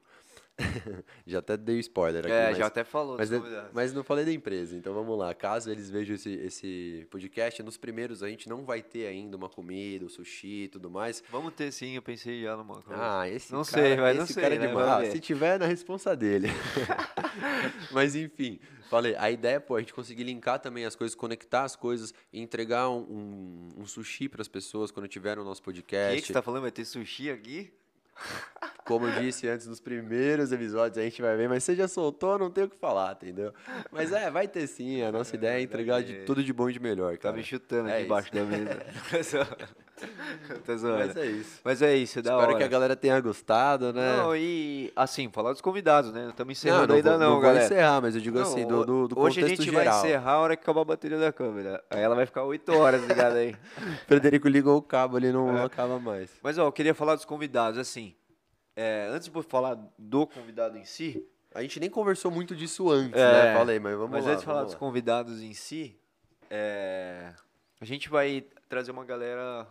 [1.26, 2.32] já até dei spoiler aqui.
[2.32, 3.30] É, mas, já até falou mas,
[3.72, 5.34] mas não falei da empresa, então vamos lá.
[5.34, 9.48] Caso eles vejam esse, esse podcast, nos primeiros a gente não vai ter ainda uma
[9.48, 11.22] comida, o sushi e tudo mais.
[11.30, 13.00] Vamos ter sim, eu pensei já numa coisa.
[13.02, 14.66] Ah, esse Não cara, sei, mas não esse sei, cara é né?
[14.68, 14.86] demais.
[14.86, 16.48] Vamos Ah, se tiver, é na responsa dele.
[17.92, 18.58] mas enfim,
[18.88, 22.14] falei, a ideia é, pô, a gente conseguir linkar também as coisas, conectar as coisas
[22.32, 26.20] e entregar um, um, um sushi para as pessoas quando tiver nosso O que, podcast.
[26.20, 26.62] que você tá falando?
[26.62, 27.72] Vai ter sushi aqui?
[28.84, 32.36] Como eu disse antes, nos primeiros episódios a gente vai ver, mas você já soltou,
[32.38, 33.52] não tem o que falar, entendeu?
[33.92, 36.72] Mas é, vai ter sim, a nossa ideia é entregar de tudo de bom e
[36.72, 37.36] de melhor, Tá cara.
[37.36, 38.78] me chutando É aqui embaixo da mesa.
[40.66, 40.98] Tá zoando.
[41.06, 41.60] Mas é isso.
[41.64, 42.58] Mas é isso, é da Espero hora.
[42.58, 44.16] que a galera tenha gostado, né?
[44.16, 46.22] Não, e assim, falar dos convidados, né?
[46.22, 47.64] Não estamos encerrando não ainda vou, não, vou galera.
[47.64, 49.84] encerrar, mas eu digo Não, assim, do, do, do hoje a gente geral.
[49.84, 51.82] vai encerrar a hora que acabar a bateria da câmera.
[51.90, 53.54] Aí ela vai ficar 8 horas ligada aí.
[54.06, 55.52] Frederico ligou o cabo ali, não, É.
[55.52, 56.30] não acaba mais.
[56.42, 58.14] Mas ó, eu queria falar dos convidados, assim.
[58.76, 61.24] é, antes de falar do convidado em si,
[61.54, 63.54] A gente nem conversou muito disso antes, É, né?
[63.58, 64.30] Falei, mas vamos mas lá.
[64.30, 64.86] antes de falar vamos dos lá.
[64.86, 65.98] convidados em si,
[66.48, 67.32] é,
[67.80, 69.66] a gente vai trazer uma galera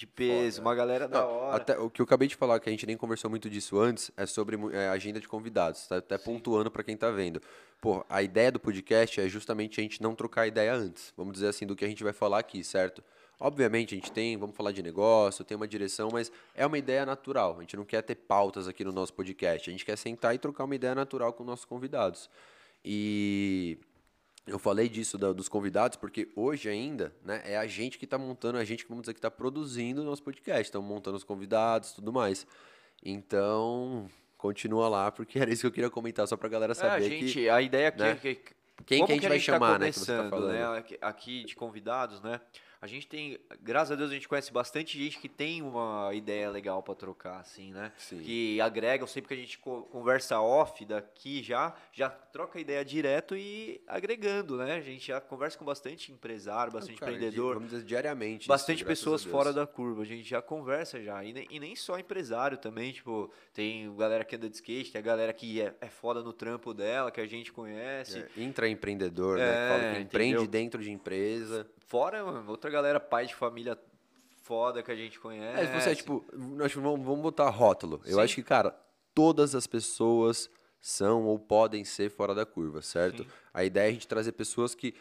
[0.00, 0.68] de peso, Foda.
[0.68, 1.56] uma galera da hora.
[1.58, 4.10] até, o que eu acabei de falar, que a gente nem conversou muito disso antes,
[4.16, 5.98] é sobre é, agenda de convidados, tá?
[5.98, 7.38] Até pontuando para quem tá vendo.
[7.82, 11.48] Pô, a ideia do podcast é justamente a gente não trocar ideia antes, vamos dizer
[11.48, 13.04] assim, do que a gente vai falar aqui, certo?
[13.38, 17.04] Obviamente a gente tem, vamos falar de negócio, tem uma direção, mas é uma ideia
[17.04, 17.56] natural.
[17.58, 20.38] A gente não quer ter pautas aqui no nosso podcast, a gente quer sentar e
[20.38, 22.30] trocar uma ideia natural com nossos convidados.
[22.82, 23.78] E
[24.50, 28.18] eu falei disso da- dos convidados porque hoje ainda, né, é a gente que está
[28.18, 31.24] montando, a gente que vamos dizer que está produzindo o nosso podcast, estamos montando os
[31.24, 32.46] convidados, tudo mais.
[33.02, 36.74] Então, continua lá porque era isso que eu queria comentar só para a galera É,
[36.74, 38.10] a saber gente, que a ideia aqui né?
[38.10, 38.40] é que
[38.86, 40.74] Quem que a gente vai tá chamar, né, que você tá começando, falando.
[40.74, 42.40] né, aqui de convidados, né?
[42.82, 46.48] A gente tem, graças a Deus, a gente conhece bastante gente que tem uma ideia
[46.50, 47.92] legal pra trocar, assim, né?
[47.98, 48.20] Sim.
[48.22, 53.36] Que agregam sempre que a gente co- conversa off daqui já, já troca ideia direto
[53.36, 54.76] e agregando, né?
[54.76, 57.56] A gente já conversa com bastante empresário, bastante Cara, empreendedor.
[57.56, 58.48] vamos dizer diariamente.
[58.48, 61.22] Bastante isso, graças a pessoas fora da curva, a gente já conversa já.
[61.22, 64.98] E nem, e nem só empresário também, tipo, tem galera que anda de skate, tem
[65.00, 68.20] a galera que é, é foda no trampo dela, que a gente conhece.
[68.38, 69.44] É, intraempreendedor, né?
[69.44, 70.50] É, Que fala que empreende entendeu?
[70.50, 71.68] dentro de empresa.
[71.90, 73.76] Fora, mano, outra galera, pai de família
[74.42, 75.60] foda que a gente conhece.
[75.60, 78.00] É, você, tipo, nós vamos, vamos botar rótulo.
[78.06, 78.22] Eu Sim.
[78.22, 78.80] acho que, cara,
[79.12, 80.48] todas as pessoas
[80.80, 83.24] são ou podem ser fora da curva, certo?
[83.24, 83.30] Sim.
[83.52, 84.94] A ideia é a gente trazer pessoas que,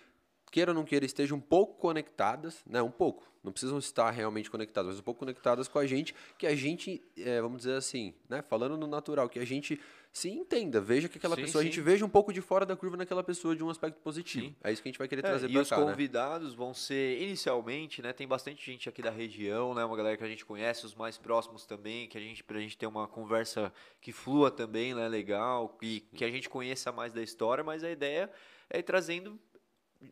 [0.49, 2.81] queira ou não queira, estejam um pouco conectadas, né?
[2.81, 3.27] Um pouco.
[3.43, 7.01] Não precisam estar realmente conectadas, mas um pouco conectadas com a gente, que a gente,
[7.17, 8.41] é, vamos dizer assim, né?
[8.41, 9.79] Falando no natural, que a gente
[10.11, 11.71] se entenda, veja que aquela Sim, pessoa, a sim.
[11.71, 14.47] gente veja um pouco de fora da curva naquela pessoa de um aspecto positivo.
[14.47, 14.55] Sim.
[14.63, 15.85] É isso que a gente vai querer É, trazer e pra os cá, né?
[15.85, 18.11] convidados vão ser, inicialmente, né?
[18.11, 19.85] Tem bastante gente aqui da região, né?
[19.85, 22.77] Uma galera que a gente conhece, os mais próximos também, que a gente, pra gente
[22.77, 23.71] ter uma conversa
[24.01, 25.07] que flua também, né?
[25.07, 28.29] Legal, e que a gente conheça mais da história, mas a ideia
[28.69, 29.39] é ir trazendo,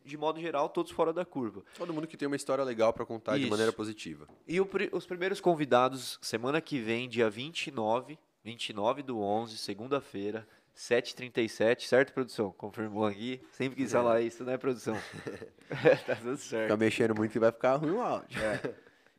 [0.04, 1.62] de modo geral, todos fora da curva.
[1.76, 3.50] Todo mundo que tem uma história legal pra contar de Isso.
[3.50, 4.28] maneira positiva.
[4.46, 10.46] E o os primeiros convidados, semana que vem, dia 29, 29 do 11, segunda-feira,
[10.76, 12.52] 7h37, certo, produção?
[12.52, 13.40] Confirmou aqui.
[13.50, 14.96] Sempre quis falar isso, né, produção?
[16.06, 16.64] tá tudo certo.
[16.64, 18.40] Ficar mexendo muito que vai ficar ruim o áudio.
[18.40, 18.74] É.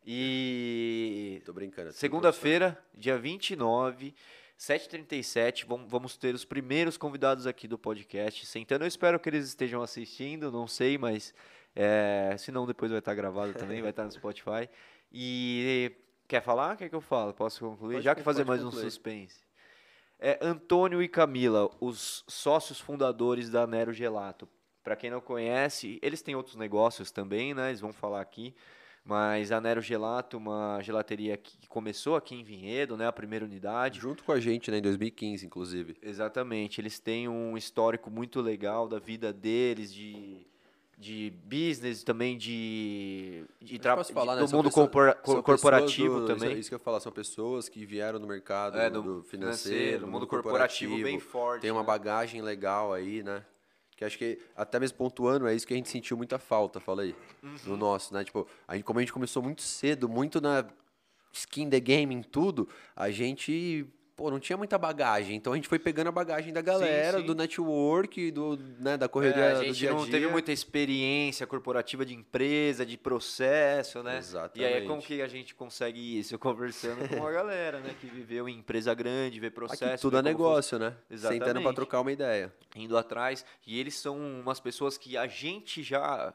[0.06, 1.92] E Tô brincando.
[1.92, 4.16] segunda-feira, dia 29,
[4.60, 8.46] 7h37, vam- vamos ter os primeiros convidados aqui do podcast.
[8.46, 11.34] Sentando, eu espero que eles estejam assistindo, não sei, mas
[11.76, 14.70] é, se não, depois vai estar gravado também, vai estar no Spotify.
[15.12, 15.92] E
[16.28, 16.76] quer falar?
[16.76, 17.34] Quer que eu falo?
[17.34, 17.94] Posso concluir?
[17.96, 18.84] Pode Já que fazer mais um concluir.
[18.84, 19.40] suspense.
[20.20, 24.48] É Antônio e Camila, os sócios fundadores da Nero Gelato.
[24.84, 27.70] Para quem não conhece, eles têm outros negócios também, né?
[27.70, 28.54] Eles vão falar aqui.
[29.10, 33.08] Mas a Nero Gelato, uma gelateria que começou aqui em Vinhedo, né?
[33.08, 34.00] A primeira unidade.
[34.00, 35.98] Junto com a gente, né, em 2015, inclusive.
[36.00, 36.80] Exatamente.
[36.80, 40.46] Eles têm um histórico muito legal da vida deles, de,
[40.96, 45.42] de business, também de, de, Mas tra- posso falar, de- né, do mundo corpora- cor-
[45.42, 46.52] corporativo do- também.
[46.52, 50.08] Isso, isso que eu falar, são pessoas que vieram no mercado É, do, do financeiro,
[50.08, 51.62] mundo corporativo, bem forte.
[51.64, 51.88] Tem uma né?
[51.88, 53.44] bagagem legal aí, né?
[54.00, 57.02] Que acho que, até mesmo pontuando, é isso que a gente sentiu muita falta, fala
[57.02, 57.14] aí,
[57.44, 57.58] Uhum.
[57.66, 58.24] no nosso, né?
[58.24, 60.66] Tipo, a gente, como a gente começou muito cedo, muito na
[61.34, 63.86] skin the game, em tudo, a gente,
[64.20, 65.38] pô, não tinha muita bagagem.
[65.38, 67.26] Então a gente foi pegando a bagagem da galera, sim.
[67.26, 70.12] do network, do, né, da correria É, a do gente dia a não dia.
[70.12, 74.20] teve muita experiência corporativa de empresa, de processo, né?
[74.54, 75.08] E aí, como Exatamente.
[75.08, 76.38] que a gente consegue isso?
[76.38, 77.96] Conversando com a galera, né?
[78.02, 79.86] Que viveu em empresa grande, vê processo.
[79.86, 80.90] Aqui tudo é como negócio, né?
[81.10, 81.76] Sentando pra Exatamente.
[81.76, 82.54] trocar uma ideia.
[82.76, 83.46] indo atrás.
[83.66, 86.34] E eles são umas pessoas que a gente já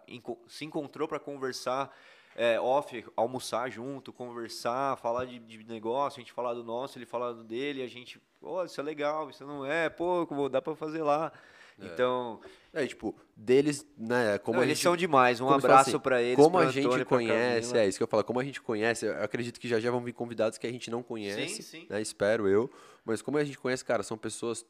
[0.48, 1.94] se encontrou para conversar
[2.36, 7.06] é, off, almoçar junto, conversar, falar de, de negócio, a gente falar do nosso, ele
[7.06, 10.60] falar do dele, a gente, pô, isso é legal, isso não é, pô, vou- dá
[10.60, 11.32] para fazer lá.
[11.76, 12.40] Então,
[12.72, 14.84] É, tipo, deles, né, como não, eles gente...
[14.84, 15.40] são demais.
[15.40, 16.36] Um abraço assim, para eles.
[16.36, 19.22] Como a gente Antônio, conhece, é isso que eu falo, como a gente conhece, eu
[19.22, 21.86] acredito que já já vão vir convidados que a gente não conhece, sim.
[21.90, 22.70] né, espero eu,
[23.04, 24.64] mas como a gente conhece, cara, são pessoas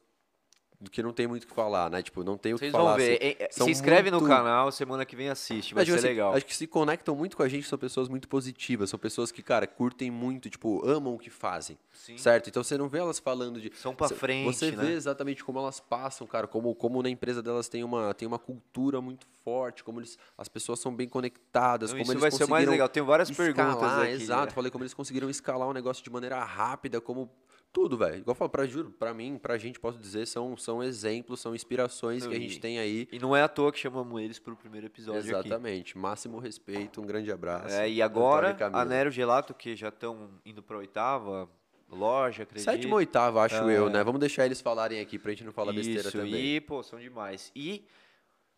[0.91, 2.01] que não tem muito o que falar, né?
[2.01, 2.91] Tipo, não tem o que Vocês falar.
[2.91, 3.37] vão ver.
[3.49, 3.63] assim.
[3.63, 6.33] Se inscreve no muito- canal, semana que vem assiste, vai tipo ser assim, legal.
[6.35, 9.41] Acho que se conectam muito com a gente, são pessoas muito positivas, são pessoas que,
[9.41, 11.77] cara, curtem muito, tipo, amam o que fazem.
[11.91, 12.17] Sim.
[12.17, 12.49] Certo?
[12.49, 13.71] Então você não vê elas falando de.
[13.75, 14.83] São pra frente, Você né?
[14.85, 18.37] vê exatamente como elas passam, cara, como, como na empresa delas tem uma, tem uma
[18.39, 22.43] cultura muito forte, como eles, as pessoas são bem conectadas, Não, como isso vai ser
[22.43, 22.89] o mais legal.
[22.89, 24.11] Tem várias escalar, perguntas aqui.
[24.11, 24.51] Exato, né?
[24.51, 27.29] falei como eles conseguiram escalar um negócio de maneira rápida, como
[27.75, 28.15] tudo, velho.
[28.15, 31.53] Igual eu falo, pra, juro, pra mim, pra gente, posso dizer, são, são exemplos, são
[31.53, 33.05] inspirações Não, que a e- gente tem aí.
[33.11, 35.47] E não é à toa que chamamos eles pro primeiro episódio aqui.
[35.49, 35.97] Exatamente.
[35.97, 37.75] Máximo respeito, um grande abraço.
[37.75, 41.49] É, e agora, a Nero Gelato, que já estão indo pra oitava
[41.91, 42.63] loja, acredito.
[42.65, 43.77] Sétimo ou oitavo, acho É.
[43.77, 44.03] eu, né?
[44.03, 46.55] Vamos deixar eles falarem aqui pra gente não falar besteira Isso, também.
[46.55, 47.51] e, pô, são demais.
[47.55, 47.85] E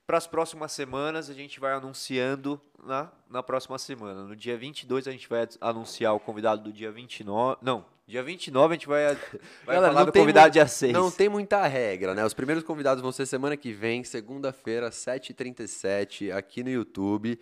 [0.06, 4.24] para as próximas semanas, a gente vai anunciando na, na próxima semana.
[4.24, 7.58] No dia 22, a gente vai anunciar o convidado do dia 29.
[7.62, 10.94] Não, dia 29 a gente vai, vai Galera, falar não do convidado dia 6.
[10.94, 12.26] Não tem muita regra, né?
[12.26, 17.38] Os primeiros convidados vão ser semana que vem, segunda-feira, 7h37, aqui no YouTube.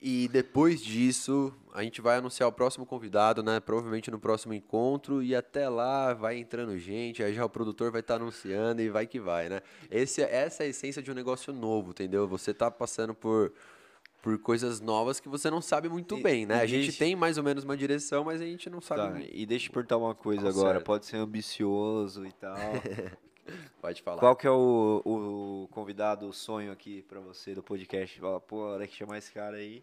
[0.00, 3.58] E depois disso, a gente vai anunciar o próximo convidado, né?
[3.60, 5.22] Provavelmente no próximo encontro.
[5.22, 9.06] E até lá vai entrando gente, aí já o produtor vai estar anunciando e vai
[9.06, 9.60] que vai, né?
[9.90, 12.26] Esse, essa é a essência de um negócio novo, entendeu?
[12.28, 13.52] Você tá passando por,
[14.22, 16.60] por coisas novas que você não sabe muito E- bem, né?
[16.60, 19.00] A gente tem mais ou menos uma direção, mas a gente não sabe.
[19.02, 19.30] Tá, muito.
[19.32, 20.80] e deixa eu perguntar uma coisa Tá agora.
[20.80, 22.56] Pode ser ambicioso e tal.
[23.80, 24.18] Pode falar.
[24.18, 28.20] Qual que é o, o convidado, o sonho aqui pra você do podcast?
[28.20, 29.82] Fala, pô, hora que chamar esse cara aí.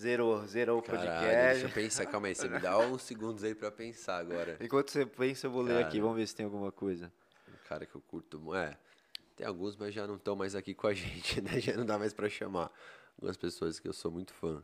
[0.00, 1.52] Zerou, zerou o Caralho, podcast.
[1.52, 2.06] deixa eu pensar.
[2.06, 4.56] Calma aí, você me dá uns segundos aí pra pensar agora.
[4.60, 5.92] Enquanto você pensa, eu vou ler aqui.
[5.92, 6.02] Cara.
[6.02, 7.10] Vamos ver se tem alguma coisa.
[7.48, 8.54] Um cara que eu curto.
[8.54, 8.76] É,
[9.36, 11.58] tem alguns, mas já não estão mais aqui com a gente, né?
[11.60, 12.70] Já não dá mais pra chamar.
[13.18, 14.62] Algumas pessoas que eu sou muito fã.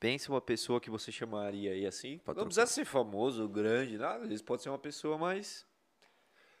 [0.00, 2.20] Pensa uma pessoa que você chamaria aí assim.
[2.26, 4.22] Não precisa ser famoso, grande, nada.
[4.24, 5.64] Às vezes pode ser uma pessoa mais.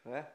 [0.04, 0.26] Né?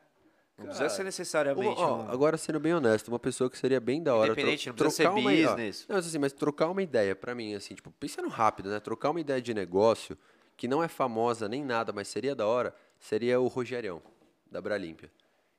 [0.57, 1.81] Não precisa Cara, ser Uma- necessariamente.
[1.81, 4.31] ó, um- Agora, sendo bem honesto, uma pessoa que seria bem da hora.
[4.31, 5.85] Independente, não precisa ser trocar uma i- ó, business.
[5.87, 8.79] Não, assim, mas trocar uma ideia pra mim, assim, tipo, pensando rápido, né?
[8.79, 10.17] Trocar uma ideia de negócio
[10.57, 14.01] que não é famosa nem nada, mas seria da hora, seria o Rogerião,
[14.49, 15.11] da Bralímpia.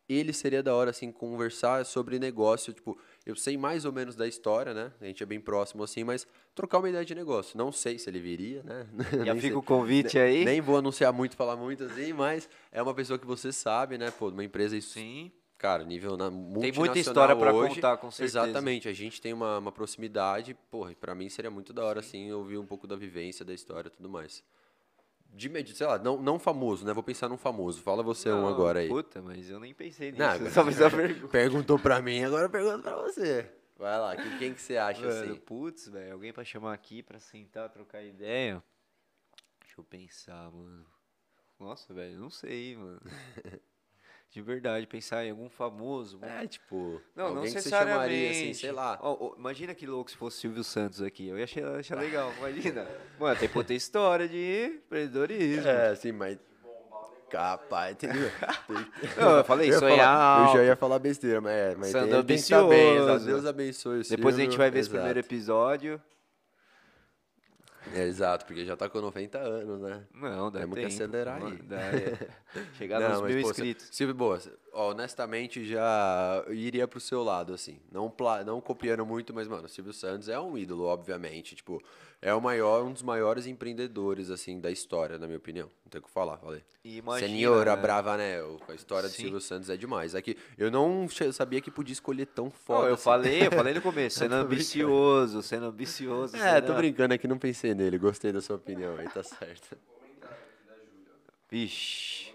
[0.09, 4.29] Ele seria da hora, assim, conversar sobre negócio, tipo, eu sei mais ou menos da
[4.29, 4.93] história, né?
[5.01, 6.25] A gente é bem próximo, assim, mas
[6.55, 7.59] trocar uma ideia de negócio.
[7.59, 8.87] Não sei se ele viria, né?
[9.27, 9.53] Já fica sei.
[9.53, 10.45] o convite aí.
[10.45, 14.13] Nem vou anunciar muito, falar muito assim, mas é uma pessoa que você sabe, né?
[14.13, 15.33] Pô, uma empresa isso, Sim.
[15.59, 17.75] cara, nível na Tem muita história hoje.
[17.75, 18.45] contar, com certeza.
[18.45, 21.99] Exatamente, a gente tem uma, uma proximidade, porra, e pra mim seria muito da hora,
[21.99, 24.45] assim, ouvir um pouco da vivência, da história e tudo mais.
[25.37, 26.95] De medo, sei lá, não, não famoso, né?
[26.95, 27.83] Vou pensar num famoso.
[27.83, 28.89] Fala você um Não, agora aí.
[28.89, 30.23] Puta, mas eu nem pensei nisso.
[30.43, 31.29] Não, só fiz a pergunta.
[31.29, 33.47] Perguntou pra mim, agora eu pergunto pra você.
[33.79, 35.37] Vai lá, quem, quem que você acha, Mano, assim?
[35.41, 38.63] putz, velho, alguém pra chamar aqui pra sentar, trocar ideia?
[39.61, 40.87] Deixa eu pensar, mano.
[41.61, 43.01] Nossa, velho, não sei, mano.
[44.31, 46.19] De verdade, pensar em algum famoso.
[46.23, 48.99] É, tipo, Não, não que você chamaria, assim, sei lá.
[49.01, 51.29] Ó, ó, imagina que louco se fosse Silvio Santos aqui.
[51.29, 52.87] Eu ia achar, achar legal, imagina.
[53.19, 55.67] Mano, tem, tem história de empreendedorismo.
[55.69, 56.39] É, assim, mas...
[57.31, 58.31] Capaz, entendeu?
[59.19, 62.03] Não, eu falei, ia sonhar falar- Eu já ia falar besteira, mas é, mas tem,
[62.25, 63.25] tem que bem.
[63.25, 64.97] Deus abençoe o Depois a gente vai ver esse exato.
[65.03, 66.01] primeiro episódio.
[67.95, 70.05] É, exato, porque já tá com 90 anos, né?
[70.15, 70.95] Não, dá Temos que tempo.
[70.95, 71.63] acelerar mano, aí.
[71.63, 72.29] dá, é.
[72.77, 73.89] Chegar Não, nos mas, mil pô, inscritos.
[73.93, 74.41] Silvio, boa,
[74.77, 77.81] honestamente, já iria pro seu lado, assim.
[77.91, 78.13] Não,
[78.45, 81.55] não copiando muito, mas, mano, o Silvio Santos é um ídolo, obviamente.
[81.57, 81.83] Tipo,
[82.21, 85.71] é o maior, um dos maiores empreendedores, assim, da história, na minha opinião.
[85.85, 86.63] Não tem o que falar, falei.
[86.85, 87.83] Imagina, Senhora né?
[87.83, 89.23] Bravanel, a história do Sim.
[89.23, 90.15] Silvio Santos é demais.
[90.15, 92.89] É que eu não sabia que podia escolher tão Não, foda.
[92.89, 93.03] eu assim.
[93.03, 96.37] falei, eu falei no começo, sendo ambicioso, sendo ambicioso.
[96.37, 96.67] É, sendo...
[96.67, 97.99] tô brincando aqui, não pensei nele.
[97.99, 99.77] Gostei da sua opinião aí, tá certo.
[101.51, 102.26] Vixe.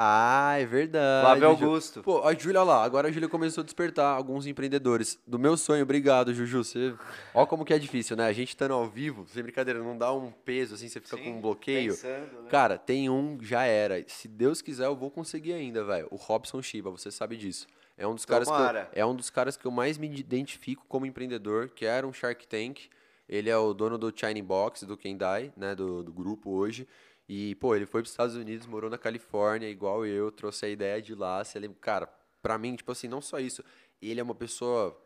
[0.00, 1.26] Ah, é verdade.
[1.26, 1.48] Flávio.
[1.48, 2.04] Augusto.
[2.04, 5.18] Pô, a Júlia lá, agora a Júlia começou a despertar alguns empreendedores.
[5.26, 6.62] Do meu sonho, obrigado, Juju.
[6.62, 6.94] Você...
[7.34, 8.24] Ó como que é difícil, né?
[8.24, 11.30] A gente estando ao vivo, sem brincadeira, não dá um peso assim, você fica com
[11.30, 11.94] um bloqueio.
[11.94, 12.48] Pensando, né?
[12.48, 14.00] Cara, tem um, já era.
[14.06, 16.06] Se Deus quiser, eu vou conseguir ainda, velho.
[16.12, 17.66] O Robson Shiba, você sabe disso.
[17.96, 20.84] É um dos caras que eu, é um dos caras que eu mais me identifico
[20.88, 22.82] como empreendedor, que era um Shark Tank.
[23.28, 26.86] Ele é o dono do Shining Box, do Kendai, né, do, do grupo hoje.
[27.28, 30.68] E, pô, ele foi para os Estados Unidos, morou na Califórnia, igual eu, trouxe a
[30.68, 31.44] ideia de lá.
[31.44, 32.08] Se ele, cara,
[32.40, 33.62] pra mim, tipo assim, não só isso,
[34.00, 34.98] ele é uma pessoa.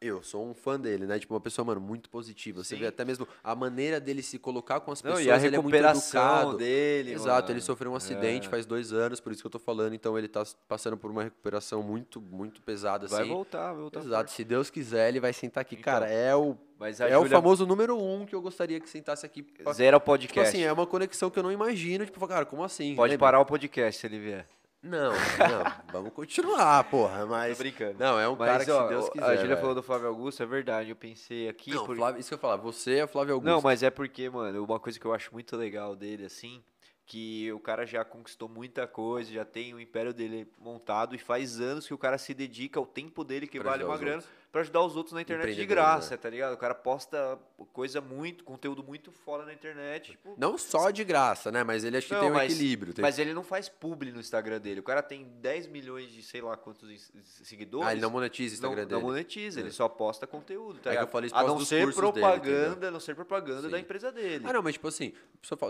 [0.00, 1.18] Eu sou um fã dele, né?
[1.18, 2.62] Tipo, uma pessoa, mano, muito positiva.
[2.62, 2.82] Você Sim.
[2.82, 5.56] vê até mesmo a maneira dele se colocar com as Não, pessoas, e a ele
[5.56, 6.56] é muito recuperação educado.
[6.58, 7.50] dele, Exato, mano.
[7.54, 8.50] ele sofreu um acidente É.
[8.50, 9.94] faz dois anos, por isso que eu tô falando.
[9.94, 13.28] Então ele tá passando por uma recuperação muito, muito pesada, Vai assim.
[13.28, 13.98] voltar, vai voltar.
[14.00, 15.74] Exato, se Deus quiser, ele vai sentar aqui.
[15.74, 18.88] Então, Cara, é o, Mas é o Júlia- famoso número um que eu gostaria que
[18.88, 19.42] sentasse aqui.
[19.42, 20.48] pra- Zero o Tipo podcast.
[20.56, 22.04] assim, é uma conexão que eu não imagino.
[22.06, 22.94] Tipo, cara, como assim?
[22.94, 23.26] Pode Lembra?
[23.26, 24.46] parar o podcast se ele vier.
[24.82, 25.12] Não, não,
[25.92, 27.56] vamos continuar, porra, mas...
[27.56, 27.98] Tô brincando.
[27.98, 30.06] Não, é um cara Mas, que, ó, se Deus quiser, a Júlia falou do Flávio
[30.08, 30.90] Augusto, é verdade.
[30.90, 31.72] Eu pensei aqui.
[31.72, 33.50] Não, por- Flávio, isso que eu falar, você é Flávio Augusto.
[33.52, 36.62] Não, mas é porque, mano, uma coisa que eu acho muito legal dele, assim,
[37.04, 41.58] que o cara já conquistou muita coisa, já tem o império dele montado e faz
[41.60, 44.30] anos que o cara se dedica ao tempo dele, que Pra vale uma grana, outros.
[44.58, 46.16] Pra ajudar os outros na internet de graça, né?
[46.16, 46.54] tá ligado?
[46.54, 47.38] O cara posta
[47.72, 50.34] coisa muito, conteúdo muito fora na internet, tipo.
[50.36, 52.92] Não só de graça, né, mas ele acho que Não, tem um mas- equilíbrio.
[52.92, 53.02] Tem...
[53.02, 54.80] Mas ele não faz publi no Instagram dele.
[54.80, 57.86] O cara tem 10 milhões de sei lá quantos seguidores.
[57.86, 59.10] Ah, ele não monetiza o não, Instagram não dele.
[59.12, 62.90] monetiza, ele só posta conteúdo, tá É que eu falei A não ser dele, propaganda,
[62.90, 64.44] não ser propaganda da empresa dele.
[64.46, 65.12] Ah, não, mas tipo assim,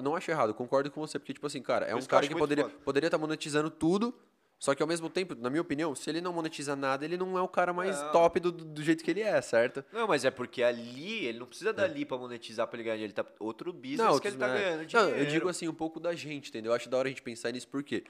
[0.02, 2.65] não acho errado, concordo com você, porque, tipo assim, cara, é um cara que poderia
[2.65, 2.77] foda.
[2.85, 4.15] poderia estar monetizando tudo,
[4.59, 7.39] só que ao mesmo tempo, na minha opinião, se ele não monetiza nada, ele não
[7.39, 8.11] é o cara mais Não.
[8.13, 9.85] top do, do jeito que ele é, certo?
[9.93, 13.15] Não, mas é porque ali, ele não precisa dali pra monetizar pra ele ganhar dinheiro.
[13.17, 14.61] Ele tá outro business que outros, ele tá né?
[14.61, 15.17] ganhando Não, dinheiro.
[15.19, 16.73] eu digo assim, um pouco da gente, entendeu?
[16.73, 18.03] Eu acho da hora a gente pensar nisso, porque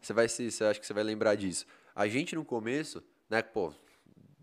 [0.00, 1.64] você vai se, você acha que você vai lembrar disso.
[1.94, 3.72] A gente no começo, né, pô,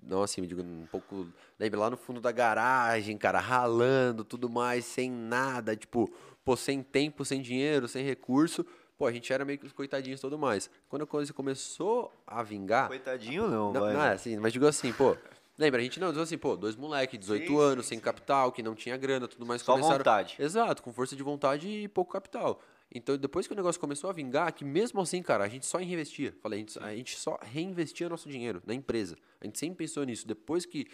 [0.01, 1.27] não assim, me digo um pouco,
[1.59, 6.11] lembra lá no fundo da garagem, cara, ralando, tudo mais, sem nada, tipo,
[6.43, 8.65] pô, sem tempo, sem dinheiro, sem recurso,
[9.01, 10.69] pô, a gente era meio que os coitadinhos e tudo mais.
[10.87, 13.93] Quando a coisa começou a vingar, Coitadinho não, não, vai.
[13.93, 15.17] não é assim, mas digo assim, pô.
[15.57, 18.03] Lembra, a gente não, diz assim, pô, dois moleques, 18 Sim, anos, sim, sem sim.
[18.03, 19.63] capital, que não tinha grana, tudo mais.
[19.63, 20.35] Só começaram, vontade.
[20.37, 22.61] Exato, com força de vontade e pouco capital.
[22.93, 25.79] Então, depois que o negócio começou a vingar, que mesmo assim, cara, a gente só
[25.79, 26.35] reinvestia.
[26.39, 29.17] Falei, a gente, a gente só reinvestia nosso dinheiro na empresa.
[29.39, 30.27] A gente sempre pensou nisso.
[30.27, 30.85] Depois que,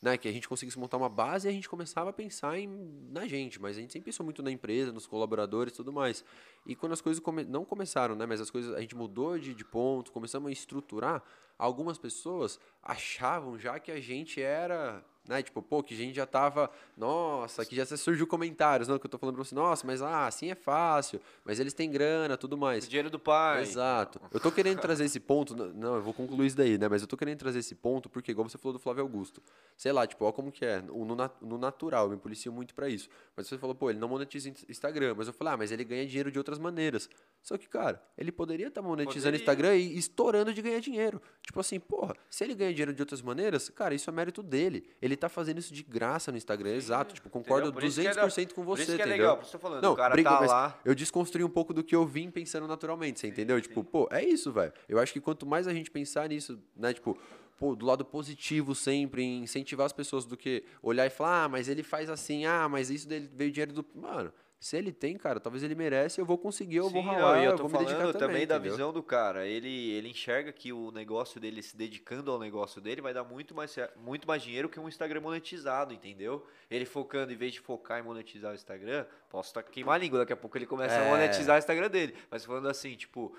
[0.00, 2.68] né, que a gente conseguisse montar uma base, a gente começava a pensar em,
[3.10, 3.60] na gente.
[3.60, 6.24] Mas a gente sempre pensou muito na empresa, nos colaboradores e tudo mais.
[6.66, 9.54] E quando as coisas come- não começaram, né, mas as coisas, a gente mudou de,
[9.54, 11.22] de ponto, começamos a estruturar,
[11.58, 16.24] algumas pessoas achavam já que a gente era, né, tipo, pô, que a gente já
[16.24, 20.00] tava, nossa, que já surgiu comentários, não, que eu tô falando pra você, nossa, mas
[20.00, 22.88] ah, assim é fácil, mas eles têm grana, tudo O mais.
[22.88, 23.62] dinheiro do pai.
[23.62, 24.20] Exato.
[24.32, 27.08] Eu tô querendo trazer esse ponto, não, eu vou concluir isso daí, né, mas eu
[27.08, 29.42] tô querendo trazer esse ponto porque, igual você falou do Flávio Augusto,
[29.76, 32.72] sei lá, tipo, ó como que é, o no, no natural, eu me policio muito
[32.72, 35.56] pra isso, mas você falou, pô, ele não monetiza in- Instagram, mas eu falei, ah,
[35.56, 37.10] mas ele ganha dinheiro de outras maneiras.
[37.42, 39.36] Só que, cara, ele poderia estar monetizando Poderia.
[39.38, 41.20] Instagram e estourando de ganhar dinheiro.
[41.46, 44.84] Tipo assim, porra, se ele ganha dinheiro de outras maneiras, cara, isso é mérito dele.
[45.00, 47.14] Ele tá fazendo isso de graça no Instagram, exato.
[47.14, 47.72] Tipo, concordo Entendeu?
[47.80, 49.16] Por isso que é da- 200% com por você, isso que é entendeu?
[49.18, 50.80] legal, por isso que eu tô falando, Não, o cara briga, tá lá.
[50.84, 53.60] eu desconstruí um pouco do que eu vim pensando naturalmente, você entendeu?
[53.60, 54.72] Tipo, pô, é isso, velho.
[54.88, 57.16] Eu acho que quanto mais a gente pensar nisso, né, tipo,
[57.56, 61.48] pô, do lado positivo sempre, em incentivar as pessoas do que olhar e falar, ah,
[61.48, 63.86] mas ele faz assim, ah, mas isso dele veio dinheiro do.
[63.94, 67.36] Mano, se ele tem, cara, talvez ele merece, eu vou conseguir, eu vou Sim, ralar,
[67.36, 69.46] não, e eu eu tô vou falando também, também da visão do cara.
[69.46, 73.54] Ele, ele enxerga que o negócio dele, se dedicando ao negócio dele, vai dar muito
[73.54, 76.46] mais, muito mais dinheiro que um Instagram monetizado, entendeu?
[76.70, 80.20] Ele focando, em vez de focar em monetizar o Instagram, posso tá, queimar a língua,
[80.20, 81.06] daqui a pouco ele começa É.
[81.06, 82.14] a monetizar o Instagram dele.
[82.30, 83.36] Mas falando assim, tipo,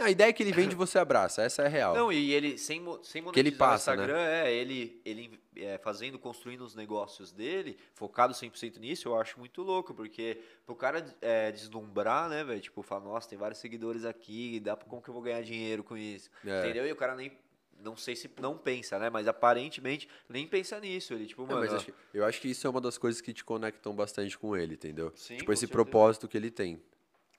[0.00, 1.94] A ideia é que ele vende, você abraça, essa é a real.
[1.94, 5.76] Não, e ele sem, sem monetizar Que ele passa, o Instagram, é, ele, ele é,
[5.78, 11.04] fazendo, construindo os negócios dele, focado 100% nisso, eu acho muito louco, porque pro cara
[11.20, 15.10] é, deslumbrar, né, velho, tipo, falar, nossa, tem vários seguidores aqui, dá pra, como que
[15.10, 16.30] eu vou ganhar dinheiro com isso?
[16.46, 16.60] É.
[16.60, 16.86] Entendeu?
[16.86, 17.32] E o cara nem,
[17.78, 21.74] não sei se não pensa, né, mas aparentemente nem pensa nisso, ele, tipo, mano, mas
[21.74, 24.56] acho que- eu acho que isso é uma das coisas que te conectam bastante com
[24.56, 25.12] ele, entendeu?
[25.14, 25.72] Sim, tipo, esse certeza.
[25.76, 26.82] propósito que ele tem.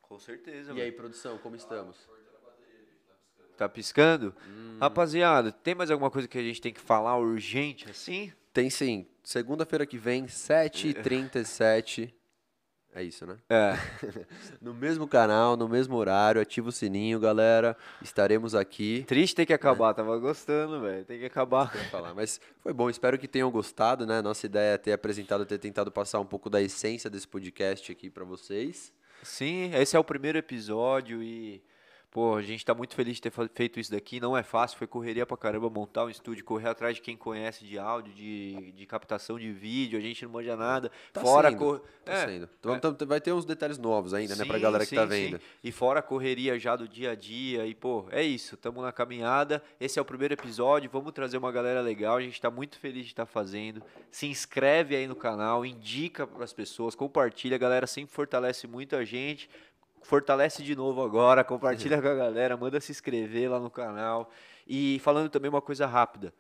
[0.02, 1.98] com certeza, E aí, produção, como estamos?
[3.58, 4.34] Tá piscando?
[4.48, 4.78] Hum.
[4.80, 8.32] Rapaziada, tem mais alguma coisa que a gente tem que falar urgente, assim?
[8.54, 9.06] Tem sim.
[9.24, 12.12] Segunda-feira que vem, 7h37.
[12.94, 13.38] É isso, né?
[13.50, 13.74] É.
[14.62, 17.78] No mesmo canal, no mesmo horário, ativa o sininho, galera.
[18.02, 19.04] Estaremos aqui.
[19.08, 21.06] Triste ter que acabar, tava gostando, velho.
[21.06, 21.72] Tem que acabar.
[21.90, 22.14] falar.
[22.14, 24.22] Mas foi bom, espero que tenham gostado, né?
[24.22, 28.10] Nossa ideia é ter apresentado, ter tentado passar um pouco da essência desse podcast aqui
[28.10, 28.92] pra vocês.
[29.24, 31.62] Sim, esse é o primeiro episódio e,
[32.12, 34.20] pô, a gente tá muito feliz de ter feito isso daqui.
[34.20, 37.66] Não é fácil, foi correria pra caramba montar um estúdio, correr atrás de quem conhece
[37.66, 40.92] de áudio, de, de captação de vídeo, a gente não manja nada.
[41.14, 41.82] Tá fora sendo, cor...
[42.04, 42.50] Tá é, sendo.
[42.60, 44.44] Então, então, vai ter uns detalhes novos ainda, né?
[44.44, 45.32] Pra Sim, galera que tá sim, sim.
[45.32, 45.42] vendo.
[45.64, 47.66] E fora a correria já do dia a dia.
[47.66, 48.58] E, pô, é isso.
[48.58, 49.64] Tamo na caminhada.
[49.80, 50.90] Esse é o primeiro episódio.
[50.92, 52.18] Vamos trazer uma galera legal.
[52.18, 53.82] A gente tá muito feliz de estar fazendo.
[54.12, 57.56] Se inscreve aí no canal, indica pras pessoas, compartilha.
[57.56, 59.50] A galera sempre fortalece muito a gente.
[60.02, 64.30] Fortalece de novo agora, compartilha com a galera, manda se inscrever lá no canal.
[64.68, 66.34] E falando também uma coisa rápida.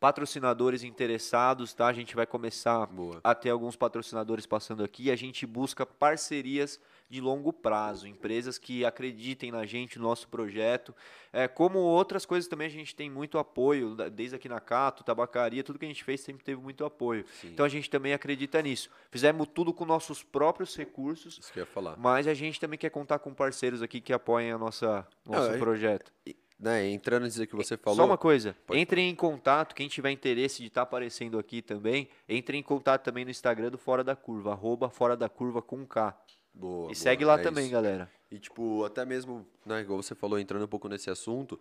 [0.00, 1.88] patrocinadores interessados, tá?
[1.88, 3.20] A gente vai começar Boa.
[3.24, 5.10] a ter alguns patrocinadores passando aqui.
[5.10, 6.78] A gente busca parcerias
[7.08, 10.94] de longo prazo, empresas que acreditem na gente, no nosso projeto.
[11.32, 15.64] É, como outras coisas também a gente tem muito apoio, desde aqui na Cato, tabacaria,
[15.64, 17.24] tudo que a gente fez sempre teve muito apoio.
[17.40, 17.48] Sim.
[17.48, 18.90] Então a gente também acredita nisso.
[19.10, 21.96] Fizemos tudo com nossos próprios recursos, Isso que eu ia falar.
[21.98, 25.58] mas a gente também quer contar com parceiros aqui que apoiem a nossa nosso é-
[25.58, 26.12] projeto.
[26.60, 27.98] Né, entrando nisso que você falou.
[27.98, 32.56] Só uma coisa, entre em contato, quem tiver interesse de estar aparecendo aqui também, entre
[32.56, 36.18] em contato também no Instagram do Fora da Curva, arroba Fora da Curva com K.
[36.54, 37.72] Boa, e boa, segue lá é também, isso.
[37.72, 38.10] galera.
[38.30, 41.58] E, tipo, até mesmo, né, igual você falou, entrando um pouco nesse assunto,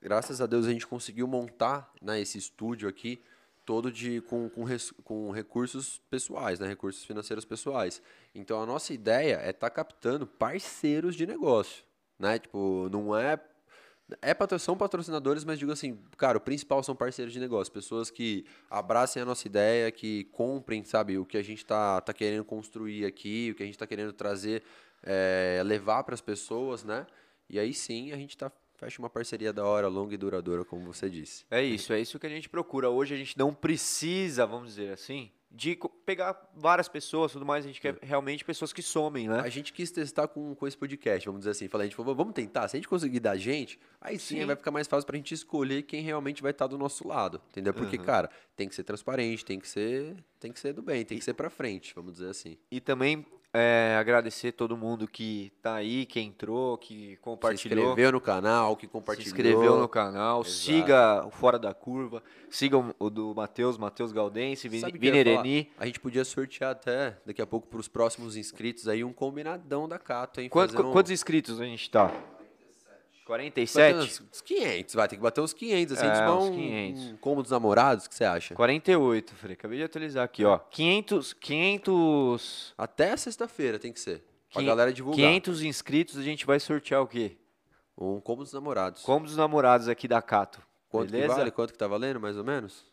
[0.00, 3.20] graças a Deus a gente conseguiu montar né, esse estúdio aqui
[3.64, 8.00] todo de, com, com, res- com recursos pessoais, né, recursos financeiros pessoais.
[8.34, 11.84] Então, a nossa ideia é estar captando parceiros de negócio,
[12.18, 12.38] né?
[12.38, 13.38] Tipo, não é...
[14.22, 18.46] É são patrocinadores, mas digo assim, cara, o principal são parceiros de negócio, pessoas que
[18.70, 23.04] abracem a nossa ideia, que comprem, sabe, o que a gente tá, tá querendo construir
[23.04, 24.62] aqui, o que a gente tá querendo trazer,
[25.02, 27.06] é, levar para as pessoas, né?
[27.50, 30.84] E aí sim a gente tá, fecha uma parceria da hora, longa e duradoura, como
[30.86, 31.44] você disse.
[31.50, 32.88] É isso, é isso que a gente procura.
[32.88, 37.64] Hoje a gente não precisa, vamos dizer assim, de pegar várias pessoas, tudo mais.
[37.64, 39.40] A gente quer realmente pessoas que somem, né?
[39.40, 41.68] A gente quis testar com, com esse podcast, vamos dizer assim.
[41.68, 42.68] Falei, a gente falou, vamos tentar.
[42.68, 44.44] Se a gente conseguir dar gente, aí sim, Sim.
[44.44, 47.40] vai ficar mais fácil pra gente escolher quem realmente vai estar do nosso lado.
[47.50, 47.72] Entendeu?
[47.72, 48.04] Porque, Uhum.
[48.04, 51.24] cara, tem que ser transparente, tem que ser, tem que ser do bem, tem que
[51.24, 52.58] ser pra frente, vamos dizer assim.
[52.70, 57.78] E também é, agradecer todo mundo que tá aí, que entrou, que Se compartilhou.
[57.90, 59.26] inscreveu no canal, que Se compartilhou.
[59.28, 60.50] inscreveu no canal, Exato.
[60.54, 65.06] siga o Fora da Curva, siga o- do Matheus, Matheus Galdense, Vini, Sabe o que
[65.06, 65.46] eu Vini ia falar?
[65.46, 65.70] Ereni.
[65.78, 69.98] A gente podia sortear até, daqui a pouco, pros próximos inscritos aí, um combinadão da
[69.98, 70.48] Cato, hein?
[70.48, 72.12] Quanto- um- Quantos inscritos a gente tá?
[73.28, 73.98] Bater 47?
[73.98, 77.02] uns- uns 500, vai ter que bater uns 500, assim, É, uns um, 500.
[77.12, 78.54] um combo dos namorados, o que você acha?
[78.54, 79.52] 48, Frei.
[79.54, 80.58] Acabei de atualizar aqui, ó.
[80.58, 85.16] 500, 500, Até sexta-feira tem que ser, pra Quin- galera divulgar.
[85.16, 87.36] 500 inscritos, a gente vai sortear o quê?
[87.96, 89.02] Um combo dos namorados.
[89.02, 90.60] Como dos namorados aqui da Cato.
[90.88, 91.32] Quanto beleza?
[91.34, 91.50] que vale?
[91.50, 92.86] Quanto que tá valendo, mais ou menos?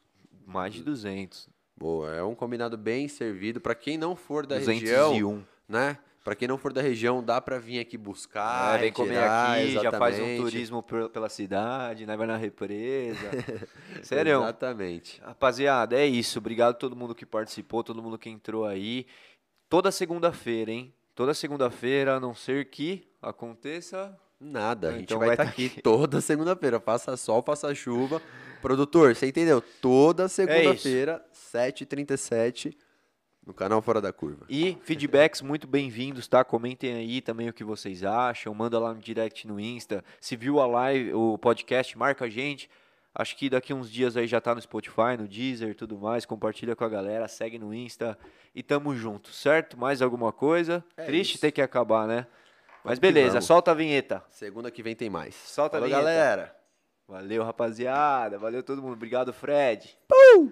[0.46, 1.48] Mais de 200.
[1.78, 3.60] Boa, é um combinado bem servido.
[3.62, 5.12] Pra quem não for da 201.
[5.12, 5.98] região, né?
[6.26, 9.52] Pra quem não for da região, dá pra vir aqui buscar, É, vem comer retirar,
[9.60, 10.42] aqui, já faz um exatamente.
[10.42, 10.84] turismo
[11.14, 12.18] pela cidade, né?
[12.18, 13.30] vai na represa.
[14.02, 14.42] Sério.
[14.42, 15.22] Exatamente.
[15.22, 16.40] Rapaziada, é isso.
[16.40, 19.06] Obrigado a todo mundo que participou, todo mundo que entrou aí.
[19.70, 20.92] Toda segunda-feira, hein?
[21.14, 24.18] Toda segunda-feira, a não ser que aconteça.
[24.40, 25.82] Nada, a Ah, gente então vai estar tá aqui aqui.
[25.84, 26.80] toda segunda-feira.
[26.80, 28.20] Faça sol, faça chuva.
[28.64, 29.62] Produtor, você entendeu?
[29.80, 32.76] Toda segunda-feira, 7h37,
[33.46, 34.46] no canal Fora da Curva.
[34.50, 36.44] E feedbacks muito bem-vindos, tá?
[36.44, 38.54] Comentem aí também o que vocês acham.
[38.54, 40.04] Manda lá no direct no Insta.
[40.20, 42.70] Se viu a live, o podcast, marca a gente.
[43.14, 46.26] Acho que daqui uns dias aí já tá no Spotify, no Deezer e tudo mais.
[46.26, 48.18] Compartilha com a galera, segue no Insta
[48.54, 49.78] e tamo junto, certo?
[49.78, 50.84] Mais alguma coisa?
[50.98, 51.42] É Triste isso.
[51.42, 52.28] ter que acabar, né?
[52.84, 54.24] Mas Vamos beleza, solta a vinheta.
[54.30, 55.34] Segunda que vem tem mais.
[55.34, 56.04] Solta a Falou, vinheta.
[56.04, 56.56] galera.
[57.08, 58.38] Valeu, rapaziada.
[58.38, 58.94] Valeu todo mundo.
[58.94, 59.98] Obrigado, Fred.
[60.12, 60.52] Uh!